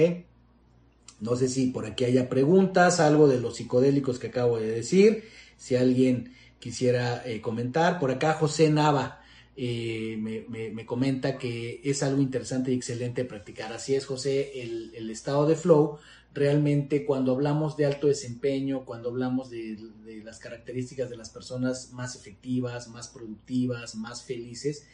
No 1.20 1.34
sé 1.36 1.48
si 1.48 1.68
por 1.68 1.86
aquí 1.86 2.04
haya 2.04 2.28
preguntas, 2.28 3.00
algo 3.00 3.26
de 3.26 3.40
los 3.40 3.56
psicodélicos 3.56 4.18
que 4.18 4.26
acabo 4.26 4.58
de 4.58 4.68
decir, 4.68 5.24
si 5.56 5.74
alguien 5.74 6.34
quisiera 6.58 7.22
eh, 7.24 7.40
comentar. 7.40 7.98
Por 7.98 8.10
acá 8.10 8.34
José 8.34 8.68
Nava 8.68 9.23
eh, 9.56 10.16
me, 10.18 10.86
comenta 10.86 11.38
que 11.38 11.80
es 11.84 12.02
algo 12.02 12.20
interesante 12.20 12.72
y 12.72 12.74
excelente 12.74 13.24
practicar. 13.24 13.72
Así 13.72 13.94
es, 13.94 14.06
José, 14.06 14.62
el, 14.62 15.10
estado 15.10 15.46
de 15.46 15.54
flow, 15.54 15.98
realmente 16.32 17.04
cuando 17.04 17.32
hablamos 17.32 17.76
de 17.76 17.86
alto 17.86 18.08
desempeño, 18.08 18.84
cuando 18.84 19.10
hablamos 19.10 19.50
de, 19.50 19.78
las 20.24 20.38
características 20.38 21.08
de 21.08 21.16
las 21.16 21.30
personas 21.30 21.92
más 21.92 22.16
efectivas, 22.16 22.88
más 22.88 23.08
productivas, 23.08 23.94
más 23.94 24.24
felices, 24.24 24.86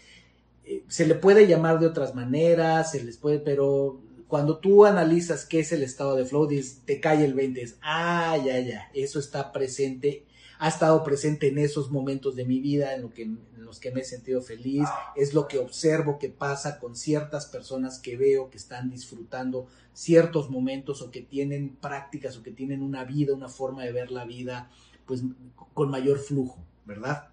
eh, 0.65 0.85
se 0.89 1.07
le 1.07 1.15
puede 1.15 1.47
llamar 1.47 1.81
de 1.81 1.87
otras 1.87 2.15
maneras, 2.15 2.91
se 2.93 3.03
les 3.03 3.17
puede, 3.17 3.39
pero 3.39 4.01
cuando 4.29 4.59
tú 4.59 4.85
analizas 4.85 5.47
qué 5.47 5.61
es 5.61 5.73
el 5.73 5.83
estado 5.83 6.17
de 6.17 6.27
flow, 6.27 6.49
te 6.85 7.01
cae 7.01 7.25
el 7.25 7.35
20, 7.35 7.63
es, 7.63 7.77
ah, 7.83 8.37
ya, 8.45 8.61
ya, 8.61 8.91
eso 8.95 9.19
está 9.19 9.53
presente, 9.53 10.25
ha 10.61 10.69
estado 10.69 11.03
presente 11.03 11.49
en 11.49 11.59
esos 11.59 11.91
momentos 11.91 12.37
de 12.37 12.45
mi 12.45 12.61
vida 12.61 12.95
en, 12.95 13.03
lo 13.03 13.11
que, 13.11 13.23
en 13.23 13.41
los 13.57 13.81
que 13.81 13.91
me 13.91 14.03
he 14.03 14.05
sentido 14.05 14.43
feliz, 14.43 14.87
es 15.17 15.33
lo 15.33 15.49
que 15.49 15.59
observo 15.59 16.19
que 16.19 16.29
pasa 16.29 16.79
con 16.79 16.95
ciertas 16.95 17.47
personas 17.47 17.99
que 17.99 18.17
veo 18.17 18.51
que 18.51 18.59
están 18.59 18.91
disfrutando 18.91 19.67
ciertos 19.95 20.51
momentos 20.51 21.01
o 21.01 21.11
que 21.11 21.23
tienen 21.23 21.77
prácticas 21.77 22.37
o 22.37 22.43
que 22.43 22.51
tienen 22.51 22.83
una 22.83 23.05
vida, 23.05 23.35
una 23.35 23.49
forma 23.49 23.85
de 23.85 23.93
ver 23.93 24.11
la 24.11 24.27
vida, 24.27 24.71
pues 25.07 25.23
con 25.73 25.91
mayor 25.91 26.19
flujo, 26.19 26.59
¿verdad? 26.85 27.29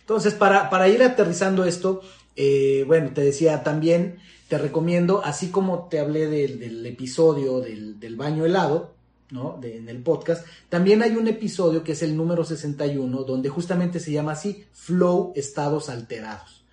Entonces, 0.00 0.34
para, 0.34 0.68
para 0.68 0.88
ir 0.88 1.02
aterrizando 1.02 1.64
esto, 1.64 2.02
eh, 2.36 2.84
bueno, 2.86 3.10
te 3.14 3.22
decía 3.22 3.62
también, 3.62 4.18
te 4.48 4.58
recomiendo, 4.58 5.24
así 5.24 5.48
como 5.48 5.88
te 5.88 5.98
hablé 5.98 6.26
del, 6.26 6.84
episodio 6.86 7.60
del, 7.60 8.16
baño 8.16 8.44
helado, 8.44 8.94
¿no? 9.30 9.58
en 9.62 9.88
el 9.88 10.02
podcast, 10.02 10.46
también 10.68 11.02
hay 11.02 11.16
un 11.16 11.28
episodio 11.28 11.84
que 11.84 11.92
es 11.92 12.02
el 12.02 12.16
número 12.16 12.44
61, 12.44 13.24
donde 13.24 13.48
justamente 13.48 14.00
se 14.00 14.12
llama 14.12 14.32
así, 14.32 14.64
Flow 14.72 15.32
Estados 15.36 15.88
Alterados. 15.88 16.64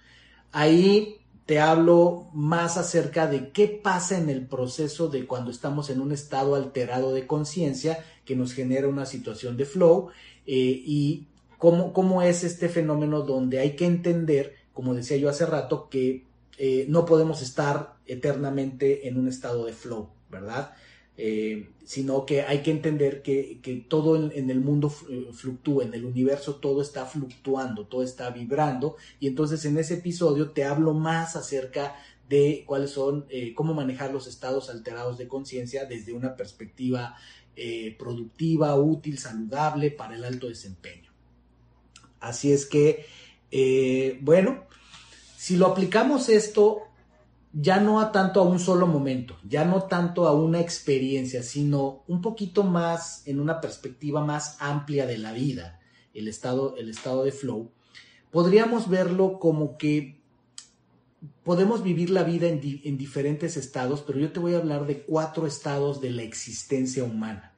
Ahí 0.52 1.18
te 1.46 1.60
hablo 1.60 2.28
más 2.34 2.78
acerca 2.78 3.28
de 3.28 3.52
qué 3.52 3.68
pasa 3.68 4.18
en 4.18 4.30
el 4.30 4.48
proceso 4.48 5.10
de 5.10 5.28
cuando 5.28 5.52
estamos 5.52 5.90
en 5.90 6.02
un 6.02 6.12
estado 6.12 6.56
alterado 6.56 7.14
de 7.14 7.28
conciencia 7.28 8.04
que 8.26 8.36
nos 8.36 8.54
genera 8.54 8.88
una 8.88 9.06
situación 9.06 9.58
de 9.58 9.66
flow 9.66 10.10
eh, 10.48 10.54
y 10.56 11.28
cómo, 11.60 11.94
cómo 11.94 12.24
es 12.24 12.44
este 12.44 12.68
fenómeno 12.68 13.22
donde 13.22 13.60
hay 13.60 13.76
que 13.76 13.86
entender 13.86 14.66
como 14.76 14.94
decía 14.94 15.18
yo 15.18 15.30
hace 15.30 15.48
rato, 15.48 15.88
que 15.90 16.26
eh, 16.58 16.86
no 16.90 17.06
podemos 17.06 17.42
estar 17.42 17.96
eternamente 18.06 19.08
en 19.08 19.18
un 19.18 19.30
estado 19.30 19.66
de 19.66 19.74
flow, 19.74 20.10
¿verdad? 20.30 20.76
Eh, 21.18 21.70
sino 21.86 22.26
que 22.26 22.42
hay 22.42 22.62
que 22.62 22.72
entender 22.72 23.22
que, 23.22 23.86
todo 23.88 24.32
en, 24.32 24.50
el 24.50 24.60
mundo 24.60 24.94
eh, 25.10 25.30
fluctúa, 25.32 25.86
en 25.86 25.94
el 25.94 26.04
universo 26.04 26.56
todo 26.56 26.82
está 26.82 27.06
fluctuando, 27.06 27.86
todo 27.86 28.04
está 28.04 28.30
vibrando, 28.32 28.98
y 29.20 29.28
entonces 29.28 29.64
en 29.66 29.78
ese 29.78 29.96
episodio 29.96 30.52
te 30.52 30.66
hablo 30.66 30.94
más 30.94 31.36
acerca 31.36 31.96
de 32.28 32.64
cuáles 32.66 32.90
son, 32.90 33.28
cómo 33.54 33.76
manejar 33.76 34.12
los 34.12 34.26
estados 34.26 34.70
alterados 34.72 35.20
de 35.20 35.28
conciencia 35.28 35.86
desde 35.86 36.12
una 36.12 36.36
perspectiva 36.36 37.16
productiva, 38.00 38.76
útil, 38.76 39.20
saludable 39.20 39.92
para 39.92 40.16
el 40.16 40.24
alto 40.24 40.48
desempeño. 40.48 41.12
Así 42.20 42.52
es 42.52 42.66
que 42.66 43.06
eh, 43.58 44.18
bueno, 44.22 44.66
si 45.38 45.56
lo 45.56 45.68
aplicamos 45.68 46.28
esto 46.28 46.82
ya 47.58 47.80
no 47.80 48.02
a 48.02 48.12
tanto 48.12 48.42
a 48.42 48.44
un 48.44 48.60
solo 48.60 48.86
momento, 48.86 49.38
ya 49.48 49.64
no 49.64 49.84
tanto 49.84 50.28
a 50.28 50.34
una 50.34 50.60
experiencia, 50.60 51.42
sino 51.42 52.04
un 52.06 52.22
poquito 52.22 52.64
más 52.64 53.26
en 53.26 53.40
una 53.40 53.62
perspectiva 53.62 54.24
más 54.24 54.58
amplia 54.60 55.06
de 55.06 55.18
la 55.18 55.32
vida, 55.32 55.80
el 56.14 56.28
estado, 56.28 56.76
el 56.76 56.90
estado 56.90 57.24
de 57.24 57.32
flow, 57.32 57.72
podríamos 58.30 58.90
verlo 58.90 59.40
como 59.40 59.78
que 59.78 60.22
podemos 61.44 61.82
vivir 61.82 62.10
la 62.10 62.24
vida 62.24 62.48
en, 62.48 62.60
en, 62.84 62.98
diferentes 62.98 63.56
estados, 63.56 64.04
pero 64.06 64.20
yo 64.20 64.34
te 64.34 64.42
voy 64.42 64.54
a 64.54 64.58
hablar 64.58 64.86
de 64.86 65.04
cuatro 65.04 65.48
estados 65.48 66.02
de 66.02 66.10
la 66.10 66.24
existencia 66.24 67.06
humana. 67.06 67.56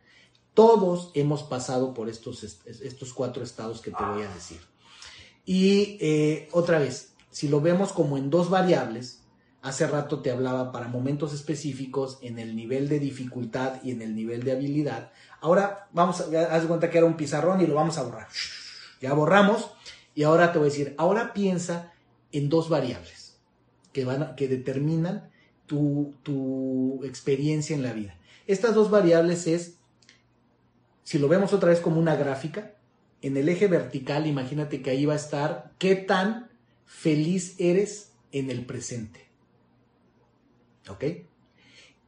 Todos 0.54 1.12
hemos 1.16 1.42
pasado 1.42 1.96
por 1.96 2.08
estos, 2.08 2.44
estos 2.44 3.14
cuatro 3.14 3.44
estados 3.44 3.82
que 3.82 3.90
te 3.90 4.04
voy 4.04 4.22
a 4.22 4.34
decir. 4.34 4.60
Y 5.44 5.98
eh, 6.02 6.50
otra 6.52 6.78
vez, 6.78 7.14
si 7.32 7.48
lo 7.48 7.62
vemos 7.62 7.94
como 7.94 8.18
en 8.18 8.30
dos 8.30 8.50
variables, 8.50 9.24
hace 9.62 9.88
rato 9.88 10.22
te 10.22 10.32
hablaba 10.32 10.72
para 10.72 10.88
momentos 10.88 11.34
específicos 11.34 12.20
en 12.22 12.40
el 12.40 12.56
nivel 12.56 12.90
de 12.90 13.00
dificultad 13.00 13.82
y 13.84 13.92
en 13.92 14.02
el 14.02 14.16
nivel 14.16 14.44
de 14.44 14.54
habilidad. 14.54 15.12
Ahora 15.42 15.88
vamos 15.92 16.22
a, 16.22 16.56
haz 16.56 16.66
cuenta 16.66 16.90
que 16.90 16.98
era 16.98 17.08
un 17.08 17.18
pizarrón 17.18 17.62
y 17.62 17.68
lo 17.68 17.76
vamos 17.76 17.98
a 17.98 18.04
borrar. 18.04 18.28
Ya 19.02 19.14
borramos 19.14 19.72
y 20.16 20.24
ahora 20.24 20.52
te 20.52 20.60
voy 20.60 20.68
a 20.68 20.72
decir, 20.72 20.96
ahora 20.98 21.34
piensa 21.34 21.94
en 22.32 22.50
dos 22.50 22.70
variables 22.70 23.38
que, 23.94 24.06
van 24.06 24.36
que 24.36 24.48
determinan 24.48 25.30
tu, 25.66 26.16
tu 26.24 27.04
experiencia 27.04 27.76
en 27.76 27.84
la 27.84 27.94
vida. 27.94 28.18
Estas 28.48 28.74
dos 28.74 28.90
variables 28.90 29.48
es, 29.48 29.76
si 31.04 31.20
lo 31.20 31.28
vemos 31.28 31.54
otra 31.54 31.70
vez 31.70 31.80
como 31.80 32.00
una 32.00 32.16
gráfica, 32.16 32.74
en 33.22 33.36
el 33.36 33.50
eje 33.50 33.68
vertical, 33.68 34.28
imagínate 34.28 34.82
que 34.82 34.92
ahí 34.92 35.06
va 35.06 35.14
a 35.14 35.18
estar 35.18 35.72
qué 35.80 35.96
tan 35.96 36.50
feliz 36.86 37.56
eres 37.60 38.12
en 38.32 38.50
el 38.50 38.66
presente. 38.66 39.27
¿Ok? 40.90 41.04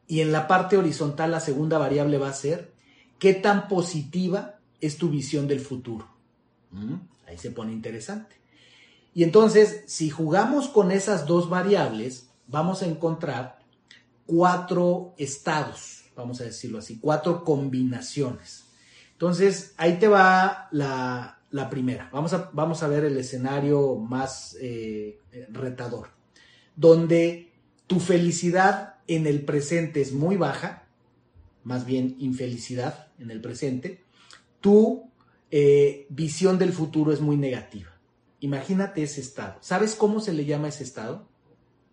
Y 0.06 0.20
en 0.20 0.32
la 0.32 0.48
parte 0.48 0.76
horizontal, 0.76 1.30
la 1.30 1.40
segunda 1.40 1.78
variable 1.78 2.18
va 2.18 2.28
a 2.28 2.32
ser 2.32 2.72
qué 3.18 3.34
tan 3.34 3.68
positiva 3.68 4.58
es 4.80 4.96
tu 4.96 5.08
visión 5.08 5.46
del 5.46 5.60
futuro. 5.60 6.08
¿Mm? 6.72 6.94
Ahí 7.28 7.38
se 7.38 7.50
pone 7.50 7.72
interesante. 7.72 8.36
Y 9.14 9.22
entonces, 9.22 9.84
si 9.86 10.10
jugamos 10.10 10.68
con 10.68 10.90
esas 10.90 11.26
dos 11.26 11.48
variables, 11.48 12.30
vamos 12.46 12.82
a 12.82 12.86
encontrar 12.86 13.60
cuatro 14.26 15.14
estados, 15.16 16.04
vamos 16.16 16.40
a 16.40 16.44
decirlo 16.44 16.78
así, 16.78 16.98
cuatro 16.98 17.44
combinaciones. 17.44 18.64
Entonces, 19.12 19.74
ahí 19.76 19.98
te 19.98 20.08
va 20.08 20.68
la, 20.70 21.38
primera. 21.70 22.08
Vamos 22.12 22.32
a, 22.32 22.50
vamos 22.52 22.82
a, 22.82 22.88
ver 22.88 23.04
el 23.04 23.16
escenario 23.16 23.96
más 23.96 24.56
eh, 24.60 25.18
retador, 25.50 26.08
donde 26.74 27.49
tu 27.90 27.98
felicidad 27.98 28.98
en 29.08 29.26
el 29.26 29.44
presente 29.44 30.00
es 30.00 30.12
muy 30.12 30.36
baja, 30.36 30.84
más 31.64 31.84
bien 31.84 32.14
infelicidad 32.20 33.08
en 33.18 33.32
el 33.32 33.40
presente, 33.40 34.04
tu 34.60 35.10
eh, 35.50 36.06
visión 36.08 36.56
del 36.56 36.72
futuro 36.72 37.12
es 37.12 37.20
muy 37.20 37.36
negativa. 37.36 37.90
Imagínate 38.38 39.02
ese 39.02 39.20
estado. 39.20 39.56
¿Sabes 39.60 39.96
cómo 39.96 40.20
se 40.20 40.32
le 40.32 40.44
llama 40.44 40.68
ese 40.68 40.84
estado? 40.84 41.26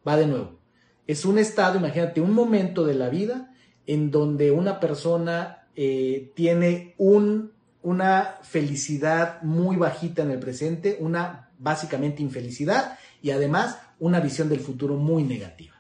Va 0.08 0.18
de 0.18 0.28
nuevo. 0.28 0.60
Es 1.08 1.26
un 1.26 1.40
estado, 1.40 1.80
imagínate, 1.80 2.22
un 2.22 2.36
momento 2.36 2.86
de 2.86 2.94
la 2.94 3.10
vida 3.10 3.52
en 3.88 4.12
donde 4.12 4.52
una 4.52 4.80
persona 4.80 5.68
eh, 5.76 6.32
tiene 6.36 6.94
un, 7.00 7.54
una 7.82 8.36
felicidad 8.44 9.42
muy 9.42 9.78
bajita 9.78 10.22
en 10.22 10.30
el 10.30 10.40
presente, 10.40 10.98
una 11.00 11.50
básicamente 11.58 12.22
infelicidad 12.22 13.00
y 13.24 13.32
además 13.32 13.80
una 13.98 14.20
visión 14.20 14.48
del 14.48 14.60
futuro 14.60 14.96
muy 14.96 15.24
negativa. 15.24 15.77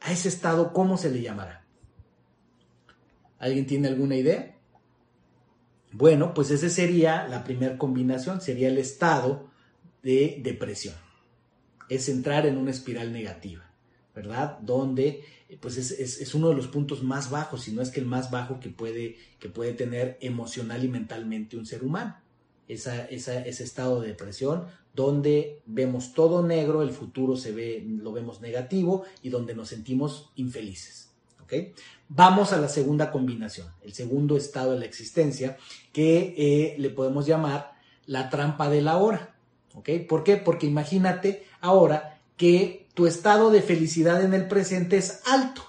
A 0.00 0.12
ese 0.12 0.28
estado, 0.28 0.72
¿cómo 0.72 0.96
se 0.96 1.10
le 1.10 1.20
llamará? 1.20 1.64
¿Alguien 3.38 3.66
tiene 3.66 3.88
alguna 3.88 4.16
idea? 4.16 4.56
Bueno, 5.92 6.34
pues 6.34 6.50
esa 6.50 6.68
sería 6.68 7.26
la 7.26 7.44
primera 7.44 7.76
combinación, 7.76 8.40
sería 8.40 8.68
el 8.68 8.78
estado 8.78 9.50
de 10.02 10.40
depresión. 10.42 10.94
Es 11.88 12.08
entrar 12.08 12.46
en 12.46 12.56
una 12.56 12.70
espiral 12.70 13.12
negativa, 13.12 13.70
¿verdad? 14.14 14.58
Donde 14.60 15.24
pues 15.60 15.76
es, 15.76 16.34
uno 16.34 16.50
de 16.50 16.54
los 16.54 16.68
puntos 16.68 17.02
más 17.02 17.30
bajos, 17.30 17.62
si 17.62 17.72
no 17.72 17.82
es 17.82 17.90
que 17.90 18.00
el 18.00 18.06
más 18.06 18.30
bajo 18.30 18.60
que 18.60 18.68
puede, 18.68 19.16
que 19.40 19.48
puede 19.48 19.72
tener 19.72 20.16
emocional 20.20 20.84
y 20.84 20.88
mentalmente 20.88 21.56
un 21.56 21.66
ser 21.66 21.82
humano. 21.82 22.16
Ese 22.72 23.64
estado 23.64 24.00
de 24.00 24.08
depresión 24.08 24.66
donde 24.94 25.62
vemos 25.66 26.14
todo 26.14 26.46
negro, 26.46 26.82
el 26.82 26.90
futuro 26.90 27.36
se 27.36 27.52
ve, 27.52 27.84
lo 27.86 28.12
vemos 28.12 28.40
negativo 28.40 29.04
y 29.22 29.30
donde 29.30 29.54
nos 29.54 29.68
sentimos 29.68 30.30
infelices. 30.36 31.10
Vamos 32.08 32.52
a 32.52 32.58
la 32.58 32.68
segunda 32.68 33.10
combinación, 33.10 33.68
el 33.82 33.92
segundo 33.92 34.36
estado 34.36 34.72
de 34.72 34.80
la 34.80 34.84
existencia, 34.84 35.56
que 35.92 36.34
eh, 36.36 36.76
le 36.78 36.90
podemos 36.90 37.26
llamar 37.26 37.72
la 38.06 38.30
trampa 38.30 38.68
de 38.68 38.82
la 38.82 38.96
hora. 38.96 39.36
¿Por 39.72 40.24
qué? 40.24 40.36
Porque 40.36 40.66
imagínate 40.66 41.44
ahora 41.60 42.20
que 42.36 42.88
tu 42.94 43.06
estado 43.06 43.50
de 43.50 43.62
felicidad 43.62 44.22
en 44.24 44.34
el 44.34 44.48
presente 44.48 44.96
es 44.96 45.20
alto, 45.26 45.62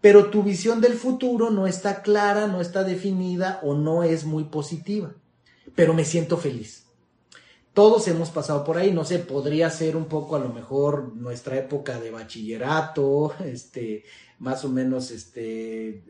pero 0.00 0.30
tu 0.30 0.42
visión 0.42 0.80
del 0.80 0.94
futuro 0.94 1.50
no 1.50 1.66
está 1.66 2.02
clara, 2.02 2.48
no 2.48 2.60
está 2.60 2.82
definida 2.82 3.60
o 3.62 3.74
no 3.74 4.02
es 4.02 4.24
muy 4.24 4.44
positiva, 4.44 5.14
pero 5.78 5.94
me 5.94 6.04
siento 6.04 6.36
feliz. 6.36 6.86
Todos 7.72 8.08
hemos 8.08 8.30
pasado 8.30 8.64
por 8.64 8.78
ahí, 8.78 8.90
no 8.90 9.04
sé, 9.04 9.20
podría 9.20 9.70
ser 9.70 9.94
un 9.94 10.06
poco 10.06 10.34
a 10.34 10.40
lo 10.40 10.48
mejor 10.48 11.14
nuestra 11.14 11.56
época 11.56 12.00
de 12.00 12.10
bachillerato, 12.10 13.32
este, 13.44 14.02
más 14.40 14.64
o 14.64 14.70
menos 14.70 15.12
este, 15.12 16.02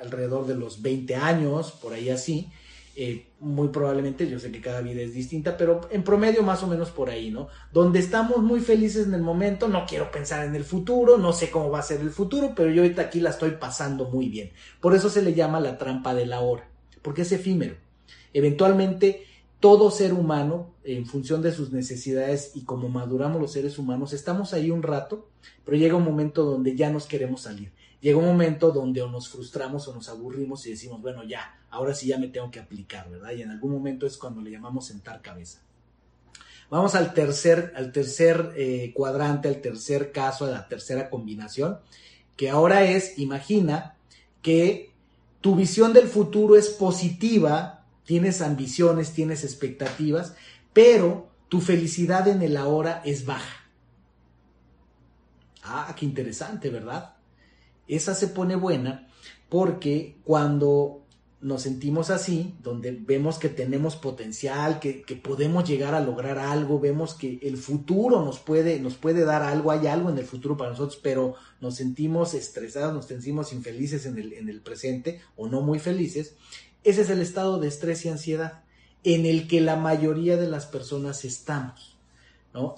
alrededor 0.00 0.46
de 0.46 0.54
los 0.54 0.80
20 0.80 1.16
años, 1.16 1.72
por 1.72 1.92
ahí 1.92 2.08
así, 2.08 2.52
eh, 2.94 3.26
muy 3.40 3.66
probablemente, 3.70 4.30
yo 4.30 4.38
sé 4.38 4.52
que 4.52 4.60
cada 4.60 4.80
vida 4.80 5.02
es 5.02 5.12
distinta, 5.12 5.56
pero 5.56 5.88
en 5.90 6.04
promedio 6.04 6.44
más 6.44 6.62
o 6.62 6.68
menos 6.68 6.90
por 6.90 7.10
ahí, 7.10 7.32
¿no? 7.32 7.48
Donde 7.72 7.98
estamos 7.98 8.44
muy 8.44 8.60
felices 8.60 9.08
en 9.08 9.14
el 9.14 9.22
momento, 9.22 9.66
no 9.66 9.86
quiero 9.86 10.12
pensar 10.12 10.46
en 10.46 10.54
el 10.54 10.62
futuro, 10.62 11.18
no 11.18 11.32
sé 11.32 11.50
cómo 11.50 11.68
va 11.68 11.80
a 11.80 11.82
ser 11.82 12.00
el 12.00 12.10
futuro, 12.10 12.52
pero 12.54 12.70
yo 12.70 12.82
ahorita 12.82 13.02
aquí 13.02 13.18
la 13.18 13.30
estoy 13.30 13.50
pasando 13.58 14.08
muy 14.08 14.28
bien. 14.28 14.52
Por 14.80 14.94
eso 14.94 15.10
se 15.10 15.22
le 15.22 15.34
llama 15.34 15.58
la 15.58 15.78
trampa 15.78 16.14
de 16.14 16.26
la 16.26 16.42
hora, 16.42 16.70
porque 17.02 17.22
es 17.22 17.32
efímero. 17.32 17.85
Eventualmente, 18.36 19.24
todo 19.60 19.90
ser 19.90 20.12
humano, 20.12 20.74
en 20.84 21.06
función 21.06 21.42
de 21.42 21.52
sus 21.52 21.72
necesidades 21.72 22.52
y 22.54 22.64
como 22.64 22.88
maduramos 22.88 23.40
los 23.40 23.52
seres 23.52 23.78
humanos, 23.78 24.12
estamos 24.12 24.52
ahí 24.52 24.70
un 24.70 24.82
rato, 24.82 25.28
pero 25.64 25.76
llega 25.76 25.96
un 25.96 26.04
momento 26.04 26.44
donde 26.44 26.76
ya 26.76 26.90
nos 26.90 27.06
queremos 27.06 27.42
salir 27.42 27.72
llega 28.00 28.18
un 28.18 28.26
momento 28.26 28.70
donde 28.70 29.02
o 29.02 29.10
nos 29.10 29.28
frustramos 29.28 29.88
o 29.88 29.94
nos 29.94 30.08
aburrimos 30.08 30.64
y 30.66 30.70
decimos, 30.70 31.02
bueno, 31.02 31.24
ya, 31.24 31.58
ahora 31.70 31.94
sí 31.94 32.06
ya 32.06 32.18
me 32.18 32.28
tengo 32.28 32.50
que 32.50 32.60
aplicar, 32.60 33.10
¿verdad? 33.10 33.32
Y 33.32 33.42
en 33.42 33.50
algún 33.50 33.72
momento 33.72 34.06
es 34.06 34.16
cuando 34.16 34.40
le 34.40 34.50
llamamos 34.50 34.86
sentar 34.86 35.22
cabeza. 35.22 35.62
Vamos 36.70 36.94
al 36.94 37.14
tercer, 37.14 37.72
al 37.76 37.92
tercer 37.92 38.52
eh, 38.56 38.92
cuadrante, 38.94 39.48
al 39.48 39.60
tercer 39.60 40.12
caso, 40.12 40.44
a 40.44 40.50
la 40.50 40.68
tercera 40.68 41.10
combinación, 41.10 41.78
que 42.36 42.50
ahora 42.50 42.84
es, 42.84 43.18
imagina 43.18 43.96
que 44.42 44.92
tu 45.40 45.54
visión 45.54 45.92
del 45.92 46.06
futuro 46.06 46.56
es 46.56 46.68
positiva, 46.68 47.75
tienes 48.06 48.40
ambiciones, 48.40 49.12
tienes 49.12 49.44
expectativas, 49.44 50.34
pero 50.72 51.28
tu 51.48 51.60
felicidad 51.60 52.26
en 52.28 52.40
el 52.40 52.56
ahora 52.56 53.02
es 53.04 53.26
baja. 53.26 53.70
Ah, 55.62 55.94
qué 55.98 56.06
interesante, 56.06 56.70
¿verdad? 56.70 57.16
esa 57.88 58.14
se 58.14 58.28
pone 58.28 58.56
buena 58.56 59.08
porque 59.48 60.18
cuando 60.24 61.02
nos 61.40 61.62
sentimos 61.62 62.10
así, 62.10 62.56
donde 62.62 62.90
vemos 62.92 63.38
que 63.38 63.48
tenemos 63.48 63.94
potencial, 63.94 64.80
que, 64.80 65.04
podemos 65.22 65.68
llegar 65.68 65.94
a 65.94 66.00
lograr 66.00 66.38
algo, 66.38 66.80
vemos 66.80 67.14
que 67.14 67.38
el 67.42 67.56
futuro 67.56 68.24
nos 68.24 68.40
puede, 68.40 68.80
nos 68.80 68.94
puede 68.94 69.24
dar 69.24 69.42
algo, 69.42 69.70
hay 69.70 69.86
algo 69.86 70.10
en 70.10 70.18
el 70.18 70.24
futuro 70.24 70.56
para 70.56 70.70
nosotros, 70.70 70.98
pero 71.00 71.34
nos 71.60 71.76
sentimos 71.76 72.34
estresados, 72.34 72.94
nos 72.94 73.06
sentimos 73.06 73.52
infelices 73.52 74.06
en 74.06 74.18
el, 74.18 74.32
en 74.32 74.48
el 74.48 74.62
presente 74.62 75.20
o 75.36 75.46
no 75.46 75.60
muy 75.60 75.78
felices, 75.78 76.34
ese 76.86 77.02
es 77.02 77.10
el 77.10 77.20
estado 77.20 77.58
de 77.58 77.68
estrés 77.68 78.04
y 78.04 78.08
ansiedad 78.08 78.62
en 79.02 79.26
el 79.26 79.48
que 79.48 79.60
la 79.60 79.76
mayoría 79.76 80.36
de 80.36 80.48
las 80.48 80.66
personas 80.66 81.24
estamos. 81.24 81.98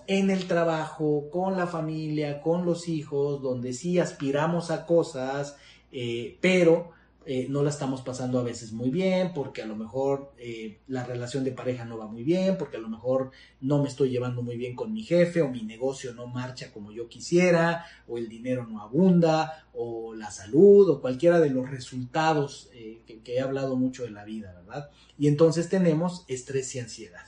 En 0.09 0.31
el 0.31 0.49
trabajo, 0.49 1.29
con 1.31 1.57
la 1.57 1.69
familia, 1.69 2.43
con 2.43 2.65
los 2.67 2.89
hijos, 2.89 3.41
donde 3.41 3.73
sí 3.73 4.01
aspiramos 4.01 4.73
a 4.73 4.87
cosas, 4.87 5.57
eh, 5.93 6.37
pero 6.41 6.91
eh, 7.31 7.47
no 7.51 7.63
la 7.63 7.69
estamos 7.69 8.01
pasando 8.01 8.39
a 8.39 8.43
veces 8.43 8.73
muy 8.73 8.89
bien, 8.89 9.35
porque 9.35 9.61
a 9.61 9.67
lo 9.67 9.77
mejor 9.77 10.33
eh, 10.39 10.79
la 10.87 11.05
relación 11.05 11.45
de 11.45 11.53
pareja 11.53 11.85
no 11.85 11.99
va 11.99 12.07
muy 12.07 12.23
bien, 12.25 12.57
porque 12.57 12.79
a 12.79 12.81
lo 12.81 12.89
mejor 12.89 13.33
no 13.61 13.83
me 13.83 13.89
estoy 13.91 14.09
llevando 14.09 14.41
muy 14.41 14.57
bien 14.57 14.75
con 14.75 14.95
mi 14.95 15.03
jefe, 15.03 15.43
o 15.43 15.51
mi 15.51 15.63
negocio 15.63 16.15
no 16.15 16.27
marcha 16.27 16.73
como 16.73 16.91
yo 16.91 17.07
quisiera, 17.11 17.85
o 18.07 18.17
el 18.17 18.31
dinero 18.31 18.67
no 18.67 18.81
abunda, 18.81 19.67
o 19.75 20.15
la 20.15 20.31
salud, 20.31 20.89
o 20.89 21.03
cualquiera 21.03 21.39
de 21.39 21.51
los 21.51 21.71
resultados 21.71 22.71
que, 22.73 23.21
que 23.23 23.35
he 23.35 23.41
hablado 23.43 23.77
mucho 23.77 24.05
de 24.05 24.11
la 24.11 24.25
vida, 24.25 24.55
¿verdad? 24.55 24.89
Y 25.19 25.29
entonces 25.29 25.69
tenemos 25.69 26.25
estrés 26.29 26.75
y 26.77 26.79
ansiedad. 26.79 27.27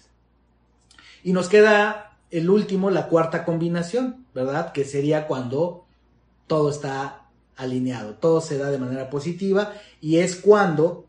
Y 1.23 1.35
nos 1.35 1.51
queda 1.51 2.17
el 2.31 2.49
último, 2.49 2.89
la 2.89 3.09
cuarta 3.09 3.45
combinación, 3.45 4.25
¿verdad? 4.35 4.73
Que 4.73 4.87
sería 4.87 5.27
cuando 5.27 5.85
todo 6.47 6.71
está 6.71 7.21
alineado, 7.61 8.15
todo 8.15 8.41
se 8.41 8.57
da 8.57 8.71
de 8.71 8.79
manera 8.79 9.11
positiva 9.11 9.75
y 10.01 10.19
es 10.19 10.37
cuando 10.37 11.07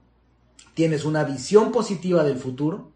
tienes 0.74 1.06
una 1.06 1.24
visión 1.24 1.72
positiva 1.72 2.24
del 2.24 2.38
futuro, 2.38 2.92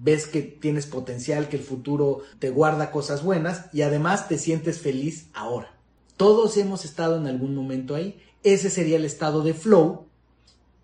ves 0.00 0.26
que 0.26 0.42
tienes 0.42 0.86
potencial, 0.86 1.48
que 1.48 1.56
el 1.56 1.62
futuro 1.62 2.22
te 2.38 2.50
guarda 2.50 2.90
cosas 2.90 3.22
buenas 3.22 3.66
y 3.72 3.82
además 3.82 4.28
te 4.28 4.38
sientes 4.38 4.80
feliz 4.80 5.28
ahora. 5.32 5.74
Todos 6.16 6.56
hemos 6.56 6.84
estado 6.84 7.16
en 7.16 7.26
algún 7.26 7.54
momento 7.54 7.94
ahí. 7.94 8.20
Ese 8.42 8.70
sería 8.70 8.96
el 8.96 9.04
estado 9.04 9.42
de 9.42 9.54
flow 9.54 10.06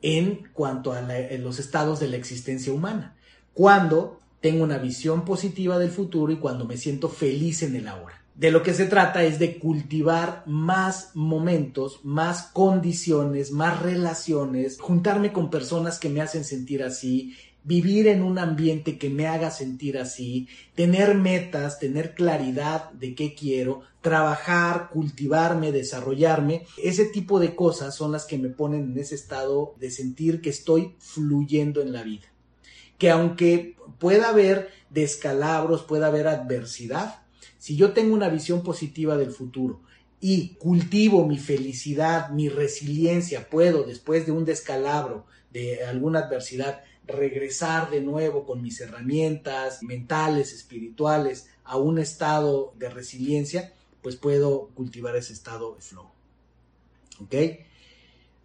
en 0.03 0.49
cuanto 0.53 0.93
a 0.93 1.03
los 1.03 1.59
estados 1.59 2.01
de 2.01 2.09
la 2.09 2.16
existencia 2.16 2.72
humana. 2.72 3.16
Cuando 3.53 4.18
tengo 4.41 4.64
una 4.64 4.78
visión 4.78 5.24
positiva 5.24 5.78
del 5.78 5.91
futuro 5.91 6.32
y 6.32 6.38
cuando 6.38 6.64
me 6.64 6.76
siento 6.76 7.09
feliz 7.09 7.62
en 7.62 7.76
el 7.76 7.88
ahora. 7.88 8.24
De 8.34 8.50
lo 8.50 8.62
que 8.62 8.72
se 8.72 8.86
trata 8.86 9.22
es 9.24 9.38
de 9.38 9.58
cultivar 9.58 10.44
más 10.46 11.10
momentos, 11.14 12.00
más 12.04 12.44
condiciones, 12.44 13.50
más 13.50 13.82
relaciones, 13.82 14.78
juntarme 14.80 15.32
con 15.32 15.50
personas 15.50 15.98
que 15.98 16.08
me 16.08 16.22
hacen 16.22 16.44
sentir 16.44 16.82
así, 16.82 17.34
vivir 17.64 18.08
en 18.08 18.22
un 18.22 18.38
ambiente 18.38 18.98
que 18.98 19.10
me 19.10 19.26
haga 19.26 19.50
sentir 19.50 19.98
así, 19.98 20.48
tener 20.74 21.14
metas, 21.14 21.78
tener 21.78 22.14
claridad 22.14 22.90
de 22.92 23.14
qué 23.14 23.34
quiero, 23.34 23.82
trabajar, 24.00 24.88
cultivarme, 24.90 25.72
desarrollarme. 25.72 26.64
Ese 26.82 27.04
tipo 27.04 27.40
de 27.40 27.54
cosas 27.54 27.94
son 27.94 28.12
las 28.12 28.24
que 28.24 28.38
me 28.38 28.48
ponen 28.48 28.92
en 28.92 28.98
ese 28.98 29.14
estado 29.14 29.74
de 29.78 29.90
sentir 29.90 30.40
que 30.40 30.50
estoy 30.50 30.94
fluyendo 30.98 31.82
en 31.82 31.92
la 31.92 32.02
vida 32.02 32.30
que 33.00 33.10
aunque 33.10 33.76
pueda 33.98 34.28
haber 34.28 34.70
descalabros, 34.90 35.82
pueda 35.84 36.08
haber 36.08 36.28
adversidad, 36.28 37.19
si 37.61 37.76
yo 37.76 37.92
tengo 37.92 38.14
una 38.14 38.30
visión 38.30 38.62
positiva 38.62 39.18
del 39.18 39.30
futuro 39.30 39.82
y 40.18 40.54
cultivo 40.54 41.26
mi 41.26 41.36
felicidad, 41.36 42.30
mi 42.30 42.48
resiliencia, 42.48 43.50
puedo 43.50 43.84
después 43.84 44.24
de 44.24 44.32
un 44.32 44.46
descalabro, 44.46 45.26
de 45.52 45.84
alguna 45.84 46.20
adversidad, 46.20 46.82
regresar 47.06 47.90
de 47.90 48.00
nuevo 48.00 48.46
con 48.46 48.62
mis 48.62 48.80
herramientas 48.80 49.82
mentales, 49.82 50.54
espirituales, 50.54 51.50
a 51.64 51.76
un 51.76 51.98
estado 51.98 52.72
de 52.78 52.88
resiliencia, 52.88 53.74
pues 54.00 54.16
puedo 54.16 54.70
cultivar 54.74 55.14
ese 55.16 55.34
estado 55.34 55.74
de 55.74 55.82
flow. 55.82 56.08
¿Ok? 57.20 57.34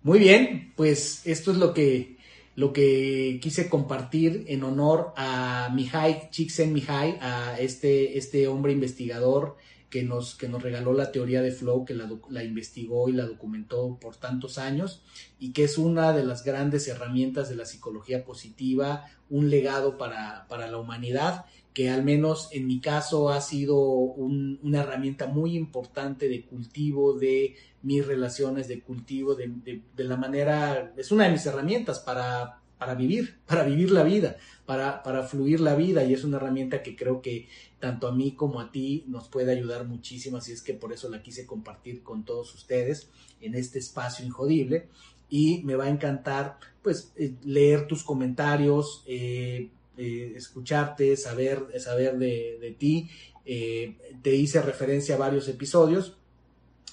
Muy 0.03 0.19
bien, 0.19 0.73
pues 0.75 1.25
esto 1.25 1.51
es 1.51 1.57
lo 1.57 1.73
que 1.73 2.14
lo 2.55 2.71
que 2.71 3.39
quise 3.41 3.69
compartir 3.69 4.45
en 4.47 4.63
honor 4.63 5.13
a 5.17 5.69
Mihai 5.73 6.29
Csikszentmihalyi, 6.31 7.17
a 7.21 7.59
este, 7.59 8.17
este 8.17 8.47
hombre 8.47 8.71
investigador 8.71 9.57
que 9.89 10.03
nos, 10.03 10.35
que 10.35 10.49
nos 10.49 10.63
regaló 10.63 10.93
la 10.93 11.11
teoría 11.11 11.41
de 11.41 11.51
flow, 11.51 11.85
que 11.85 11.93
la, 11.93 12.09
la, 12.29 12.43
investigó 12.43 13.07
y 13.07 13.13
la 13.13 13.25
documentó 13.25 13.97
por 13.99 14.15
tantos 14.15 14.57
años 14.57 15.03
y 15.39 15.53
que 15.53 15.63
es 15.63 15.77
una 15.77 16.11
de 16.11 16.25
las 16.25 16.43
grandes 16.43 16.87
herramientas 16.87 17.49
de 17.49 17.55
la 17.55 17.65
psicología 17.65 18.25
positiva, 18.25 19.05
un 19.29 19.49
legado 19.49 19.97
para, 19.97 20.47
para 20.49 20.67
la 20.67 20.77
humanidad 20.77 21.45
que 21.75 21.89
al 21.89 22.03
menos 22.03 22.47
en 22.53 22.65
mi 22.65 22.79
caso 22.79 23.29
ha 23.29 23.41
sido 23.41 23.77
una 23.77 24.81
herramienta 24.81 25.27
muy 25.27 25.57
importante 25.57 26.29
de 26.29 26.45
cultivo 26.45 27.13
de 27.13 27.55
mis 27.83 28.07
relaciones, 28.07 28.69
de 28.69 28.79
cultivo 28.79 29.35
de, 29.35 29.81
la 29.97 30.15
manera, 30.15 30.93
es 30.95 31.11
una 31.11 31.25
de 31.25 31.31
mis 31.31 31.45
herramientas 31.45 31.99
para 31.99 32.61
para 32.77 32.93
vivir, 32.93 33.39
para 33.45 33.63
vivir 33.63 33.91
la 33.91 34.03
vida, 34.03 34.37
para, 34.65 35.01
para 35.01 35.23
fluir 35.23 35.61
la 35.61 35.75
vida 35.75 36.03
y 36.03 36.13
es 36.13 36.23
una 36.25 36.37
herramienta 36.37 36.83
que 36.83 36.95
creo 36.95 37.21
que 37.21 37.47
tanto 37.79 38.07
a 38.07 38.11
mí 38.11 38.33
como 38.33 38.59
a 38.59 38.69
ti 38.71 39.05
nos 39.07 39.29
puede 39.29 39.51
ayudar 39.51 39.85
muchísimo, 39.85 40.37
así 40.37 40.51
es 40.51 40.61
que 40.61 40.73
por 40.73 40.91
eso 40.91 41.09
la 41.09 41.23
quise 41.23 41.45
compartir 41.45 42.03
con 42.03 42.25
todos 42.25 42.53
ustedes 42.53 43.09
en 43.39 43.55
este 43.55 43.79
espacio 43.79 44.25
injodible 44.25 44.89
y 45.29 45.61
me 45.63 45.75
va 45.75 45.85
a 45.85 45.89
encantar 45.89 46.57
pues 46.81 47.13
eh, 47.15 47.33
leer 47.43 47.87
tus 47.87 48.03
comentarios, 48.03 49.03
eh, 49.07 49.69
eh, 49.97 50.33
escucharte, 50.35 51.15
saber, 51.17 51.67
saber 51.79 52.17
de, 52.17 52.57
de 52.59 52.71
ti. 52.71 53.09
te 53.45 54.35
hice 54.35 54.61
referencia 54.61 55.15
a 55.15 55.17
varios 55.19 55.47
episodios 55.47 56.17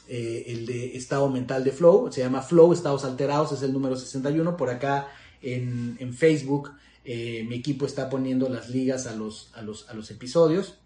eh, 0.09 0.45
el 0.49 0.67
de 0.67 0.97
estado 0.97 1.31
mental 1.31 1.63
de 1.65 1.71
Flow, 1.71 2.11
se 2.13 2.21
llama 2.21 2.43
Flow, 2.43 2.73
estados 2.73 3.05
alterados, 3.05 3.53
es 3.53 3.63
el 3.63 3.73
número 3.73 3.97
61. 3.97 4.57
Por 4.57 4.69
acá 4.69 5.09
en, 5.41 6.13
Facebook 6.13 6.73
eh, 7.05 7.47
mi 7.49 7.57
equipo 7.57 7.87
está 7.87 8.11
poniendo 8.11 8.49
las 8.49 8.69
ligas 8.69 9.07
a 9.07 9.15
los, 9.15 9.51
a 9.55 9.63
los, 9.63 9.89
a 9.89 9.95
los 9.95 10.11
episodios. 10.11 10.79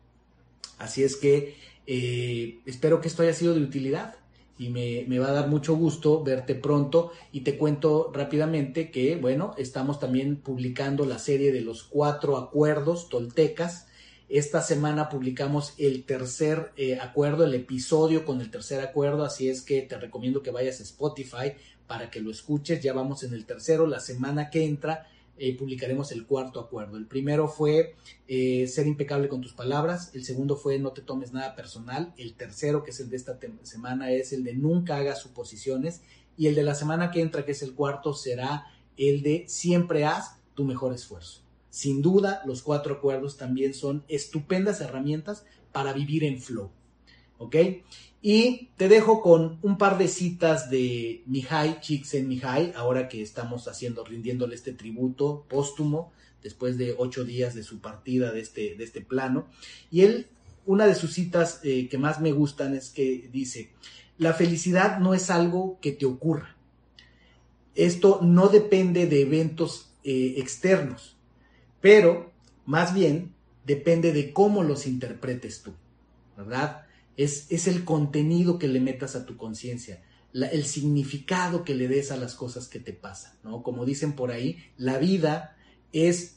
Así 0.79 1.03
es 1.03 1.17
que 1.17 1.57
eh, 1.87 2.61
espero 2.67 3.01
que 3.01 3.09
esto 3.09 3.23
haya 3.23 3.33
sido 3.33 3.55
de 3.55 3.63
utilidad 3.63 4.17
y 4.59 4.71
me, 4.71 5.05
me, 5.07 5.19
va 5.19 5.29
a 5.29 5.33
dar 5.33 5.49
mucho 5.49 5.77
gusto 5.77 6.23
verte 6.23 6.55
pronto. 6.55 7.13
Y 7.33 7.41
te 7.41 7.59
cuento 7.59 8.11
rápidamente 8.13 8.91
que, 8.91 9.17
bueno, 9.17 9.55
estamos 9.59 10.01
también 10.01 10.37
publicando 10.37 11.05
la 11.05 11.19
serie 11.19 11.53
de 11.53 11.61
los 11.61 11.83
cuatro 11.83 12.37
acuerdos 12.37 13.09
toltecas. 13.09 13.87
Esta 14.29 14.61
semana 14.61 15.09
publicamos 15.09 15.75
el 15.79 16.05
tercer 16.05 16.73
eh, 16.77 16.99
acuerdo, 17.01 17.45
el 17.45 17.55
episodio 17.55 18.25
con 18.25 18.41
el 18.41 18.51
tercer 18.51 18.81
acuerdo, 18.81 19.25
así 19.25 19.49
es 19.49 19.63
que 19.63 19.83
te 19.83 19.99
recomiendo 19.99 20.43
que 20.43 20.51
vayas 20.51 20.81
a 20.81 20.83
Spotify 20.83 21.53
para 21.87 22.11
que 22.11 22.21
lo 22.21 22.31
escuches. 22.33 22.83
Ya 22.83 22.93
vamos 22.93 23.23
en 23.23 23.35
el 23.35 23.47
tercero, 23.47 23.87
la 23.87 24.01
semana 24.01 24.51
que 24.51 24.65
entra 24.65 25.07
eh, 25.39 25.57
publicaremos 25.57 26.13
el 26.13 26.27
cuarto 26.27 26.61
acuerdo. 26.61 26.97
El 26.97 27.07
primero 27.07 27.49
fue 27.49 27.95
eh, 28.29 28.67
ser 28.67 28.87
impecable 28.87 29.29
con 29.29 29.41
tus 29.41 29.53
palabras, 29.53 30.11
el 30.15 30.25
segundo 30.25 30.57
fue 30.57 30.79
no 30.79 30.93
te 30.93 31.03
tomes 31.03 31.33
nada 31.33 31.55
personal, 31.55 32.15
el 32.17 32.35
tercero, 32.35 32.83
que 32.83 32.91
es 32.91 33.01
el 33.01 33.11
de 33.11 33.17
esta 33.17 33.39
semana, 33.63 34.11
es 34.11 34.33
el 34.33 34.45
de 34.45 34.55
nunca 34.55 34.97
hagas 34.97 35.21
suposiciones 35.21 36.01
y 36.37 36.47
el 36.47 36.55
de 36.55 36.63
la 36.63 36.75
semana 36.75 37.11
que 37.11 37.21
entra, 37.21 37.45
que 37.45 37.53
es 37.53 37.63
el 37.63 37.75
cuarto, 37.75 38.15
será 38.15 38.67
el 38.97 39.23
de 39.23 39.45
siempre 39.49 40.05
haz 40.05 40.39
tu 40.55 40.65
mejor 40.65 40.95
esfuerzo. 40.95 41.43
Sin 41.71 42.01
duda, 42.01 42.43
los 42.47 42.63
cuatro 42.63 42.95
acuerdos 42.95 43.37
también 43.37 43.75
son 43.75 44.05
estupendas 44.09 44.81
herramientas 44.81 45.45
para 45.73 45.93
vivir 45.93 46.25
en 46.25 46.41
flow. 46.41 46.71
¿Ok? 47.39 47.57
Y 48.27 48.71
te 48.77 48.89
dejo 48.89 49.23
con 49.23 49.61
un 49.63 49.79
par 49.79 49.99
de 49.99 50.09
citas 50.09 50.69
de 50.69 51.23
Mihai 51.27 51.81
Csikszentmihalyi, 51.81 52.73
ahora 52.75 53.07
que 53.09 53.23
estamos 53.23 53.69
haciendo, 53.69 54.05
rindiéndole 54.05 54.57
este 54.57 54.73
tributo 54.73 55.45
póstumo, 55.49 56.13
después 56.43 56.77
de 56.77 56.97
ocho 56.99 57.25
días 57.25 57.55
de 57.55 57.63
su 57.63 57.81
partida 57.81 58.33
de 58.33 58.41
este, 58.41 58.75
de 58.75 58.83
este 58.83 59.01
plano. 59.01 59.47
Y 59.93 60.01
él, 60.01 60.27
una 60.65 60.89
de 60.89 60.97
sus 60.97 61.13
citas 61.13 61.61
eh, 61.63 61.89
que 61.89 61.99
más 61.99 62.21
me 62.21 62.33
gustan 62.33 62.75
es 62.75 62.91
que 62.91 63.29
dice, 63.33 63.71
la 64.19 64.33
felicidad 64.33 64.99
no 64.99 65.15
es 65.15 65.31
algo 65.31 65.79
que 65.81 65.93
te 65.93 66.07
ocurra. 66.07 66.57
Esto 67.77 68.19
no 68.23 68.49
depende 68.49 69.07
de 69.07 69.21
eventos 69.21 69.93
eh, 70.03 70.35
externos 70.39 71.17
pero 71.81 72.33
más 72.65 72.95
bien 72.95 73.33
depende 73.65 74.13
de 74.13 74.33
cómo 74.33 74.65
los 74.65 74.89
interpretes 74.89 75.63
tú, 75.63 75.73
¿verdad? 76.37 76.86
Es, 77.17 77.47
es 77.51 77.67
el 77.67 77.85
contenido 77.85 78.59
que 78.59 78.69
le 78.69 78.81
metas 78.81 79.17
a 79.17 79.27
tu 79.27 79.37
conciencia, 79.37 80.03
el 80.33 80.65
significado 80.67 81.65
que 81.65 81.75
le 81.75 81.89
des 81.89 82.11
a 82.11 82.17
las 82.17 82.35
cosas 82.35 82.69
que 82.69 82.79
te 82.79 82.93
pasan, 82.93 83.33
¿no? 83.43 83.63
Como 83.63 83.87
dicen 83.87 84.15
por 84.15 84.31
ahí, 84.31 84.59
la 84.77 84.99
vida 84.99 85.57
es 85.93 86.37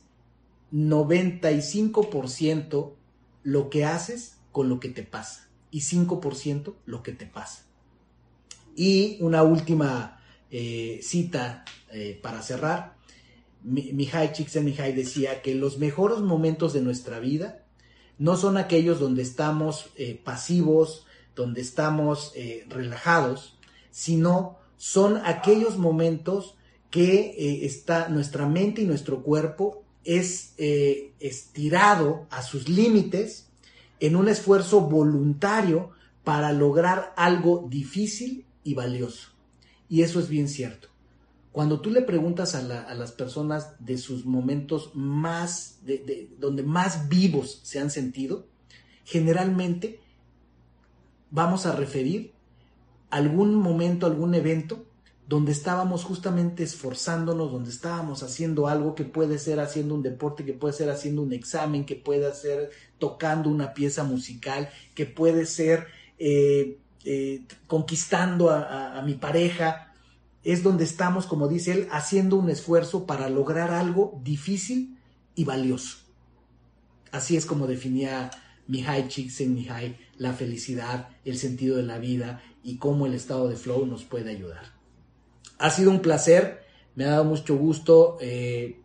95% 0.72 2.94
lo 3.44 3.70
que 3.70 3.86
haces 3.86 4.38
con 4.52 4.70
lo 4.70 4.80
que 4.80 4.90
te 4.90 5.04
pasa 5.04 5.50
y 5.72 5.82
5% 5.82 6.76
lo 6.86 7.04
que 7.04 7.12
te 7.12 7.26
pasa. 7.26 7.66
Y 8.76 9.18
una 9.22 9.44
última 9.44 10.22
eh, 10.50 11.02
cita 11.04 11.66
eh, 11.92 12.18
para 12.22 12.42
cerrar 12.42 12.98
Mihai 13.64 14.32
Csikszentmihalyi 14.32 14.94
decía 14.94 15.42
que 15.42 15.54
los 15.54 15.80
mejores 15.80 16.20
momentos 16.20 16.74
de 16.74 16.82
nuestra 16.82 17.20
vida 17.20 17.59
no 18.20 18.36
son 18.36 18.58
aquellos 18.58 19.00
donde 19.00 19.24
estamos 19.24 19.90
eh, 19.96 20.20
pasivos, 20.24 21.06
donde 21.36 21.62
estamos 21.62 22.34
eh, 22.36 22.66
relajados, 22.70 23.58
sino 23.92 24.58
son 24.78 25.22
aquellos 25.26 25.78
momentos 25.78 26.56
que 26.92 27.32
eh, 27.38 27.66
está 27.66 28.10
nuestra 28.10 28.46
mente 28.46 28.82
y 28.82 28.86
nuestro 28.86 29.24
cuerpo 29.24 29.84
es 30.04 30.54
estirado 30.58 32.26
a 32.32 32.42
sus 32.42 32.68
límites 32.68 33.48
en 34.00 34.16
un 34.16 34.28
esfuerzo 34.28 34.82
voluntario 34.82 35.92
para 36.24 36.52
lograr 36.52 37.14
algo 37.16 37.68
difícil 37.70 38.46
y 38.64 38.74
valioso. 38.74 39.30
Y 39.88 40.02
eso 40.02 40.20
es 40.20 40.30
bien 40.30 40.48
cierto. 40.48 40.89
Cuando 41.52 41.82
tú 41.82 41.90
le 41.90 42.02
preguntas 42.02 42.54
a, 42.54 42.62
las 42.62 43.12
personas 43.12 43.74
de 43.80 43.98
sus 43.98 44.26
momentos 44.26 44.92
más, 44.94 45.80
de, 45.84 46.30
donde 46.38 46.62
más 46.64 47.10
vivos 47.10 47.60
se 47.64 47.80
han 47.80 47.90
sentido, 47.90 48.46
generalmente 49.04 50.00
vamos 51.32 51.66
a 51.66 51.76
referir 51.76 52.34
algún 53.10 53.56
momento, 53.56 54.06
algún 54.06 54.36
evento 54.36 54.86
donde 55.28 55.52
estábamos 55.52 56.04
justamente 56.04 56.64
esforzándonos, 56.64 57.52
donde 57.52 57.70
estábamos 57.70 58.24
haciendo 58.24 58.68
algo 58.68 58.94
que 58.96 59.04
puede 59.04 59.38
ser 59.40 59.60
haciendo 59.60 59.96
un 59.96 60.04
deporte, 60.04 60.46
que 60.46 60.54
puede 60.54 60.74
ser 60.74 60.90
haciendo 60.90 61.22
un 61.24 61.34
examen, 61.34 61.86
que 61.86 61.96
puede 61.96 62.32
ser 62.34 62.72
tocando 63.00 63.50
una 63.50 63.74
pieza 63.74 64.04
musical, 64.04 64.70
que 64.96 65.06
puede 65.06 65.46
ser 65.46 65.88
eh, 66.18 66.78
eh, 67.06 67.44
conquistando 67.68 68.50
a 68.50 69.02
mi 69.06 69.16
pareja, 69.16 69.89
es 70.44 70.64
donde 70.64 70.84
estamos, 70.84 71.26
como 71.26 71.48
dice 71.48 71.72
él, 71.74 71.88
haciendo 71.92 72.38
un 72.38 72.50
esfuerzo 72.50 73.06
para 73.06 73.30
lograr 73.30 73.72
algo 73.72 74.20
difícil 74.24 74.98
y 75.36 75.44
valioso. 75.44 75.98
Así 77.12 77.36
es 77.36 77.46
como 77.46 77.68
definía 77.68 78.32
Mihai 78.68 79.08
Csikszentmihalyi 79.08 79.96
la 80.18 80.34
felicidad, 80.34 81.10
el 81.26 81.38
sentido 81.38 81.78
de 81.78 81.84
la 81.84 81.98
vida 81.98 82.44
y 82.64 82.78
cómo 82.78 83.06
el 83.06 83.14
estado 83.14 83.48
de 83.48 83.56
flow 83.56 83.86
nos 83.86 84.04
puede 84.04 84.32
ayudar. 84.32 84.74
Ha 85.58 85.70
sido 85.72 85.92
un 85.92 86.02
placer, 86.02 86.64
me 86.96 87.06
ha 87.06 87.12
dado 87.12 87.26
mucho 87.26 87.56
gusto. 87.58 88.18
Eh, 88.22 88.82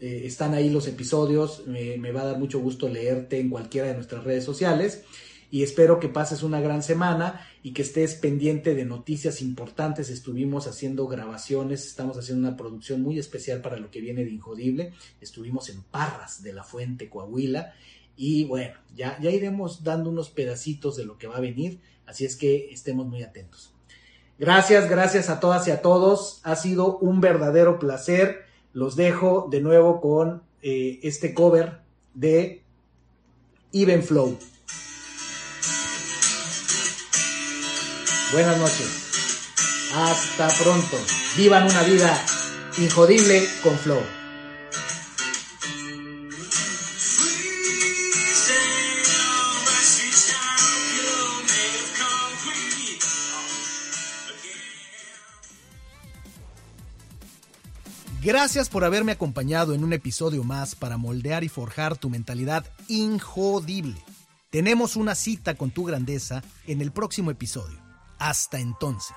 eh, 0.00 0.22
están 0.24 0.54
ahí 0.54 0.70
los 0.70 0.86
episodios, 0.88 1.66
me 1.66 2.12
va 2.12 2.22
a 2.22 2.26
dar 2.26 2.38
mucho 2.38 2.58
gusto 2.60 2.88
leerte 2.88 3.38
en 3.38 3.50
cualquiera 3.50 3.88
de 3.88 3.94
nuestras 3.94 4.24
redes 4.24 4.44
sociales 4.44 5.04
y 5.50 5.62
espero 5.62 5.98
que 5.98 6.08
pases 6.08 6.42
una 6.42 6.60
gran 6.60 6.82
semana 6.82 7.46
y 7.62 7.72
que 7.72 7.82
estés 7.82 8.14
pendiente 8.14 8.74
de 8.74 8.84
noticias 8.84 9.42
importantes. 9.42 10.08
Estuvimos 10.08 10.66
haciendo 10.66 11.06
grabaciones, 11.08 11.86
estamos 11.86 12.16
haciendo 12.16 12.48
una 12.48 12.56
producción 12.56 13.02
muy 13.02 13.18
especial 13.18 13.60
para 13.60 13.76
lo 13.76 13.90
que 13.90 14.00
viene 14.00 14.24
de 14.24 14.30
Injodible. 14.30 14.92
Estuvimos 15.20 15.68
en 15.68 15.82
Parras 15.82 16.42
de 16.42 16.52
la 16.52 16.62
Fuente, 16.62 17.08
Coahuila. 17.08 17.74
Y 18.16 18.44
bueno, 18.44 18.74
ya, 18.94 19.18
ya 19.20 19.30
iremos 19.30 19.82
dando 19.82 20.10
unos 20.10 20.30
pedacitos 20.30 20.96
de 20.96 21.04
lo 21.04 21.18
que 21.18 21.26
va 21.26 21.38
a 21.38 21.40
venir, 21.40 21.80
así 22.06 22.24
es 22.24 22.36
que 22.36 22.70
estemos 22.70 23.06
muy 23.06 23.22
atentos. 23.22 23.72
Gracias, 24.38 24.88
gracias 24.88 25.28
a 25.28 25.40
todas 25.40 25.66
y 25.68 25.70
a 25.70 25.82
todos. 25.82 26.40
Ha 26.44 26.56
sido 26.56 26.98
un 26.98 27.20
verdadero 27.20 27.78
placer. 27.78 28.46
Los 28.72 28.96
dejo 28.96 29.48
de 29.50 29.60
nuevo 29.60 30.00
con 30.00 30.42
eh, 30.62 30.98
este 31.02 31.34
cover 31.34 31.80
de 32.14 32.62
Even 33.72 34.02
Flow. 34.02 34.38
Buenas 38.32 38.58
noches. 38.58 39.90
Hasta 39.92 40.48
pronto. 40.62 40.96
Vivan 41.36 41.64
una 41.64 41.82
vida 41.82 42.24
injodible 42.78 43.44
con 43.60 43.76
flow. 43.76 44.00
Gracias 58.22 58.68
por 58.68 58.84
haberme 58.84 59.10
acompañado 59.10 59.74
en 59.74 59.82
un 59.82 59.92
episodio 59.92 60.44
más 60.44 60.76
para 60.76 60.98
moldear 60.98 61.42
y 61.42 61.48
forjar 61.48 61.96
tu 61.96 62.10
mentalidad 62.10 62.64
injodible. 62.86 63.96
Tenemos 64.50 64.94
una 64.94 65.16
cita 65.16 65.54
con 65.56 65.72
tu 65.72 65.84
grandeza 65.84 66.44
en 66.68 66.80
el 66.80 66.92
próximo 66.92 67.32
episodio. 67.32 67.89
Hasta 68.20 68.58
entonces. 68.58 69.16